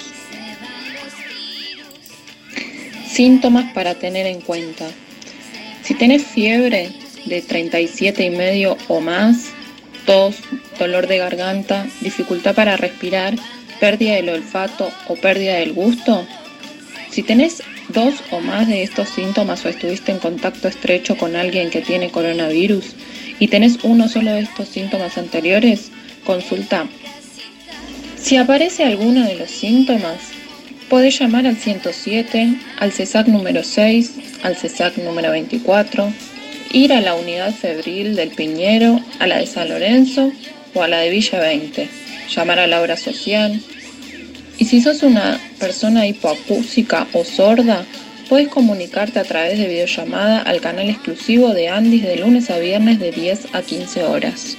Síntomas 3.07 3.72
para 3.74 3.93
tener 3.93 4.26
en 4.26 4.41
cuenta. 4.41 4.88
Si 5.84 5.93
tenés 5.93 6.26
fiebre 6.26 6.89
de 7.26 7.43
37 7.43 8.26
y 8.26 8.30
medio 8.32 8.76
o 8.88 9.01
más, 9.01 9.51
tos, 10.07 10.38
dolor 10.80 11.05
de 11.05 11.19
garganta, 11.19 11.86
dificultad 12.01 12.55
para 12.55 12.76
respirar, 12.76 13.36
pérdida 13.80 14.15
del 14.15 14.30
olfato 14.30 14.91
o 15.07 15.15
pérdida 15.15 15.57
del 15.57 15.74
gusto, 15.74 16.26
si 17.11 17.22
tenés 17.22 17.61
dos 17.89 18.15
o 18.32 18.39
más 18.39 18.67
de 18.67 18.84
estos 18.84 19.09
síntomas 19.09 19.65
o 19.65 19.69
estuviste 19.69 20.11
en 20.11 20.19
contacto 20.19 20.67
estrecho 20.67 21.17
con 21.17 21.36
alguien 21.36 21.69
que 21.69 21.82
tiene 21.82 22.09
coronavirus 22.09 22.95
y 23.39 23.47
tenés 23.47 23.79
uno 23.84 24.07
solo 24.07 24.34
de 24.34 24.41
estos 24.41 24.67
síntomas 24.67 25.17
anteriores, 25.17 25.91
consulta. 26.23 26.88
Si 28.17 28.38
aparece 28.38 28.84
alguno 28.84 29.25
de 29.25 29.36
los 29.36 29.49
síntomas, 29.49 30.17
podés 30.89 31.19
llamar 31.19 31.47
al 31.47 31.57
107, 31.57 32.53
al 32.77 32.91
CESAC 32.91 33.27
número 33.27 33.63
6, 33.63 34.13
al 34.43 34.55
CESAC 34.55 34.97
número 34.97 35.32
24, 35.32 36.13
ir 36.73 36.93
a 36.93 37.01
la 37.01 37.15
unidad 37.15 37.53
febril 37.53 38.15
del 38.15 38.29
Piñero, 38.29 38.99
a 39.19 39.27
la 39.27 39.38
de 39.38 39.47
San 39.47 39.69
Lorenzo 39.69 40.32
o 40.73 40.84
a 40.84 40.88
la 40.88 40.99
de 40.99 41.09
Villa 41.09 41.39
20, 41.39 41.89
llamar 42.29 42.59
a 42.59 42.67
la 42.67 42.82
obra 42.82 42.95
social, 42.95 43.59
y 44.62 44.66
si 44.66 44.80
sos 44.80 45.01
una 45.01 45.39
persona 45.57 46.05
hipoacúsica 46.05 47.07
o 47.14 47.24
sorda, 47.24 47.84
puedes 48.30 48.47
comunicarte 48.47 49.18
a 49.18 49.24
través 49.24 49.57
de 49.57 49.68
videollamada 49.68 50.39
al 50.43 50.62
canal 50.62 50.88
exclusivo 50.88 51.49
de 51.55 51.70
Andis 51.70 52.03
de 52.03 52.18
lunes 52.18 52.51
a 52.51 52.59
viernes 52.59 52.99
de 52.99 53.12
10 53.12 53.55
a 53.55 53.64
15 53.64 54.03
horas. 54.03 54.55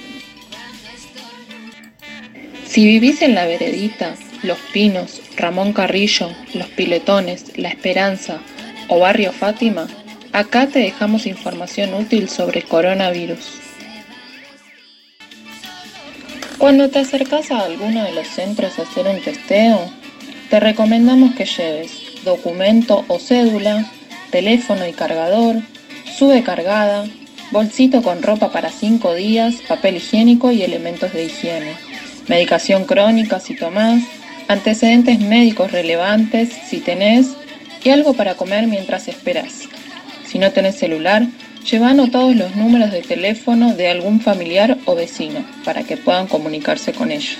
Si 2.65 2.85
vivís 2.85 3.21
en 3.21 3.33
La 3.33 3.45
Veredita, 3.45 4.15
Los 4.41 4.57
Pinos, 4.73 5.21
Ramón 5.37 5.71
Carrillo, 5.71 6.29
Los 6.53 6.67
Piletones, 6.67 7.57
La 7.57 7.69
Esperanza 7.69 8.41
o 8.89 8.99
Barrio 8.99 9.31
Fátima, 9.31 9.87
acá 10.33 10.67
te 10.67 10.79
dejamos 10.79 11.25
información 11.27 11.93
útil 11.93 12.27
sobre 12.27 12.63
coronavirus. 12.63 13.62
Cuando 16.63 16.89
te 16.89 16.99
acercas 16.99 17.51
a 17.51 17.65
alguno 17.65 18.05
de 18.05 18.13
los 18.13 18.25
centros 18.25 18.79
a 18.79 18.83
hacer 18.83 19.05
un 19.05 19.19
testeo, 19.21 19.81
te 20.49 20.61
recomendamos 20.61 21.35
que 21.35 21.43
lleves 21.43 21.91
documento 22.23 23.03
o 23.09 23.19
cédula, 23.19 23.91
teléfono 24.31 24.87
y 24.87 24.93
cargador, 24.93 25.57
sube 26.17 26.41
cargada, 26.41 27.03
bolsito 27.51 28.01
con 28.01 28.23
ropa 28.23 28.53
para 28.53 28.69
5 28.69 29.13
días, 29.13 29.55
papel 29.67 29.97
higiénico 29.97 30.53
y 30.53 30.61
elementos 30.61 31.11
de 31.11 31.25
higiene, 31.25 31.73
medicación 32.29 32.85
crónica 32.85 33.41
si 33.41 33.57
tomás, 33.57 34.01
antecedentes 34.47 35.19
médicos 35.19 35.69
relevantes 35.69 36.47
si 36.69 36.77
tenés 36.77 37.35
y 37.83 37.89
algo 37.89 38.13
para 38.13 38.35
comer 38.35 38.67
mientras 38.67 39.09
esperas. 39.09 39.63
Si 40.25 40.39
no 40.39 40.49
tenés 40.53 40.77
celular, 40.77 41.27
lleva 41.69 41.89
anotados 41.89 42.35
los 42.35 42.55
números 42.55 42.91
de 42.91 43.01
teléfono 43.01 43.73
de 43.73 43.89
algún 43.89 44.19
familiar 44.19 44.77
o 44.85 44.95
vecino 44.95 45.45
para 45.63 45.83
que 45.83 45.97
puedan 45.97 46.27
comunicarse 46.27 46.93
con 46.93 47.11
ellos. 47.11 47.37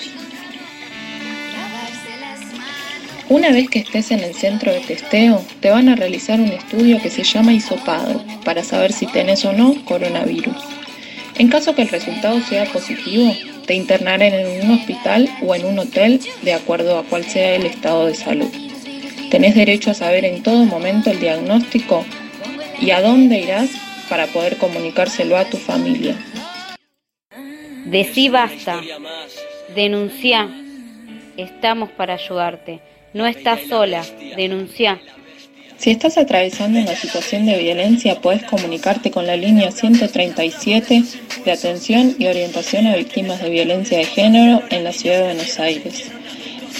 Una 3.30 3.52
vez 3.52 3.70
que 3.70 3.80
estés 3.80 4.12
en 4.12 4.20
el 4.20 4.36
centro 4.36 4.72
de 4.72 4.82
testeo, 4.82 5.44
te 5.60 5.70
van 5.70 5.90
a 5.90 5.96
realizar 5.96 6.40
un 6.40 6.50
estudio 6.50 7.02
que 7.02 7.10
se 7.10 7.24
llama 7.24 7.54
hisopado 7.54 8.24
para 8.44 8.64
saber 8.64 8.92
si 8.94 9.08
tenés 9.08 9.44
o 9.46 9.54
no 9.54 9.74
coronavirus. 9.86 10.56
En 11.38 11.48
caso 11.48 11.74
que 11.74 11.82
el 11.82 11.90
resultado 11.90 12.40
sea 12.42 12.66
positivo, 12.66 13.36
te 13.66 13.74
internarán 13.74 14.22
en 14.34 14.62
un 14.62 14.72
hospital 14.78 15.30
o 15.42 15.56
en 15.56 15.66
un 15.66 15.80
hotel 15.80 16.20
de 16.44 16.54
acuerdo 16.54 17.00
a 17.00 17.04
cuál 17.04 17.24
sea 17.24 17.56
el 17.56 17.66
estado 17.66 18.06
de 18.06 18.14
salud. 18.14 18.52
Tenés 19.32 19.56
derecho 19.56 19.92
a 19.92 19.96
saber 19.96 20.26
en 20.26 20.44
todo 20.44 20.66
momento 20.66 21.10
el 21.10 21.20
diagnóstico 21.20 22.06
y 22.80 22.92
a 22.92 23.02
dónde 23.02 23.40
irás 23.40 23.70
para 24.10 24.28
poder 24.28 24.58
comunicárselo 24.58 25.38
a 25.38 25.46
tu 25.46 25.58
familia. 25.58 26.16
Decí 27.86 28.30
basta, 28.30 28.82
denuncia, 29.76 30.50
estamos 31.38 31.92
para 31.92 32.14
ayudarte. 32.14 32.80
No 33.14 33.28
estás 33.28 33.62
sola, 33.70 34.04
denuncia. 34.36 35.00
Si 35.78 35.92
estás 35.92 36.18
atravesando 36.18 36.80
una 36.80 36.96
situación 36.96 37.46
de 37.46 37.58
violencia, 37.58 38.22
puedes 38.22 38.44
comunicarte 38.44 39.12
con 39.12 39.28
la 39.28 39.36
línea 39.36 39.70
137 39.70 41.04
de 41.44 41.52
atención 41.52 42.16
y 42.18 42.28
orientación 42.28 42.88
a 42.88 42.96
víctimas 42.96 43.42
de 43.42 43.50
violencia 43.50 43.98
de 43.98 44.06
género 44.06 44.64
en 44.70 44.86
la 44.86 44.94
ciudad 44.94 45.18
de 45.18 45.24
Buenos 45.26 45.60
Aires. 45.60 46.10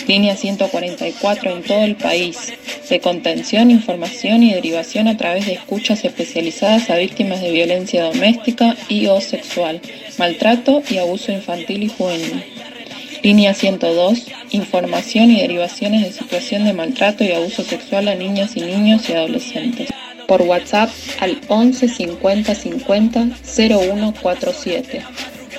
Línea 0.08 0.36
144 0.36 1.52
en 1.52 1.64
todo 1.64 1.84
el 1.84 1.96
país, 1.96 2.54
de 2.90 3.00
contención, 3.00 3.72
información 3.72 4.44
y 4.44 4.54
derivación 4.54 5.08
a 5.08 5.18
través 5.18 5.46
de 5.46 5.54
escuchas 5.54 6.04
especializadas 6.04 6.90
a 6.90 6.98
víctimas 6.98 7.42
de 7.42 7.52
violencia 7.52 8.04
doméstica 8.04 8.76
y 8.90 9.08
o 9.08 9.22
sexual, 9.22 9.82
maltrato 10.18 10.84
y 10.90 10.98
abuso 10.98 11.32
infantil 11.32 11.84
y 11.84 11.88
juvenil. 11.90 12.44
Línea 13.24 13.54
102, 13.54 14.28
información 14.52 15.32
y 15.32 15.40
derivaciones 15.40 16.04
de 16.04 16.12
situación 16.12 16.66
de 16.66 16.74
maltrato 16.74 17.24
y 17.24 17.32
abuso 17.32 17.64
sexual 17.64 18.10
a 18.10 18.16
niñas 18.16 18.58
y 18.58 18.62
niños 18.62 19.10
y 19.10 19.14
adolescentes. 19.14 19.90
Por 20.28 20.42
WhatsApp 20.42 20.90
al 21.20 21.40
11 21.48 21.88
50 21.88 22.56
50 22.56 23.28
0147. 23.46 25.04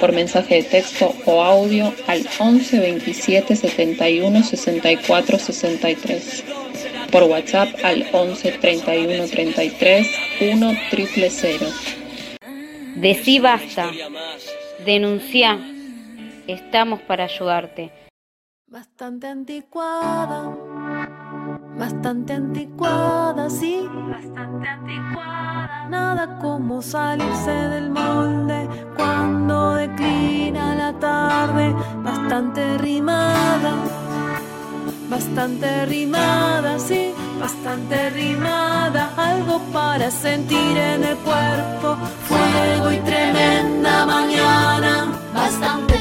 Por 0.04 0.12
mensaje 0.12 0.56
de 0.56 0.64
texto 0.64 1.14
o 1.24 1.40
audio 1.40 1.90
al 2.06 2.28
11 2.38 2.78
27 2.78 3.56
71 3.56 4.42
64 4.42 5.38
63. 5.38 6.44
Por 7.10 7.22
WhatsApp 7.22 7.70
al 7.82 8.06
11 8.12 8.52
31 8.52 9.26
33 9.28 10.06
1 10.42 10.72
000. 10.92 11.72
Decí 12.96 13.38
basta, 13.38 13.92
denuncia 14.84 15.58
Estamos 16.46 17.00
para 17.00 17.24
ayudarte. 17.24 17.90
Bastante 18.66 19.28
anticuada, 19.28 20.54
bastante 21.78 22.32
anticuada, 22.32 23.50
sí, 23.50 23.88
bastante 24.10 24.68
anticuada. 24.68 25.88
Nada 25.88 26.38
como 26.38 26.82
salirse 26.82 27.50
del 27.50 27.90
molde 27.90 28.68
cuando 28.96 29.74
declina 29.74 30.74
la 30.74 30.92
tarde, 30.94 31.74
bastante 32.02 32.78
rimada, 32.78 33.74
bastante 35.08 35.86
rimada, 35.86 36.78
sí, 36.78 37.12
bastante 37.40 38.10
rimada. 38.10 39.10
Algo 39.16 39.60
para 39.72 40.10
sentir 40.10 40.76
en 40.76 41.04
el 41.04 41.16
cuerpo, 41.18 41.96
fuego 42.28 42.92
y 42.92 42.98
tremenda 42.98 44.06
mañana, 44.06 45.12
bastante 45.34 45.94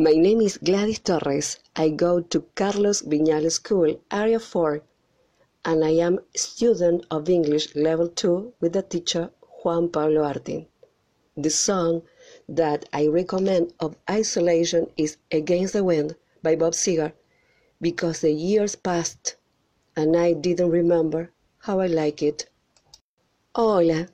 my 0.00 0.12
name 0.12 0.40
is 0.40 0.56
Gladys 0.56 0.98
Torres. 1.00 1.58
I 1.76 1.90
go 1.90 2.20
to 2.20 2.40
Carlos 2.54 3.02
Viñales 3.02 3.52
School, 3.52 4.00
Area 4.10 4.40
4, 4.40 4.80
and 5.66 5.84
I 5.84 5.90
am 5.90 6.20
student 6.34 7.04
of 7.10 7.28
English 7.28 7.74
Level 7.76 8.08
2 8.08 8.54
with 8.60 8.72
the 8.72 8.80
teacher 8.80 9.30
Juan 9.62 9.90
Pablo 9.90 10.22
Artin. 10.22 10.66
The 11.36 11.50
song 11.50 12.00
that 12.48 12.88
I 12.94 13.08
recommend 13.08 13.74
of 13.78 13.94
isolation 14.08 14.90
is 14.96 15.18
Against 15.30 15.74
the 15.74 15.84
Wind 15.84 16.16
by 16.42 16.56
Bob 16.56 16.72
Seger 16.72 17.12
because 17.82 18.20
the 18.22 18.32
years 18.32 18.76
passed 18.76 19.36
and 19.96 20.16
I 20.16 20.32
didn't 20.32 20.70
remember 20.70 21.30
how 21.58 21.78
I 21.80 21.88
like 21.88 22.22
it. 22.22 22.48
Hola, 23.54 24.08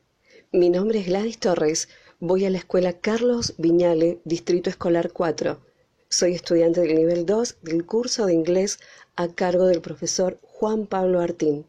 mi 0.53 0.69
nombre 0.69 0.99
es 0.99 1.07
Gladys 1.07 1.39
Torres. 1.39 1.87
Voy 2.19 2.45
a 2.45 2.51
la 2.51 2.59
escuela 2.59 2.95
Carlos 2.95 3.55
Viñale, 3.57 4.19
Distrito 4.25 4.69
Escolar 4.69 5.13
4. 5.13 5.61
Soy 6.09 6.35
estudiante 6.35 6.83
del 6.83 6.95
nivel 6.95 7.27
2 7.27 7.59
del 7.63 7.85
curso 7.85 8.27
de 8.27 8.33
inglés 8.33 8.79
a 9.17 9.27
cargo 9.27 9.67
del 9.67 9.81
profesor 9.81 10.39
Juan 10.43 10.87
Pablo 10.87 11.21
Artín. 11.21 11.67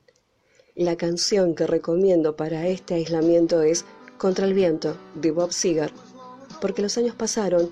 La 0.75 0.95
canción 0.95 1.55
que 1.55 1.65
recomiendo 1.65 2.35
para 2.35 2.67
este 2.67 2.93
aislamiento 2.93 3.63
es 3.63 3.83
Contra 4.19 4.45
el 4.45 4.53
viento 4.53 4.95
de 5.15 5.31
Bob 5.31 5.51
Seger, 5.51 5.91
porque 6.61 6.83
los 6.83 6.97
años 6.97 7.15
pasaron 7.15 7.71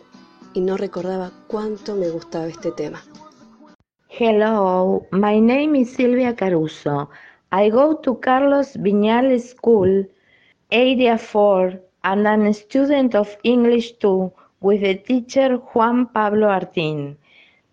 y 0.54 0.62
no 0.62 0.76
recordaba 0.76 1.32
cuánto 1.48 1.96
me 1.96 2.10
gustaba 2.10 2.48
este 2.48 2.72
tema. 2.72 3.04
Hello, 4.10 5.06
my 5.12 5.40
name 5.40 5.80
is 5.80 5.94
Silvia 5.94 6.36
Caruso. 6.36 7.10
I 7.52 7.70
go 7.70 7.98
to 7.98 8.20
Carlos 8.20 8.76
Viñale 8.78 9.40
School, 9.40 10.10
Area 10.72 11.18
4. 11.18 11.80
and 12.06 12.28
I'm 12.28 12.46
a 12.46 12.54
student 12.54 13.16
of 13.16 13.36
English 13.44 13.98
too 13.98 14.32
with 14.62 14.82
the 14.82 14.96
teacher 14.96 15.58
Juan 15.74 16.08
Pablo 16.08 16.48
Artin. 16.48 17.16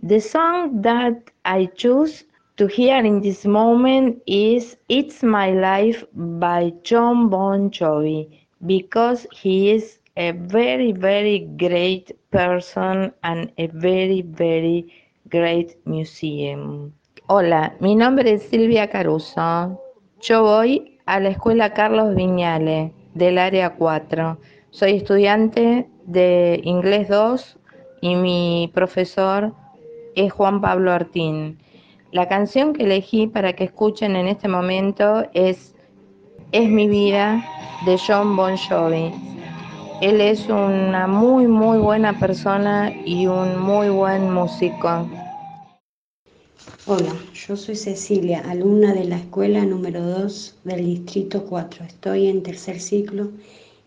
The 0.03 0.21
song 0.21 0.83
that 0.83 1.31
I 1.45 1.67
choose 1.67 2.25
to 2.57 2.67
hear 2.67 2.99
in 2.99 3.21
this 3.21 3.45
moment 3.45 4.23
is 4.27 4.77
It's 4.89 5.23
My 5.23 5.51
Life 5.53 6.05
by 6.15 6.73
John 6.83 7.29
Bon 7.29 7.71
Jovi 7.71 8.29
because 8.67 9.27
he 9.33 9.71
is 9.71 9.99
a 10.17 10.33
very, 10.33 10.93
very 10.93 11.41
great 11.57 12.13
person 12.31 13.13
and 13.23 13.51
a 13.59 13.67
very, 13.69 14.23
very 14.23 14.93
great 15.31 15.77
museum. 15.87 16.93
Hola, 17.29 17.75
mi 17.81 17.95
nombre 17.95 18.35
es 18.35 18.43
Silvia 18.43 18.89
Caruso. 18.89 19.81
Yo 20.21 20.43
voy 20.43 20.99
a 21.07 21.19
la 21.21 21.31
escuela 21.31 21.73
Carlos 21.73 22.15
Viñale 22.15 22.93
del 23.15 23.39
área 23.39 23.75
4. 23.75 24.39
Soy 24.75 24.93
estudiante 24.93 25.87
de 26.07 26.59
inglés 26.65 27.07
2 27.11 27.59
y 28.01 28.17
mi 28.17 28.71
profesor 28.73 29.53
es 30.15 30.33
Juan 30.33 30.63
Pablo 30.63 30.93
Artín. 30.93 31.59
La 32.11 32.27
canción 32.27 32.73
que 32.73 32.85
elegí 32.85 33.27
para 33.27 33.53
que 33.53 33.65
escuchen 33.65 34.17
en 34.17 34.29
este 34.29 34.49
momento 34.49 35.29
es 35.35 35.75
Es 36.53 36.71
mi 36.71 36.89
vida 36.89 37.45
de 37.85 37.99
John 37.99 38.35
Bon 38.35 38.57
Jovi. 38.57 39.13
Él 40.01 40.23
es 40.23 40.49
una 40.49 41.07
muy, 41.07 41.47
muy 41.47 41.77
buena 41.77 42.19
persona 42.19 42.91
y 43.05 43.27
un 43.27 43.61
muy 43.61 43.91
buen 43.91 44.33
músico. 44.33 45.07
Hola, 46.87 47.13
yo 47.35 47.57
soy 47.59 47.77
Cecilia, 47.77 48.41
alumna 48.49 48.95
de 48.95 49.05
la 49.05 49.17
escuela 49.19 49.67
número 49.67 50.01
2 50.01 50.61
del 50.65 50.87
Distrito 50.87 51.45
4. 51.45 51.85
Estoy 51.85 52.29
en 52.29 52.43
tercer 52.43 52.81
ciclo 52.81 53.33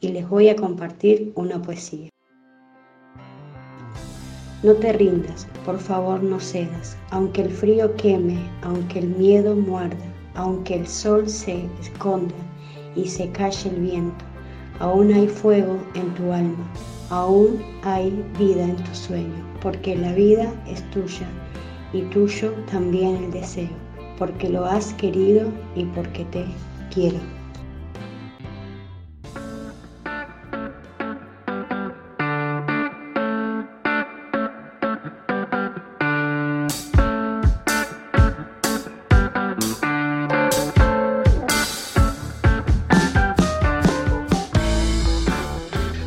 y 0.06 0.10
les 0.10 0.30
voy 0.30 0.50
a 0.50 0.56
compartir 0.56 1.32
una 1.34 1.60
poesía. 1.60 2.10
No 4.62 4.74
te 4.74 4.94
rindas, 4.94 5.48
por 5.66 5.80
favor 5.80 6.22
no 6.22 6.40
cedas, 6.40 6.96
aunque 7.10 7.42
el 7.42 7.50
frío 7.50 7.96
queme, 7.96 8.38
aunque 8.62 9.00
el 9.00 9.08
miedo 9.08 9.56
muerda, 9.56 10.06
aunque 10.36 10.76
el 10.76 10.88
sol 10.88 11.28
se 11.28 11.66
esconda 11.82 12.36
y 12.96 13.08
se 13.08 13.32
calle 13.32 13.70
el 13.70 13.82
viento, 13.82 14.24
aún 14.80 15.12
hay 15.12 15.28
fuego 15.28 15.76
en 15.96 16.14
tu 16.14 16.32
alma, 16.32 16.72
aún 17.10 17.60
hay 17.82 18.12
vida 18.38 18.64
en 18.64 18.76
tu 18.76 18.94
sueño, 18.94 19.44
porque 19.60 19.96
la 19.96 20.14
vida 20.14 20.54
es 20.68 20.88
tuya 20.92 21.28
y 21.94 22.04
tuyo 22.04 22.52
también 22.72 23.16
el 23.16 23.32
deseo, 23.32 23.76
porque 24.20 24.50
lo 24.50 24.66
has 24.66 24.94
querido 24.94 25.52
y 25.76 25.86
porque 25.86 26.26
te 26.26 26.46
quiero. 26.94 27.35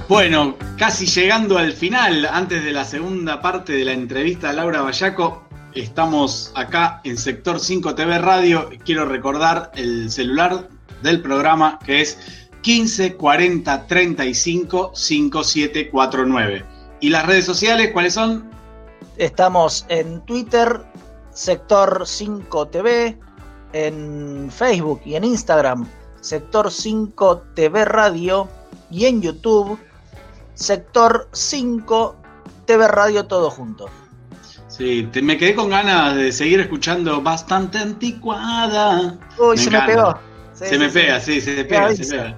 Bueno, 0.08 0.56
casi 0.78 1.04
llegando 1.04 1.58
al 1.58 1.74
final, 1.74 2.24
antes 2.24 2.64
de 2.64 2.72
la 2.72 2.86
segunda 2.86 3.42
parte 3.42 3.74
de 3.74 3.84
la 3.84 3.92
entrevista 3.92 4.48
a 4.48 4.52
Laura 4.54 4.80
Bayaco, 4.80 5.42
estamos 5.74 6.50
acá 6.54 7.02
en 7.04 7.18
Sector 7.18 7.60
5 7.60 7.94
TV 7.94 8.18
Radio. 8.18 8.70
Quiero 8.86 9.04
recordar 9.04 9.70
el 9.74 10.10
celular 10.10 10.70
del 11.02 11.20
programa 11.20 11.78
que 11.84 12.00
es 12.00 12.18
15 12.62 13.16
40 13.16 13.86
35 13.86 14.92
5749. 14.94 16.64
¿Y 17.00 17.10
las 17.10 17.26
redes 17.26 17.44
sociales 17.44 17.90
cuáles 17.92 18.14
son? 18.14 18.50
Estamos 19.18 19.84
en 19.90 20.24
Twitter, 20.24 20.86
Sector 21.32 22.06
5 22.06 22.68
TV, 22.68 23.18
en 23.74 24.50
Facebook 24.50 25.02
y 25.04 25.16
en 25.16 25.24
Instagram, 25.24 25.86
Sector 26.22 26.70
5 26.70 27.42
TV 27.54 27.84
Radio 27.84 28.48
y 28.90 29.04
en 29.04 29.20
YouTube, 29.20 29.78
Sector 30.58 31.28
5 31.32 32.16
TV 32.66 32.88
Radio 32.88 33.26
todo 33.26 33.48
junto. 33.50 33.88
Sí, 34.66 35.08
te- 35.12 35.22
me 35.22 35.38
quedé 35.38 35.54
con 35.54 35.70
ganas 35.70 36.16
de 36.16 36.32
seguir 36.32 36.60
escuchando 36.60 37.22
bastante 37.22 37.78
anticuada. 37.78 39.16
Uy, 39.38 39.56
se 39.56 39.70
me 39.70 39.80
pegó. 39.82 40.18
Sí, 40.54 40.64
se 40.64 40.68
sí, 40.70 40.78
me 40.78 40.88
sí. 40.90 40.94
pega, 40.98 41.20
sí, 41.20 41.40
se 41.40 41.54
me 41.56 41.64
pega, 41.64 41.94
se 41.94 42.04
pega. 42.04 42.36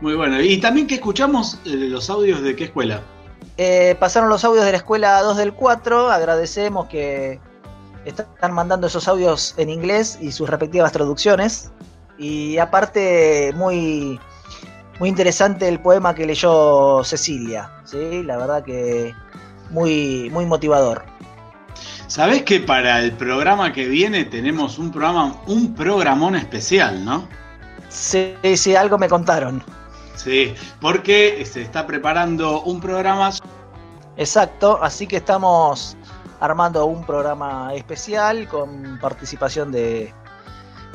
Muy 0.00 0.14
bueno. 0.16 0.40
Y 0.40 0.58
también 0.58 0.86
que 0.88 0.96
escuchamos 0.96 1.58
eh, 1.64 1.70
los 1.88 2.10
audios 2.10 2.42
de 2.42 2.56
qué 2.56 2.64
escuela. 2.64 3.00
Eh, 3.56 3.96
pasaron 4.00 4.28
los 4.28 4.44
audios 4.44 4.64
de 4.64 4.72
la 4.72 4.78
escuela 4.78 5.22
2 5.22 5.36
del 5.36 5.54
4. 5.54 6.10
Agradecemos 6.10 6.86
que 6.86 7.38
están 8.04 8.52
mandando 8.52 8.88
esos 8.88 9.06
audios 9.06 9.54
en 9.56 9.70
inglés 9.70 10.18
y 10.20 10.32
sus 10.32 10.50
respectivas 10.50 10.90
traducciones. 10.92 11.70
Y 12.18 12.58
aparte, 12.58 13.52
muy, 13.56 14.18
muy 14.98 15.08
interesante 15.08 15.68
el 15.68 15.80
poema 15.80 16.14
que 16.14 16.26
leyó 16.26 17.02
Cecilia. 17.04 17.70
¿sí? 17.84 18.22
La 18.22 18.36
verdad 18.36 18.64
que 18.64 19.14
muy, 19.70 20.30
muy 20.30 20.46
motivador. 20.46 21.04
Sabés 22.06 22.42
que 22.42 22.60
para 22.60 23.00
el 23.00 23.12
programa 23.12 23.72
que 23.72 23.86
viene 23.86 24.24
tenemos 24.24 24.78
un 24.78 24.92
programa, 24.92 25.34
un 25.46 25.74
programón 25.74 26.36
especial, 26.36 27.04
¿no? 27.04 27.26
Sí, 27.88 28.36
sí, 28.56 28.76
algo 28.76 28.98
me 28.98 29.08
contaron. 29.08 29.62
Sí, 30.14 30.54
porque 30.80 31.44
se 31.50 31.62
está 31.62 31.86
preparando 31.86 32.62
un 32.62 32.80
programa. 32.80 33.30
Exacto, 34.16 34.78
así 34.82 35.06
que 35.06 35.16
estamos 35.16 35.96
armando 36.40 36.84
un 36.86 37.04
programa 37.04 37.74
especial 37.74 38.46
con 38.48 38.98
participación 39.00 39.72
de, 39.72 40.12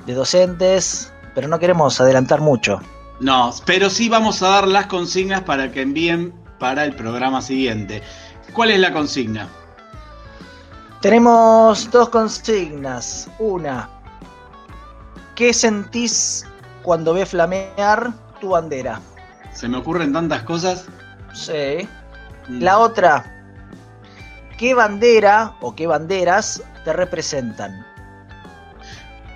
de 0.06 0.14
docentes, 0.14 1.12
pero 1.36 1.48
no 1.48 1.60
queremos 1.60 2.00
adelantar 2.00 2.40
mucho. 2.40 2.80
No, 3.20 3.54
pero 3.66 3.90
sí 3.90 4.08
vamos 4.08 4.42
a 4.42 4.50
dar 4.50 4.68
las 4.68 4.88
consignas 4.88 5.42
para 5.42 5.72
que 5.72 5.82
envíen 5.82 6.34
para 6.58 6.86
el 6.86 6.96
programa 6.96 7.42
siguiente. 7.42 8.02
¿Cuál 8.54 8.72
es 8.72 8.80
la 8.80 8.94
consigna? 8.94 9.48
Tenemos 11.02 11.90
dos 11.92 12.10
consignas. 12.10 13.30
Una, 13.40 13.90
¿qué 15.36 15.54
sentís 15.54 16.46
cuando 16.84 17.14
ves 17.14 17.30
flamear 17.30 18.12
tu 18.40 18.50
bandera? 18.50 19.00
Se 19.54 19.68
me 19.68 19.78
ocurren 19.78 20.14
tantas 20.14 20.44
cosas. 20.44 20.86
Sí. 21.34 21.88
La 22.50 22.80
otra, 22.80 23.26
¿qué 24.58 24.74
bandera 24.74 25.56
o 25.62 25.76
qué 25.76 25.88
banderas 25.88 26.64
te 26.84 26.94
representan? 26.94 27.86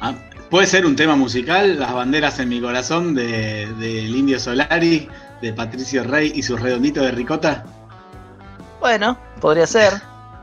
Ah, 0.01 0.13
Puede 0.53 0.67
ser 0.67 0.85
un 0.85 0.95
tema 0.95 1.15
musical, 1.15 1.79
Las 1.79 1.93
banderas 1.93 2.37
en 2.37 2.47
mi 2.47 2.61
corazón 2.61 3.15
de- 3.15 3.65
del 3.79 4.15
Indio 4.15 4.39
Solari, 4.39 5.09
de 5.41 5.51
Patricio 5.51 6.03
Rey 6.03 6.31
y 6.35 6.43
sus 6.43 6.61
redonditos 6.61 7.01
de 7.03 7.09
ricota. 7.09 7.65
Bueno, 8.79 9.17
podría 9.41 9.65
ser. 9.65 9.93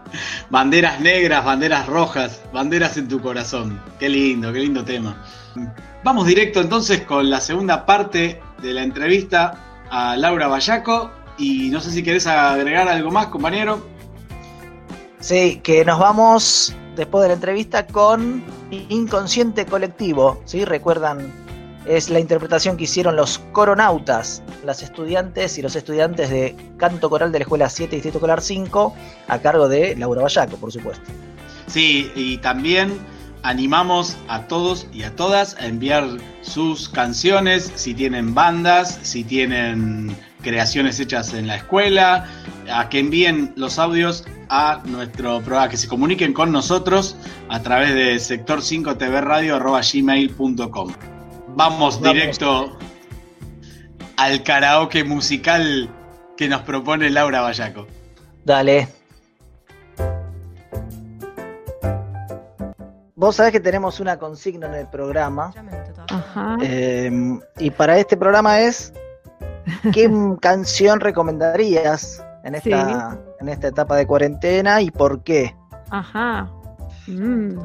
Banderas 0.51 0.99
negras, 0.99 1.45
banderas 1.45 1.87
rojas, 1.87 2.43
banderas 2.53 2.97
en 2.97 3.07
tu 3.07 3.21
corazón. 3.23 3.81
Qué 4.01 4.09
lindo, 4.09 4.53
qué 4.53 4.59
lindo 4.59 4.85
tema. 4.85 5.15
Vamos 6.03 6.27
directo 6.27 6.61
entonces 6.61 7.03
con 7.03 7.31
la 7.31 7.41
segunda 7.41 7.87
parte 7.87 8.43
de 8.61 8.75
la 8.75 8.83
entrevista 8.83 9.85
a 9.93 10.17
Laura 10.17 10.49
Bayaco. 10.49 11.13
Y 11.39 11.71
no 11.71 11.81
sé 11.81 11.93
si 11.93 12.03
querés 12.03 12.27
agregar 12.27 12.89
algo 12.89 13.13
más, 13.13 13.29
compañero. 13.29 13.87
Sí, 15.21 15.61
que 15.63 15.85
nos 15.85 16.01
vamos 16.01 16.75
después 17.01 17.23
de 17.23 17.29
la 17.29 17.35
entrevista 17.35 17.87
con 17.87 18.45
Inconsciente 18.71 19.65
Colectivo. 19.65 20.43
¿sí? 20.45 20.67
Recuerdan, 20.67 21.33
es 21.87 22.11
la 22.11 22.21
interpretación 22.21 22.77
que 22.77 22.85
hicieron 22.85 23.17
los 23.17 23.39
coronautas, 23.53 24.43
las 24.67 24.83
estudiantes 24.83 25.57
y 25.57 25.63
los 25.63 25.75
estudiantes 25.77 26.29
de 26.29 26.55
canto 26.77 27.09
coral 27.09 27.33
de 27.33 27.39
la 27.39 27.45
Escuela 27.45 27.71
7 27.71 27.97
Distrito 27.97 28.19
Escolar 28.19 28.43
5, 28.43 28.95
a 29.29 29.39
cargo 29.39 29.67
de 29.67 29.97
Laura 29.97 30.21
Bayaco, 30.21 30.59
por 30.59 30.71
supuesto. 30.71 31.03
Sí, 31.69 32.13
y 32.15 32.37
también 32.39 32.99
animamos 33.45 34.19
a 34.29 34.47
todos 34.47 34.87
y 34.93 35.03
a 35.03 35.17
todas 35.17 35.57
a 35.57 35.67
enviar 35.69 36.07
sus 36.43 36.91
canciones, 36.91 37.73
si 37.77 37.95
tienen 37.95 38.35
bandas, 38.35 38.99
si 39.01 39.25
tienen 39.25 40.15
creaciones 40.43 40.99
hechas 41.01 41.35
en 41.35 41.47
la 41.47 41.57
escuela, 41.57 42.27
a 42.73 42.89
que 42.89 42.99
envíen 42.99 43.53
los 43.57 43.79
audios 43.79 44.25
a 44.49 44.83
nuestro 44.85 45.41
programa, 45.41 45.69
que 45.69 45.77
se 45.77 45.87
comuniquen 45.89 46.33
con 46.33 46.51
nosotros 46.53 47.17
a 47.49 47.61
través 47.61 47.95
de 47.95 48.19
sector 48.19 48.63
5 48.63 48.97
tvradio.gmail.com. 48.97 50.93
Vamos 51.55 52.03
directo 52.03 52.77
al 54.17 54.43
karaoke 54.43 55.05
musical 55.05 55.89
que 56.37 56.49
nos 56.49 56.63
propone 56.63 57.11
Laura 57.11 57.43
Bayaco. 57.43 57.87
Dale. 58.45 58.89
Vos 63.15 63.37
sabés 63.37 63.53
que 63.53 63.61
tenemos 63.61 64.01
una 64.01 64.19
consigna 64.19 64.67
en 64.67 64.75
el 64.75 64.89
programa. 64.89 65.53
Ajá. 66.09 66.57
eh, 66.63 67.39
y 67.59 67.71
para 67.71 67.99
este 67.99 68.17
programa 68.17 68.61
es 68.61 68.93
¿qué 69.93 70.11
canción 70.41 71.01
recomendarías 71.01 72.25
en 72.45 72.55
esta, 72.55 73.19
en 73.41 73.49
esta 73.49 73.69
etapa 73.69 73.97
de 73.97 74.07
cuarentena 74.07 74.81
y 74.81 74.91
por 74.91 75.23
qué? 75.23 75.55
Ajá. 75.91 76.49
Mm. 77.07 77.59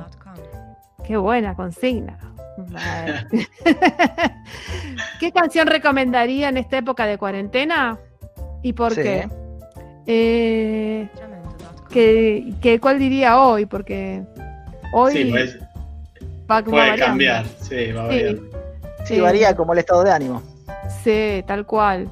Qué 1.06 1.18
buena 1.18 1.56
consigna. 1.56 2.18
Vale. 2.58 3.28
¿Qué 5.20 5.32
canción 5.32 5.68
recomendaría 5.68 6.50
en 6.50 6.58
esta 6.58 6.78
época 6.78 7.06
de 7.06 7.18
cuarentena? 7.18 7.98
¿Y 8.62 8.74
por 8.74 8.94
Sí. 8.94 9.02
qué? 9.04 9.30
Eh, 10.08 11.10
que, 11.90 12.54
que- 12.62 12.80
¿Cuál 12.80 13.00
diría 13.00 13.40
hoy? 13.40 13.66
Porque 13.66 14.24
hoy 14.94 15.14
Sí, 15.14 15.26
pues, 15.32 15.60
va, 16.50 16.62
va 16.62 16.64
puede 16.64 16.98
cambiar. 16.98 17.46
Sí, 17.62 17.92
va 17.92 18.10
Sí. 18.12 18.42
Sí, 19.06 19.16
Eh, 19.18 19.22
varía 19.22 19.56
como 19.56 19.74
el 19.74 19.80
estado 19.80 20.04
de 20.04 20.12
ánimo. 20.12 20.42
Tal 21.46 21.66
cual. 21.66 22.10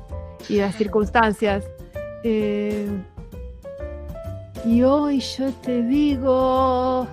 Y 0.50 0.58
las 0.58 0.76
circunstancias. 0.76 1.64
Eh, 2.24 2.88
Y 4.66 4.82
hoy 4.84 5.20
yo 5.20 5.52
te 5.62 5.82
digo... 5.84 7.06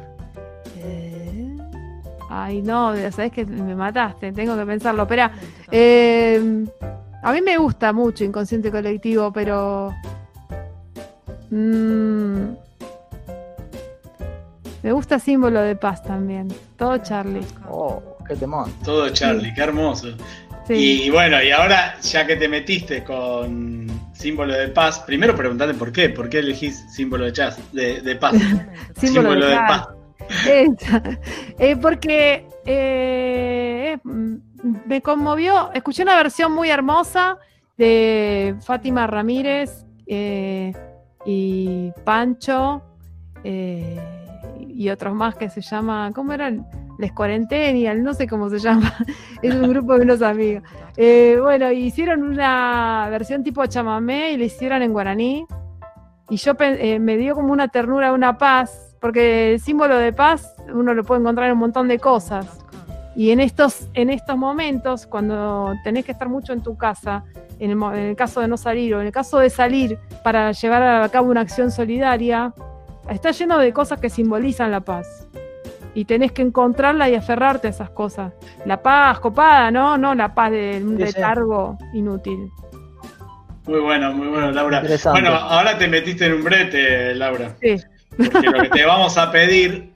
eh, 0.78 1.56
Ay, 2.28 2.62
no, 2.62 2.94
sabes 3.10 3.32
que 3.32 3.44
me 3.44 3.74
mataste, 3.74 4.30
tengo 4.32 4.56
que 4.56 4.64
pensarlo. 4.64 5.02
Espera, 5.02 5.32
eh, 5.72 6.64
a 7.24 7.32
mí 7.32 7.40
me 7.42 7.58
gusta 7.58 7.92
mucho 7.92 8.22
Inconsciente 8.22 8.70
Colectivo, 8.70 9.32
pero... 9.32 9.92
mm, 11.50 12.42
me 14.84 14.92
gusta 14.92 15.18
Símbolo 15.18 15.60
de 15.60 15.74
Paz 15.74 16.04
también. 16.04 16.46
Todo 16.76 16.98
Charlie. 16.98 17.44
Oh, 17.68 18.00
qué 18.28 18.36
temón. 18.36 18.72
Todo 18.84 19.08
Charlie, 19.10 19.52
qué 19.52 19.62
hermoso. 19.62 20.08
Sí. 20.66 21.04
Y 21.04 21.10
bueno, 21.10 21.42
y 21.42 21.50
ahora 21.50 21.98
ya 22.00 22.26
que 22.26 22.36
te 22.36 22.48
metiste 22.48 23.02
con 23.02 23.86
símbolo 24.12 24.52
de 24.54 24.68
paz, 24.68 25.00
primero 25.00 25.34
preguntarte 25.34 25.74
por 25.74 25.92
qué, 25.92 26.10
por 26.10 26.28
qué 26.28 26.40
elegís 26.40 26.84
símbolo 26.94 27.24
de, 27.24 27.32
jazz, 27.32 27.58
de, 27.72 28.00
de 28.00 28.16
paz. 28.16 28.34
Símbolo 28.96 29.46
de 29.46 29.56
paz. 29.56 29.88
Eh, 31.58 31.76
porque 31.80 32.46
eh, 32.64 33.98
mm, 34.02 34.36
me 34.86 35.02
conmovió, 35.02 35.72
escuché 35.72 36.02
una 36.02 36.16
versión 36.16 36.52
muy 36.52 36.70
hermosa 36.70 37.38
de 37.76 38.54
Fátima 38.60 39.06
Ramírez 39.06 39.86
eh, 40.06 40.72
y 41.24 41.90
Pancho 42.04 42.82
eh, 43.42 43.98
y 44.58 44.88
otros 44.90 45.14
más 45.14 45.34
que 45.34 45.48
se 45.48 45.60
llama, 45.62 46.12
¿cómo 46.14 46.32
eran? 46.32 46.66
Les 47.00 47.12
Cuarentenial, 47.12 48.02
no 48.02 48.12
sé 48.14 48.28
cómo 48.28 48.48
se 48.50 48.58
llama, 48.58 48.94
es 49.42 49.54
un 49.54 49.70
grupo 49.70 49.96
de 49.96 50.02
unos 50.04 50.22
amigos. 50.22 50.62
Eh, 50.96 51.38
bueno, 51.40 51.70
hicieron 51.72 52.22
una 52.24 53.06
versión 53.10 53.42
tipo 53.42 53.64
chamamé 53.64 54.32
y 54.32 54.36
la 54.36 54.44
hicieron 54.44 54.82
en 54.82 54.92
guaraní 54.92 55.46
y 56.28 56.36
yo 56.36 56.52
eh, 56.58 56.98
me 56.98 57.16
dio 57.16 57.34
como 57.34 57.52
una 57.54 57.68
ternura, 57.68 58.12
una 58.12 58.36
paz, 58.36 58.94
porque 59.00 59.54
el 59.54 59.60
símbolo 59.60 59.96
de 59.96 60.12
paz 60.12 60.54
uno 60.74 60.92
lo 60.92 61.02
puede 61.04 61.20
encontrar 61.22 61.46
en 61.46 61.52
un 61.54 61.58
montón 61.60 61.88
de 61.88 61.98
cosas. 61.98 62.46
Y 63.16 63.30
en 63.30 63.40
estos, 63.40 63.88
en 63.94 64.10
estos 64.10 64.36
momentos, 64.36 65.06
cuando 65.06 65.72
tenés 65.84 66.04
que 66.04 66.12
estar 66.12 66.28
mucho 66.28 66.52
en 66.52 66.62
tu 66.62 66.76
casa, 66.76 67.24
en 67.58 67.70
el, 67.70 67.76
mo- 67.76 67.92
en 67.94 68.00
el 68.10 68.16
caso 68.16 68.40
de 68.40 68.48
no 68.48 68.58
salir 68.58 68.94
o 68.94 69.00
en 69.00 69.06
el 69.06 69.12
caso 69.12 69.38
de 69.38 69.48
salir 69.48 69.98
para 70.22 70.52
llevar 70.52 70.82
a 70.82 71.08
cabo 71.08 71.30
una 71.30 71.40
acción 71.40 71.70
solidaria, 71.70 72.52
está 73.08 73.30
lleno 73.30 73.56
de 73.58 73.72
cosas 73.72 73.98
que 74.00 74.10
simbolizan 74.10 74.70
la 74.70 74.80
paz. 74.80 75.26
Y 75.94 76.04
tenés 76.04 76.32
que 76.32 76.42
encontrarla 76.42 77.08
y 77.08 77.14
aferrarte 77.16 77.66
a 77.66 77.70
esas 77.70 77.90
cosas. 77.90 78.32
La 78.64 78.80
paz 78.82 79.18
copada, 79.20 79.70
¿no? 79.70 79.98
No 79.98 80.14
la 80.14 80.32
paz 80.34 80.50
de 80.52 80.80
un 80.84 80.96
letargo 80.96 81.76
inútil. 81.92 82.48
Muy 83.66 83.80
bueno, 83.80 84.12
muy 84.12 84.28
bueno, 84.28 84.50
Laura. 84.52 84.82
Bueno, 85.10 85.30
ahora 85.34 85.76
te 85.78 85.86
metiste 85.88 86.26
en 86.26 86.34
un 86.34 86.44
brete, 86.44 87.14
Laura. 87.14 87.50
Sí. 87.60 87.76
Porque 88.16 88.46
lo 88.48 88.62
que 88.62 88.68
te 88.70 88.84
vamos 88.84 89.16
a 89.18 89.30
pedir 89.30 89.92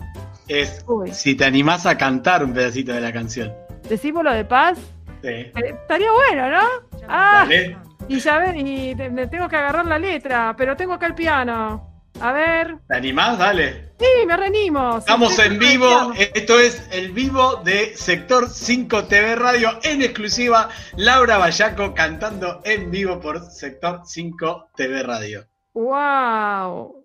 es 0.49 0.85
si 1.13 1.35
te 1.37 1.45
animás 1.45 1.87
a 1.87 1.97
cantar 1.97 2.45
un 2.45 2.53
pedacito 2.53 2.93
de 2.93 3.01
la 3.01 3.13
canción. 3.13 3.53
¿De 3.89 3.97
símbolo 3.97 4.33
de 4.33 4.45
paz? 4.45 4.79
Sí. 5.23 5.29
Eh, 5.29 5.53
Estaría 5.55 6.11
bueno, 6.13 6.51
¿no? 6.51 6.69
Ah, 7.09 7.45
Dale. 7.49 7.77
y 8.09 8.19
ya 8.19 8.39
ven, 8.39 8.67
y 8.67 8.95
te- 8.95 9.11
me 9.11 9.27
tengo 9.27 9.49
que 9.49 9.57
agarrar 9.57 9.87
la 9.87 9.99
letra, 9.99 10.55
pero 10.57 10.77
tengo 10.77 10.95
acá 10.95 11.07
el 11.07 11.15
piano. 11.15 11.94
A 12.21 12.33
ver. 12.33 12.79
¿Te 12.89 12.97
animás? 12.97 13.39
Dale. 13.39 13.93
Sí, 13.99 14.27
me 14.27 14.37
renimos. 14.37 14.99
Estamos 14.99 15.39
en 15.39 15.59
vivo, 15.59 16.13
esto 16.19 16.59
es 16.59 16.89
el 16.91 17.13
vivo 17.13 17.57
de 17.65 17.97
Sector 17.97 18.49
5 18.49 19.05
TV 19.05 19.37
Radio 19.37 19.79
en 19.83 20.03
exclusiva. 20.03 20.69
Laura 20.97 21.39
Bayaco 21.39 21.95
cantando 21.95 22.61
en 22.65 22.91
vivo 22.91 23.21
por 23.21 23.41
Sector 23.51 24.03
5 24.05 24.71
TV 24.77 25.03
Radio. 25.03 25.47
¡Wow! 25.75 27.03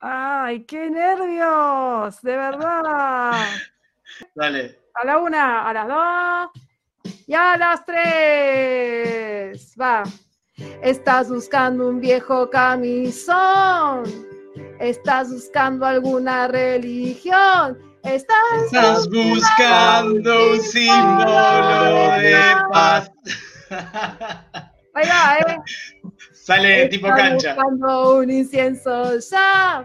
¡Ay, 0.00 0.64
qué 0.64 0.90
nervios! 0.90 2.20
De 2.22 2.36
verdad. 2.36 3.32
Dale. 4.34 4.78
A 4.94 5.04
la 5.04 5.18
una, 5.18 5.68
a 5.68 5.72
las 5.72 5.88
dos 5.88 6.50
y 7.26 7.34
a 7.34 7.56
las 7.56 7.84
tres. 7.86 9.74
Va. 9.80 10.02
Estás 10.82 11.28
buscando 11.28 11.88
un 11.88 12.00
viejo 12.00 12.50
camisón. 12.50 14.29
Estás 14.80 15.30
buscando 15.30 15.84
alguna 15.86 16.48
religión. 16.48 17.78
Estás, 18.02 18.36
Estás 18.64 19.08
buscando 19.10 20.52
un 20.52 20.60
símbolo 20.62 22.10
de 22.18 22.42
paz. 22.72 23.10
Ahí 24.94 25.06
va, 25.06 25.36
¿eh? 25.46 25.58
Sale 26.32 26.88
tipo 26.88 27.08
Estás 27.08 27.20
cancha. 27.28 27.54
buscando 27.54 28.16
un 28.16 28.30
incienso 28.30 29.18
ya. 29.30 29.84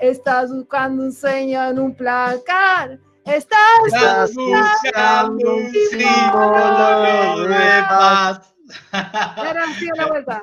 Estás 0.00 0.52
buscando 0.52 1.04
un 1.04 1.12
sueño 1.12 1.64
en 1.68 1.78
un 1.78 1.94
placar. 1.94 2.98
Estás, 3.24 3.58
Estás 3.86 4.34
buscando 4.34 5.54
un 5.54 5.72
símbolo 5.90 7.46
de 7.46 7.82
paz. 7.88 8.52
Ahora 8.90 9.64
sí, 9.78 9.88
una 9.94 10.06
vuelta. 10.06 10.42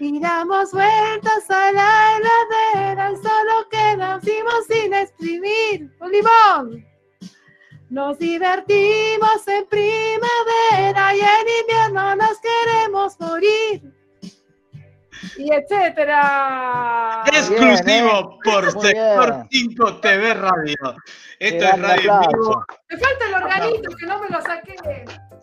Y 0.00 0.20
damos 0.20 0.70
vueltas 0.70 1.50
a 1.50 1.72
la 1.72 2.16
heladera 2.16 3.10
solo 3.16 3.68
quedamos 3.68 4.24
sin 4.68 4.94
exprimir 4.94 5.90
un 6.00 6.12
limón. 6.12 6.86
Nos 7.90 8.18
divertimos 8.18 9.48
en 9.48 9.66
primavera 9.66 11.16
y 11.16 11.20
en 11.20 11.48
invierno 11.62 12.14
nos 12.14 12.38
queremos 12.38 13.18
morir. 13.18 13.92
Y 15.36 15.52
etcétera. 15.52 17.24
Exclusivo 17.26 18.38
por 18.44 18.72
Muy 18.74 18.86
Sector 18.86 19.46
5 19.50 20.00
TV 20.00 20.34
Radio. 20.34 20.96
Esto 21.40 21.64
es 21.64 21.80
Radio. 21.80 22.20
Vivo. 22.20 22.64
Me 22.88 22.98
falta 22.98 23.26
el 23.26 23.34
organito 23.34 23.90
que 23.96 24.06
no 24.06 24.20
me 24.20 24.28
lo 24.28 24.42
saqué. 24.42 24.76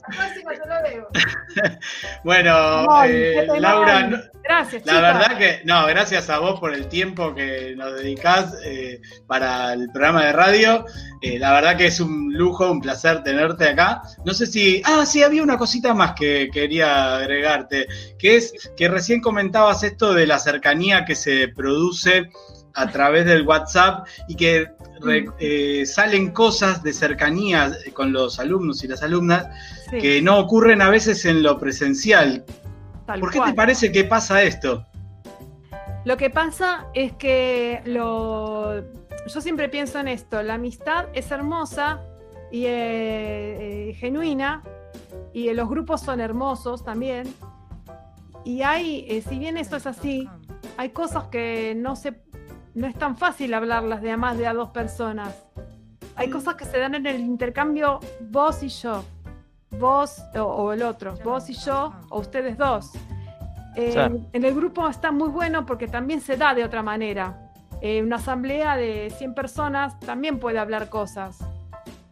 Próxima 0.07 0.53
lo. 0.53 1.07
Bueno, 2.23 3.05
eh. 3.05 3.47
Laura, 3.59 4.07
no- 4.07 4.17
Gracias, 4.43 4.85
la 4.85 5.01
verdad 5.01 5.37
que, 5.39 5.61
no, 5.65 5.87
gracias 5.87 6.29
a 6.29 6.37
vos 6.37 6.59
por 6.59 6.71
el 6.73 6.87
tiempo 6.87 7.33
que 7.33 7.73
nos 7.75 7.95
dedicás 7.95 8.53
eh, 8.63 9.01
para 9.25 9.73
el 9.73 9.89
programa 9.89 10.25
de 10.25 10.33
radio. 10.33 10.85
Eh, 11.21 11.39
la 11.39 11.51
verdad 11.53 11.75
que 11.77 11.87
es 11.87 11.99
un 11.99 12.31
lujo, 12.33 12.69
un 12.69 12.79
placer 12.79 13.23
tenerte 13.23 13.67
acá. 13.69 14.03
No 14.23 14.33
sé 14.35 14.45
si. 14.45 14.83
Ah, 14.85 15.03
sí, 15.07 15.23
había 15.23 15.41
una 15.41 15.57
cosita 15.57 15.95
más 15.95 16.13
que 16.13 16.49
quería 16.53 17.15
agregarte, 17.17 17.87
que 18.19 18.35
es 18.35 18.53
que 18.77 18.87
recién 18.87 19.19
comentabas 19.19 19.81
esto 19.83 20.13
de 20.13 20.27
la 20.27 20.37
cercanía 20.37 21.05
que 21.05 21.15
se 21.15 21.47
produce 21.47 22.29
a 22.75 22.87
través 22.87 23.25
del 23.25 23.47
WhatsApp 23.47 24.05
y 24.27 24.35
que 24.35 24.67
re- 25.01 25.25
eh, 25.39 25.85
salen 25.85 26.31
cosas 26.31 26.81
de 26.83 26.93
cercanía 26.93 27.71
con 27.93 28.11
los 28.13 28.39
alumnos 28.39 28.83
y 28.83 28.87
las 28.87 29.03
alumnas 29.03 29.47
Sí. 29.89 29.97
que 29.99 30.21
no 30.21 30.39
ocurren 30.39 30.81
a 30.81 30.89
veces 30.89 31.25
en 31.25 31.43
lo 31.43 31.59
presencial. 31.59 32.43
Tal 33.05 33.19
¿Por 33.19 33.31
qué 33.31 33.37
cual. 33.37 33.51
te 33.51 33.55
parece 33.55 33.91
que 33.91 34.03
pasa 34.03 34.41
esto? 34.41 34.85
Lo 36.05 36.17
que 36.17 36.29
pasa 36.29 36.87
es 36.93 37.13
que 37.13 37.81
lo... 37.85 38.79
yo 39.27 39.41
siempre 39.41 39.69
pienso 39.69 39.99
en 39.99 40.07
esto, 40.07 40.41
la 40.43 40.55
amistad 40.55 41.05
es 41.13 41.29
hermosa 41.31 42.01
y 42.51 42.65
eh, 42.65 43.89
eh, 43.89 43.93
genuina 43.95 44.63
y 45.33 45.51
los 45.53 45.67
grupos 45.69 46.01
son 46.01 46.19
hermosos 46.19 46.83
también. 46.83 47.31
Y 48.43 48.61
hay, 48.61 49.05
eh, 49.09 49.23
si 49.27 49.39
bien 49.39 49.57
eso 49.57 49.75
es 49.75 49.87
así, 49.87 50.29
hay 50.77 50.89
cosas 50.89 51.25
que 51.25 51.73
no 51.75 51.95
se, 51.95 52.13
no 52.75 52.87
es 52.87 52.95
tan 52.95 53.15
fácil 53.17 53.53
hablarlas 53.53 54.01
de 54.01 54.11
a 54.11 54.17
más 54.17 54.37
de 54.37 54.47
a 54.47 54.53
dos 54.53 54.69
personas. 54.69 55.43
Hay 56.15 56.29
cosas 56.29 56.55
que 56.55 56.65
se 56.65 56.77
dan 56.77 56.95
en 56.95 57.05
el 57.07 57.19
intercambio 57.21 57.99
vos 58.29 58.61
y 58.63 58.69
yo, 58.69 59.03
vos 59.71 60.21
o, 60.35 60.41
o 60.43 60.71
el 60.73 60.83
otro, 60.83 61.15
vos 61.23 61.49
y 61.49 61.53
yo 61.53 61.93
o 62.09 62.19
ustedes 62.19 62.57
dos. 62.57 62.91
Eh, 63.75 63.91
Sí. 63.91 64.27
En 64.31 64.45
el 64.45 64.55
grupo 64.55 64.87
está 64.87 65.11
muy 65.11 65.27
bueno 65.29 65.65
porque 65.65 65.87
también 65.87 66.21
se 66.21 66.37
da 66.37 66.53
de 66.53 66.63
otra 66.63 66.81
manera. 66.81 67.51
Eh, 67.81 68.01
una 68.01 68.15
asamblea 68.15 68.77
de 68.77 69.09
100 69.17 69.35
personas 69.35 69.99
también 69.99 70.39
puede 70.39 70.59
hablar 70.59 70.87
cosas. 70.89 71.39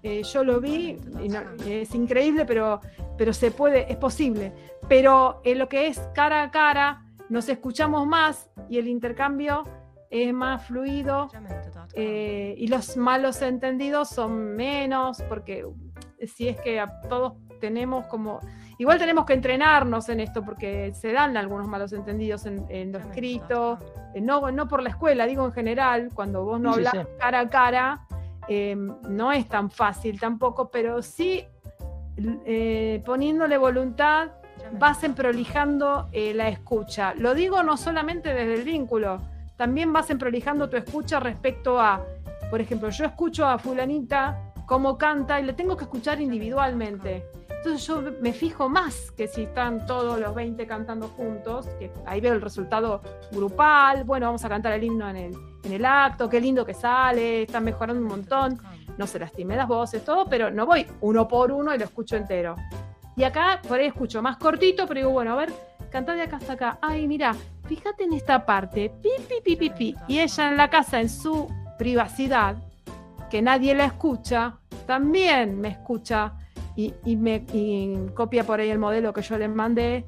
Eh, 0.03 0.21
yo 0.23 0.43
lo 0.43 0.59
vi, 0.59 0.97
y 1.21 1.29
no- 1.29 1.39
es 1.65 1.95
increíble, 1.95 2.45
pero, 2.45 2.81
pero 3.17 3.31
se 3.31 3.51
puede, 3.51 3.89
es 3.89 3.95
posible. 3.97 4.51
Pero 4.89 5.39
en 5.45 5.59
lo 5.59 5.69
que 5.69 5.87
es 5.87 5.99
cara 6.13 6.43
a 6.43 6.51
cara, 6.51 7.05
nos 7.29 7.47
escuchamos 7.47 8.05
más 8.05 8.49
y 8.69 8.77
el 8.79 8.89
intercambio 8.89 9.63
es 10.13 10.31
más 10.31 10.65
fluido 10.67 11.27
eh, 11.95 12.53
y 12.55 12.67
los 12.67 12.95
malos 12.97 13.41
entendidos 13.41 14.09
son 14.09 14.55
menos, 14.55 15.23
porque 15.27 15.65
si 16.27 16.47
es 16.47 16.61
que 16.61 16.79
a 16.79 17.01
todos 17.09 17.33
tenemos 17.59 18.05
como... 18.05 18.39
Igual 18.77 18.99
tenemos 18.99 19.25
que 19.25 19.33
entrenarnos 19.33 20.09
en 20.09 20.19
esto 20.19 20.43
porque 20.43 20.93
se 20.93 21.11
dan 21.11 21.35
algunos 21.35 21.67
malos 21.67 21.93
entendidos 21.93 22.45
en, 22.45 22.65
en 22.69 22.91
lo 22.91 22.99
escrito, 22.99 23.79
eh, 24.13 24.21
no, 24.21 24.51
no 24.51 24.67
por 24.67 24.83
la 24.83 24.89
escuela, 24.89 25.25
digo 25.25 25.45
en 25.45 25.51
general, 25.51 26.11
cuando 26.13 26.43
vos 26.43 26.59
no 26.59 26.73
sí, 26.73 26.85
hablas 26.85 26.93
sí. 26.93 27.13
cara 27.19 27.39
a 27.39 27.49
cara, 27.49 28.01
eh, 28.47 28.75
no 28.75 29.31
es 29.31 29.47
tan 29.47 29.71
fácil 29.71 30.19
tampoco, 30.19 30.69
pero 30.69 31.01
sí 31.01 31.43
eh, 32.45 33.01
poniéndole 33.03 33.57
voluntad 33.57 34.29
vas 34.73 35.03
emprolijando 35.03 36.09
eh, 36.11 36.35
la 36.35 36.49
escucha. 36.49 37.15
Lo 37.15 37.33
digo 37.33 37.63
no 37.63 37.77
solamente 37.77 38.31
desde 38.33 38.53
el 38.53 38.63
vínculo, 38.63 39.21
también 39.55 39.93
vas 39.93 40.09
emprolijando 40.09 40.69
tu 40.69 40.77
escucha 40.77 41.19
respecto 41.19 41.79
a, 41.79 42.01
por 42.49 42.61
ejemplo, 42.61 42.89
yo 42.89 43.05
escucho 43.05 43.45
a 43.45 43.57
fulanita 43.57 44.53
cómo 44.65 44.97
canta 44.97 45.39
y 45.39 45.43
le 45.43 45.53
tengo 45.53 45.77
que 45.77 45.83
escuchar 45.83 46.21
individualmente. 46.21 47.25
Entonces 47.49 47.87
yo 47.87 48.01
me 48.19 48.33
fijo 48.33 48.67
más 48.67 49.11
que 49.11 49.25
si 49.27 49.43
están 49.43 49.85
todos 49.85 50.19
los 50.19 50.35
20 50.35 50.67
cantando 50.67 51.07
juntos, 51.07 51.65
que 51.79 51.89
ahí 52.05 52.19
veo 52.19 52.33
el 52.33 52.41
resultado 52.41 53.01
grupal, 53.31 54.03
bueno, 54.03 54.25
vamos 54.25 54.43
a 54.43 54.49
cantar 54.49 54.73
el 54.73 54.83
himno 54.83 55.09
en 55.09 55.15
el, 55.15 55.33
en 55.63 55.71
el 55.71 55.85
acto, 55.85 56.27
qué 56.27 56.41
lindo 56.41 56.65
que 56.65 56.73
sale, 56.73 57.43
están 57.43 57.63
mejorando 57.63 58.01
un 58.01 58.09
montón, 58.09 58.59
no 58.97 59.07
se 59.07 59.17
lastimen 59.17 59.57
las 59.57 59.67
voces, 59.69 60.03
todo, 60.03 60.25
pero 60.25 60.51
no 60.51 60.65
voy 60.65 60.85
uno 60.99 61.25
por 61.25 61.53
uno 61.53 61.73
y 61.73 61.77
lo 61.77 61.85
escucho 61.85 62.17
entero. 62.17 62.55
Y 63.15 63.23
acá 63.23 63.61
por 63.65 63.79
ahí 63.79 63.85
escucho 63.85 64.21
más 64.21 64.37
cortito, 64.37 64.85
pero 64.87 64.99
digo, 64.99 65.11
bueno, 65.11 65.31
a 65.31 65.35
ver, 65.35 65.53
cantá 65.93 66.15
de 66.15 66.23
acá 66.23 66.37
hasta 66.37 66.53
acá. 66.53 66.79
Ay, 66.81 67.07
mira, 67.07 67.35
fíjate 67.67 68.03
en 68.03 68.13
esta 68.13 68.45
parte, 68.47 68.91
pi, 69.01 69.09
pi, 69.29 69.35
pi, 69.45 69.55
pi, 69.55 69.69
pi. 69.69 69.95
Y 70.07 70.19
ella 70.19 70.49
en 70.49 70.57
la 70.57 70.67
casa, 70.67 70.99
en 70.99 71.07
su 71.07 71.47
privacidad, 71.77 72.55
que 73.29 73.43
nadie 73.43 73.75
la 73.75 73.85
escucha, 73.85 74.57
también 74.87 75.61
me 75.61 75.69
escucha 75.69 76.33
y, 76.75 76.93
me 77.15 77.45
copia 78.15 78.43
por 78.43 78.59
ahí 78.59 78.71
el 78.71 78.79
modelo 78.79 79.13
que 79.13 79.21
yo 79.21 79.37
le 79.37 79.47
mandé. 79.47 80.05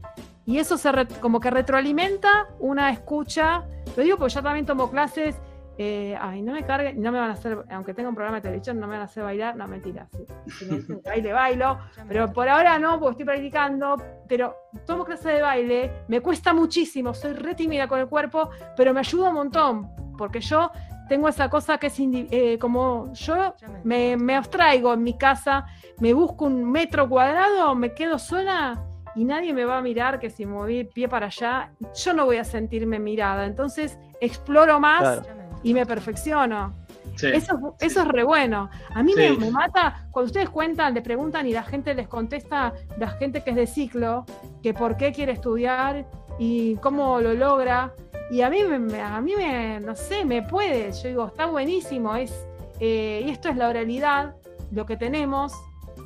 Y 0.47 0.57
eso 0.57 0.75
se 0.77 0.89
como 1.21 1.39
que 1.39 1.51
retroalimenta 1.51 2.47
una 2.59 2.89
escucha. 2.89 3.63
Lo 3.95 4.01
digo 4.01 4.17
porque 4.17 4.33
yo 4.33 4.41
también 4.41 4.65
tomo 4.65 4.89
clases. 4.89 5.35
Eh, 5.77 6.17
ay, 6.19 6.41
no 6.41 6.53
me 6.53 6.63
carguen, 6.65 7.01
no 7.01 7.11
me 7.11 7.19
van 7.19 7.29
a 7.29 7.33
hacer, 7.33 7.65
aunque 7.69 7.93
tenga 7.93 8.09
un 8.09 8.15
programa 8.15 8.37
de 8.37 8.43
televisión, 8.43 8.79
no 8.79 8.87
me 8.87 8.93
van 8.93 9.01
a 9.01 9.05
hacer 9.05 9.23
bailar. 9.23 9.55
No, 9.55 9.67
mentira. 9.67 10.07
Si, 10.47 10.65
me 10.69 10.77
dicen 10.77 11.01
baile, 11.03 11.33
bailo. 11.33 11.77
Pero 12.07 12.31
por 12.31 12.47
ahora 12.47 12.79
no, 12.79 12.99
porque 12.99 13.11
estoy 13.11 13.25
practicando. 13.25 13.95
Pero 14.27 14.55
tomo 14.85 15.03
clases 15.03 15.33
de 15.33 15.41
baile, 15.41 15.91
me 16.07 16.21
cuesta 16.21 16.53
muchísimo. 16.53 17.13
Soy 17.13 17.33
re 17.33 17.55
tímida 17.55 17.87
con 17.87 17.99
el 17.99 18.07
cuerpo, 18.07 18.49
pero 18.77 18.93
me 18.93 19.01
ayuda 19.01 19.29
un 19.29 19.35
montón. 19.35 19.89
Porque 20.17 20.39
yo 20.39 20.71
tengo 21.09 21.27
esa 21.27 21.49
cosa 21.49 21.77
que 21.77 21.87
es 21.87 21.95
eh, 21.99 22.57
como 22.59 23.11
yo 23.13 23.53
me, 23.83 24.17
me, 24.17 24.35
abstraigo 24.35 24.93
en 24.93 25.03
mi 25.03 25.17
casa, 25.17 25.65
me 25.99 26.13
busco 26.13 26.45
un 26.45 26.71
metro 26.71 27.07
cuadrado, 27.07 27.75
me 27.75 27.93
quedo 27.93 28.17
sola 28.17 28.81
y 29.15 29.23
nadie 29.23 29.53
me 29.53 29.65
va 29.65 29.77
a 29.77 29.81
mirar 29.81 30.19
que 30.19 30.29
si 30.29 30.45
moví 30.45 30.83
pie 30.83 31.07
para 31.07 31.27
allá, 31.27 31.71
yo 31.93 32.13
no 32.13 32.25
voy 32.25 32.37
a 32.37 32.43
sentirme 32.43 32.99
mirada. 32.99 33.45
Entonces 33.45 33.97
exploro 34.19 34.79
más 34.79 35.21
y 35.65 35.73
me 35.73 35.85
perfecciono. 35.85 36.73
Eso, 37.15 37.75
eso 37.79 38.01
es 38.01 38.07
re 38.07 38.23
bueno. 38.23 38.69
A 38.93 39.01
mí 39.01 39.13
me, 39.15 39.35
me, 39.35 39.49
mata 39.49 40.07
cuando 40.11 40.27
ustedes 40.27 40.49
cuentan, 40.49 40.93
le 40.93 41.01
preguntan 41.01 41.47
y 41.47 41.53
la 41.53 41.63
gente 41.63 41.95
les 41.95 42.07
contesta, 42.07 42.73
la 42.99 43.07
gente 43.09 43.41
que 43.43 43.49
es 43.49 43.55
de 43.55 43.65
ciclo, 43.65 44.25
que 44.61 44.75
por 44.75 44.95
qué 44.95 45.11
quiere 45.11 45.31
estudiar 45.31 46.05
y 46.37 46.75
cómo 46.75 47.19
lo 47.19 47.33
logra. 47.33 47.93
Y 48.29 48.41
a 48.41 48.49
mí, 48.51 48.63
me, 48.63 49.01
a 49.01 49.19
mí 49.21 49.33
me, 49.35 49.79
no 49.79 49.95
sé, 49.95 50.23
me 50.23 50.43
puede. 50.43 50.91
Yo 50.91 51.09
digo, 51.09 51.27
está 51.27 51.47
buenísimo. 51.47 52.15
Es, 52.15 52.31
eh, 52.79 53.23
y 53.25 53.31
esto 53.31 53.49
es 53.49 53.57
la 53.57 53.69
oralidad, 53.69 54.35
lo 54.71 54.85
que 54.85 54.97
tenemos. 54.97 55.51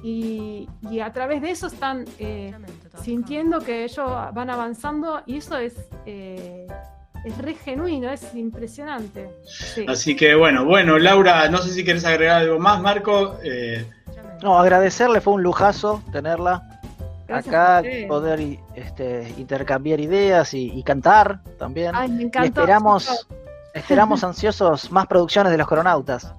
Y, 0.03 0.69
a 1.03 1.11
través 1.11 1.41
de 1.41 1.51
eso 1.51 1.67
están 1.67 2.05
eh, 2.17 2.53
sintiendo 3.03 3.59
que 3.59 3.83
ellos 3.83 4.09
van 4.33 4.49
avanzando 4.49 5.21
y 5.25 5.37
eso 5.37 5.57
es, 5.57 5.75
eh, 6.05 6.65
es 7.25 7.37
re 7.37 7.53
genuino, 7.53 8.09
es 8.09 8.33
impresionante. 8.33 9.29
Así 9.87 10.15
que 10.15 10.35
bueno, 10.35 10.65
bueno, 10.65 10.97
Laura, 10.97 11.49
no 11.49 11.59
sé 11.59 11.71
si 11.71 11.83
quieres 11.83 12.05
agregar 12.05 12.41
algo 12.41 12.59
más, 12.59 12.81
Marco. 12.81 13.37
No, 14.41 14.57
agradecerle, 14.57 15.21
fue 15.21 15.33
un 15.33 15.43
lujazo 15.43 16.01
tenerla 16.11 16.79
acá 17.31 17.83
poder 18.07 18.59
este, 18.75 19.33
intercambiar 19.37 19.99
ideas 19.99 20.53
y, 20.53 20.81
cantar 20.83 21.41
también. 21.57 21.93
y 22.07 22.45
esperamos, 22.45 23.27
esperamos 23.73 24.23
ansiosos 24.23 24.91
más 24.91 25.07
producciones 25.07 25.51
de 25.51 25.57
los 25.57 25.67
coronautas. 25.67 26.33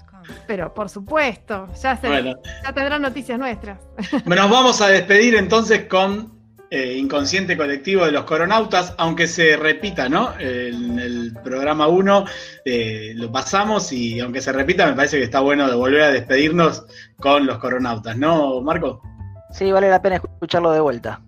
Pero 0.46 0.72
por 0.72 0.88
supuesto, 0.88 1.68
ya, 1.80 1.96
se, 1.96 2.36
ya 2.62 2.72
tendrán 2.72 3.02
noticias 3.02 3.38
nuestras. 3.38 3.78
Nos 4.24 4.50
vamos 4.50 4.80
a 4.80 4.88
despedir 4.88 5.34
entonces 5.34 5.86
con 5.86 6.39
eh, 6.70 6.96
Inconsciente 6.96 7.56
Colectivo 7.56 8.06
de 8.06 8.12
los 8.12 8.24
Coronautas, 8.24 8.94
aunque 8.96 9.26
se 9.26 9.56
repita, 9.56 10.08
¿no? 10.08 10.32
En 10.38 10.98
el 10.98 11.34
programa 11.42 11.88
1 11.88 12.24
eh, 12.64 13.12
lo 13.16 13.32
pasamos 13.32 13.92
y 13.92 14.20
aunque 14.20 14.40
se 14.40 14.52
repita, 14.52 14.86
me 14.86 14.94
parece 14.94 15.18
que 15.18 15.24
está 15.24 15.40
bueno 15.40 15.68
de 15.68 15.74
volver 15.74 16.02
a 16.02 16.10
despedirnos 16.12 16.86
con 17.18 17.46
los 17.46 17.58
Coronautas, 17.58 18.16
¿no, 18.16 18.60
Marco? 18.60 19.02
Sí, 19.50 19.72
vale 19.72 19.90
la 19.90 20.00
pena 20.00 20.16
escucharlo 20.16 20.70
de 20.70 20.80
vuelta. 20.80 21.20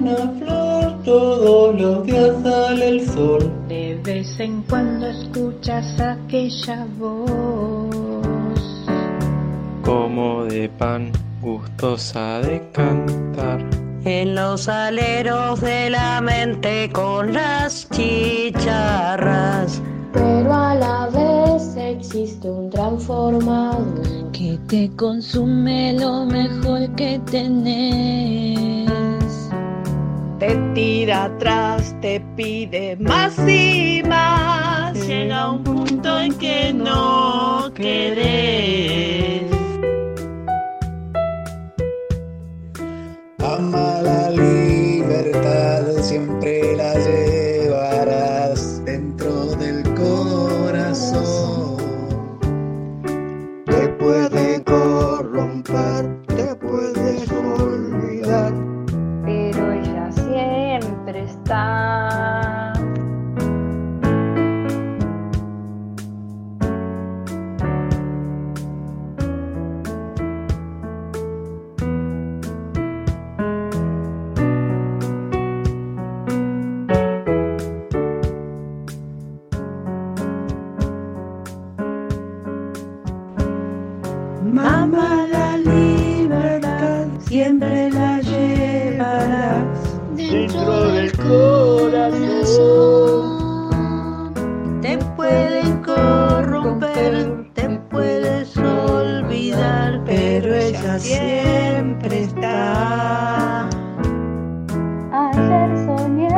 Una 0.00 0.39
todos 1.10 1.80
los 1.80 2.06
días 2.06 2.36
sale 2.44 2.88
el 2.88 3.08
sol. 3.08 3.50
De 3.66 3.98
vez 4.04 4.38
en 4.38 4.62
cuando 4.62 5.06
escuchas 5.08 5.98
aquella 5.98 6.86
voz. 7.00 8.60
Como 9.84 10.44
de 10.44 10.68
pan, 10.68 11.10
gustosa 11.42 12.38
de 12.42 12.62
cantar 12.70 13.58
en 14.04 14.36
los 14.36 14.68
aleros 14.68 15.60
de 15.60 15.90
la 15.90 16.20
mente 16.20 16.88
con 16.92 17.32
las 17.32 17.88
chicharras. 17.90 19.82
Pero 20.12 20.54
a 20.54 20.76
la 20.76 21.08
vez 21.08 21.76
existe 21.76 22.48
un 22.48 22.70
transformador 22.70 24.30
que 24.30 24.58
te 24.68 24.88
consume 24.94 25.94
lo 25.94 26.24
mejor 26.24 26.88
que 26.94 27.20
tenés. 27.30 29.19
Te 30.40 30.56
tira 30.74 31.24
atrás, 31.24 31.94
te 32.00 32.18
pide 32.34 32.96
más 32.96 33.38
y 33.46 34.02
más. 34.08 34.94
Llega 35.06 35.50
un 35.50 35.62
punto 35.62 36.18
en 36.18 36.32
que 36.38 36.72
no 36.72 37.70
querés. 37.74 39.42
Ama 43.38 44.00
la 44.00 44.30
libertad, 44.30 45.82
siempre 46.00 46.74
la 46.74 46.94
llevarás 46.94 47.39
siempre 100.98 102.22
está. 102.22 103.68
Ayer 105.12 105.86
soñé 105.86 106.28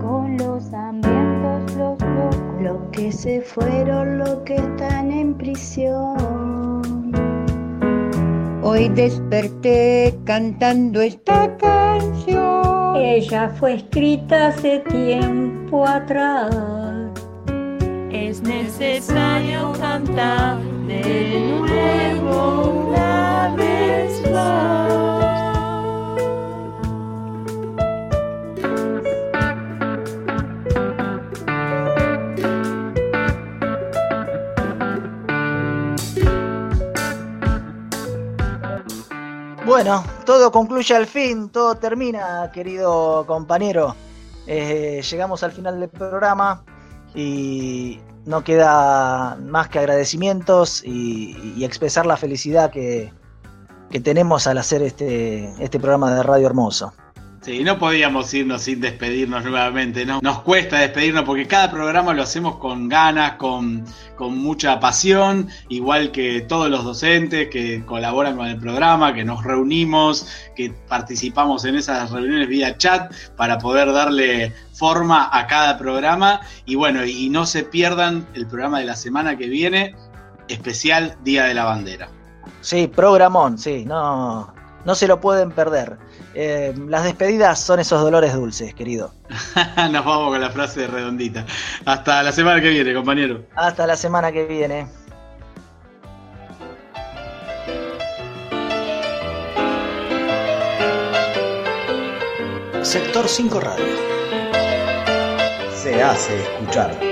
con 0.00 0.36
los 0.38 0.72
hambrientos, 0.72 1.76
los 1.76 2.00
locos, 2.00 2.36
los 2.60 2.78
que 2.92 3.12
se 3.12 3.40
fueron, 3.40 4.18
los 4.18 4.36
que 4.44 4.56
están 4.56 5.10
en 5.10 5.34
prisión. 5.34 7.12
Hoy 8.62 8.88
desperté 8.90 10.16
cantando 10.24 11.00
esta 11.00 11.56
canción. 11.58 12.96
Ella 12.96 13.50
fue 13.58 13.74
escrita 13.74 14.48
hace 14.48 14.78
tiempo 14.88 15.86
atrás. 15.86 16.54
Es 18.10 18.40
necesario 18.42 19.72
cantar 19.80 20.58
de 20.86 21.58
nuevo 21.60 22.86
una 22.88 23.54
vez. 23.56 23.71
Bueno, 39.64 40.04
todo 40.24 40.52
concluye 40.52 40.94
al 40.94 41.06
fin, 41.06 41.48
todo 41.48 41.74
termina, 41.74 42.50
querido 42.52 43.24
compañero. 43.26 43.96
Eh, 44.46 45.02
llegamos 45.10 45.42
al 45.42 45.52
final 45.52 45.80
del 45.80 45.88
programa 45.88 46.62
y 47.14 48.00
no 48.24 48.44
queda 48.44 49.36
más 49.40 49.68
que 49.68 49.78
agradecimientos 49.78 50.82
y 50.84 51.64
expresar 51.64 52.06
la 52.06 52.16
felicidad 52.16 52.70
que, 52.70 53.12
que 53.92 54.00
tenemos 54.00 54.48
al 54.48 54.58
hacer 54.58 54.82
este, 54.82 55.52
este 55.62 55.78
programa 55.78 56.12
de 56.12 56.22
radio 56.24 56.46
hermoso. 56.46 56.92
Sí, 57.42 57.64
no 57.64 57.76
podíamos 57.76 58.32
irnos 58.34 58.62
sin 58.62 58.80
despedirnos 58.80 59.42
nuevamente, 59.44 60.06
¿no? 60.06 60.20
Nos 60.22 60.42
cuesta 60.42 60.78
despedirnos 60.78 61.24
porque 61.24 61.48
cada 61.48 61.72
programa 61.72 62.14
lo 62.14 62.22
hacemos 62.22 62.56
con 62.58 62.88
ganas, 62.88 63.32
con, 63.32 63.84
con, 64.14 64.38
mucha 64.38 64.78
pasión, 64.78 65.48
igual 65.68 66.12
que 66.12 66.42
todos 66.42 66.70
los 66.70 66.84
docentes 66.84 67.48
que 67.48 67.84
colaboran 67.84 68.36
con 68.36 68.46
el 68.46 68.58
programa, 68.58 69.12
que 69.12 69.24
nos 69.24 69.42
reunimos, 69.42 70.28
que 70.54 70.70
participamos 70.88 71.64
en 71.64 71.74
esas 71.74 72.12
reuniones 72.12 72.46
vía 72.46 72.78
chat 72.78 73.12
para 73.36 73.58
poder 73.58 73.92
darle 73.92 74.52
forma 74.72 75.28
a 75.32 75.48
cada 75.48 75.76
programa. 75.78 76.42
Y 76.64 76.76
bueno, 76.76 77.04
y 77.04 77.28
no 77.28 77.44
se 77.44 77.64
pierdan 77.64 78.24
el 78.34 78.46
programa 78.46 78.78
de 78.78 78.84
la 78.84 78.94
semana 78.94 79.36
que 79.36 79.48
viene, 79.48 79.96
especial 80.46 81.16
Día 81.24 81.42
de 81.46 81.54
la 81.54 81.64
Bandera. 81.64 82.08
Sí, 82.60 82.86
programón, 82.86 83.58
sí, 83.58 83.84
no, 83.84 84.52
no 84.84 84.94
se 84.94 85.06
lo 85.06 85.20
pueden 85.20 85.50
perder. 85.50 85.98
Eh, 86.34 86.74
las 86.88 87.04
despedidas 87.04 87.60
son 87.60 87.80
esos 87.80 88.00
dolores 88.00 88.34
dulces, 88.34 88.74
querido. 88.74 89.12
Nos 89.90 90.04
vamos 90.04 90.30
con 90.30 90.40
la 90.40 90.50
frase 90.50 90.86
redondita. 90.86 91.44
Hasta 91.84 92.22
la 92.22 92.32
semana 92.32 92.60
que 92.60 92.70
viene, 92.70 92.94
compañero. 92.94 93.42
Hasta 93.54 93.86
la 93.86 93.96
semana 93.96 94.32
que 94.32 94.44
viene. 94.46 94.86
Sector 102.82 103.28
5 103.28 103.60
Radio. 103.60 103.84
Se 105.72 106.02
hace 106.02 106.42
escuchar. 106.42 107.11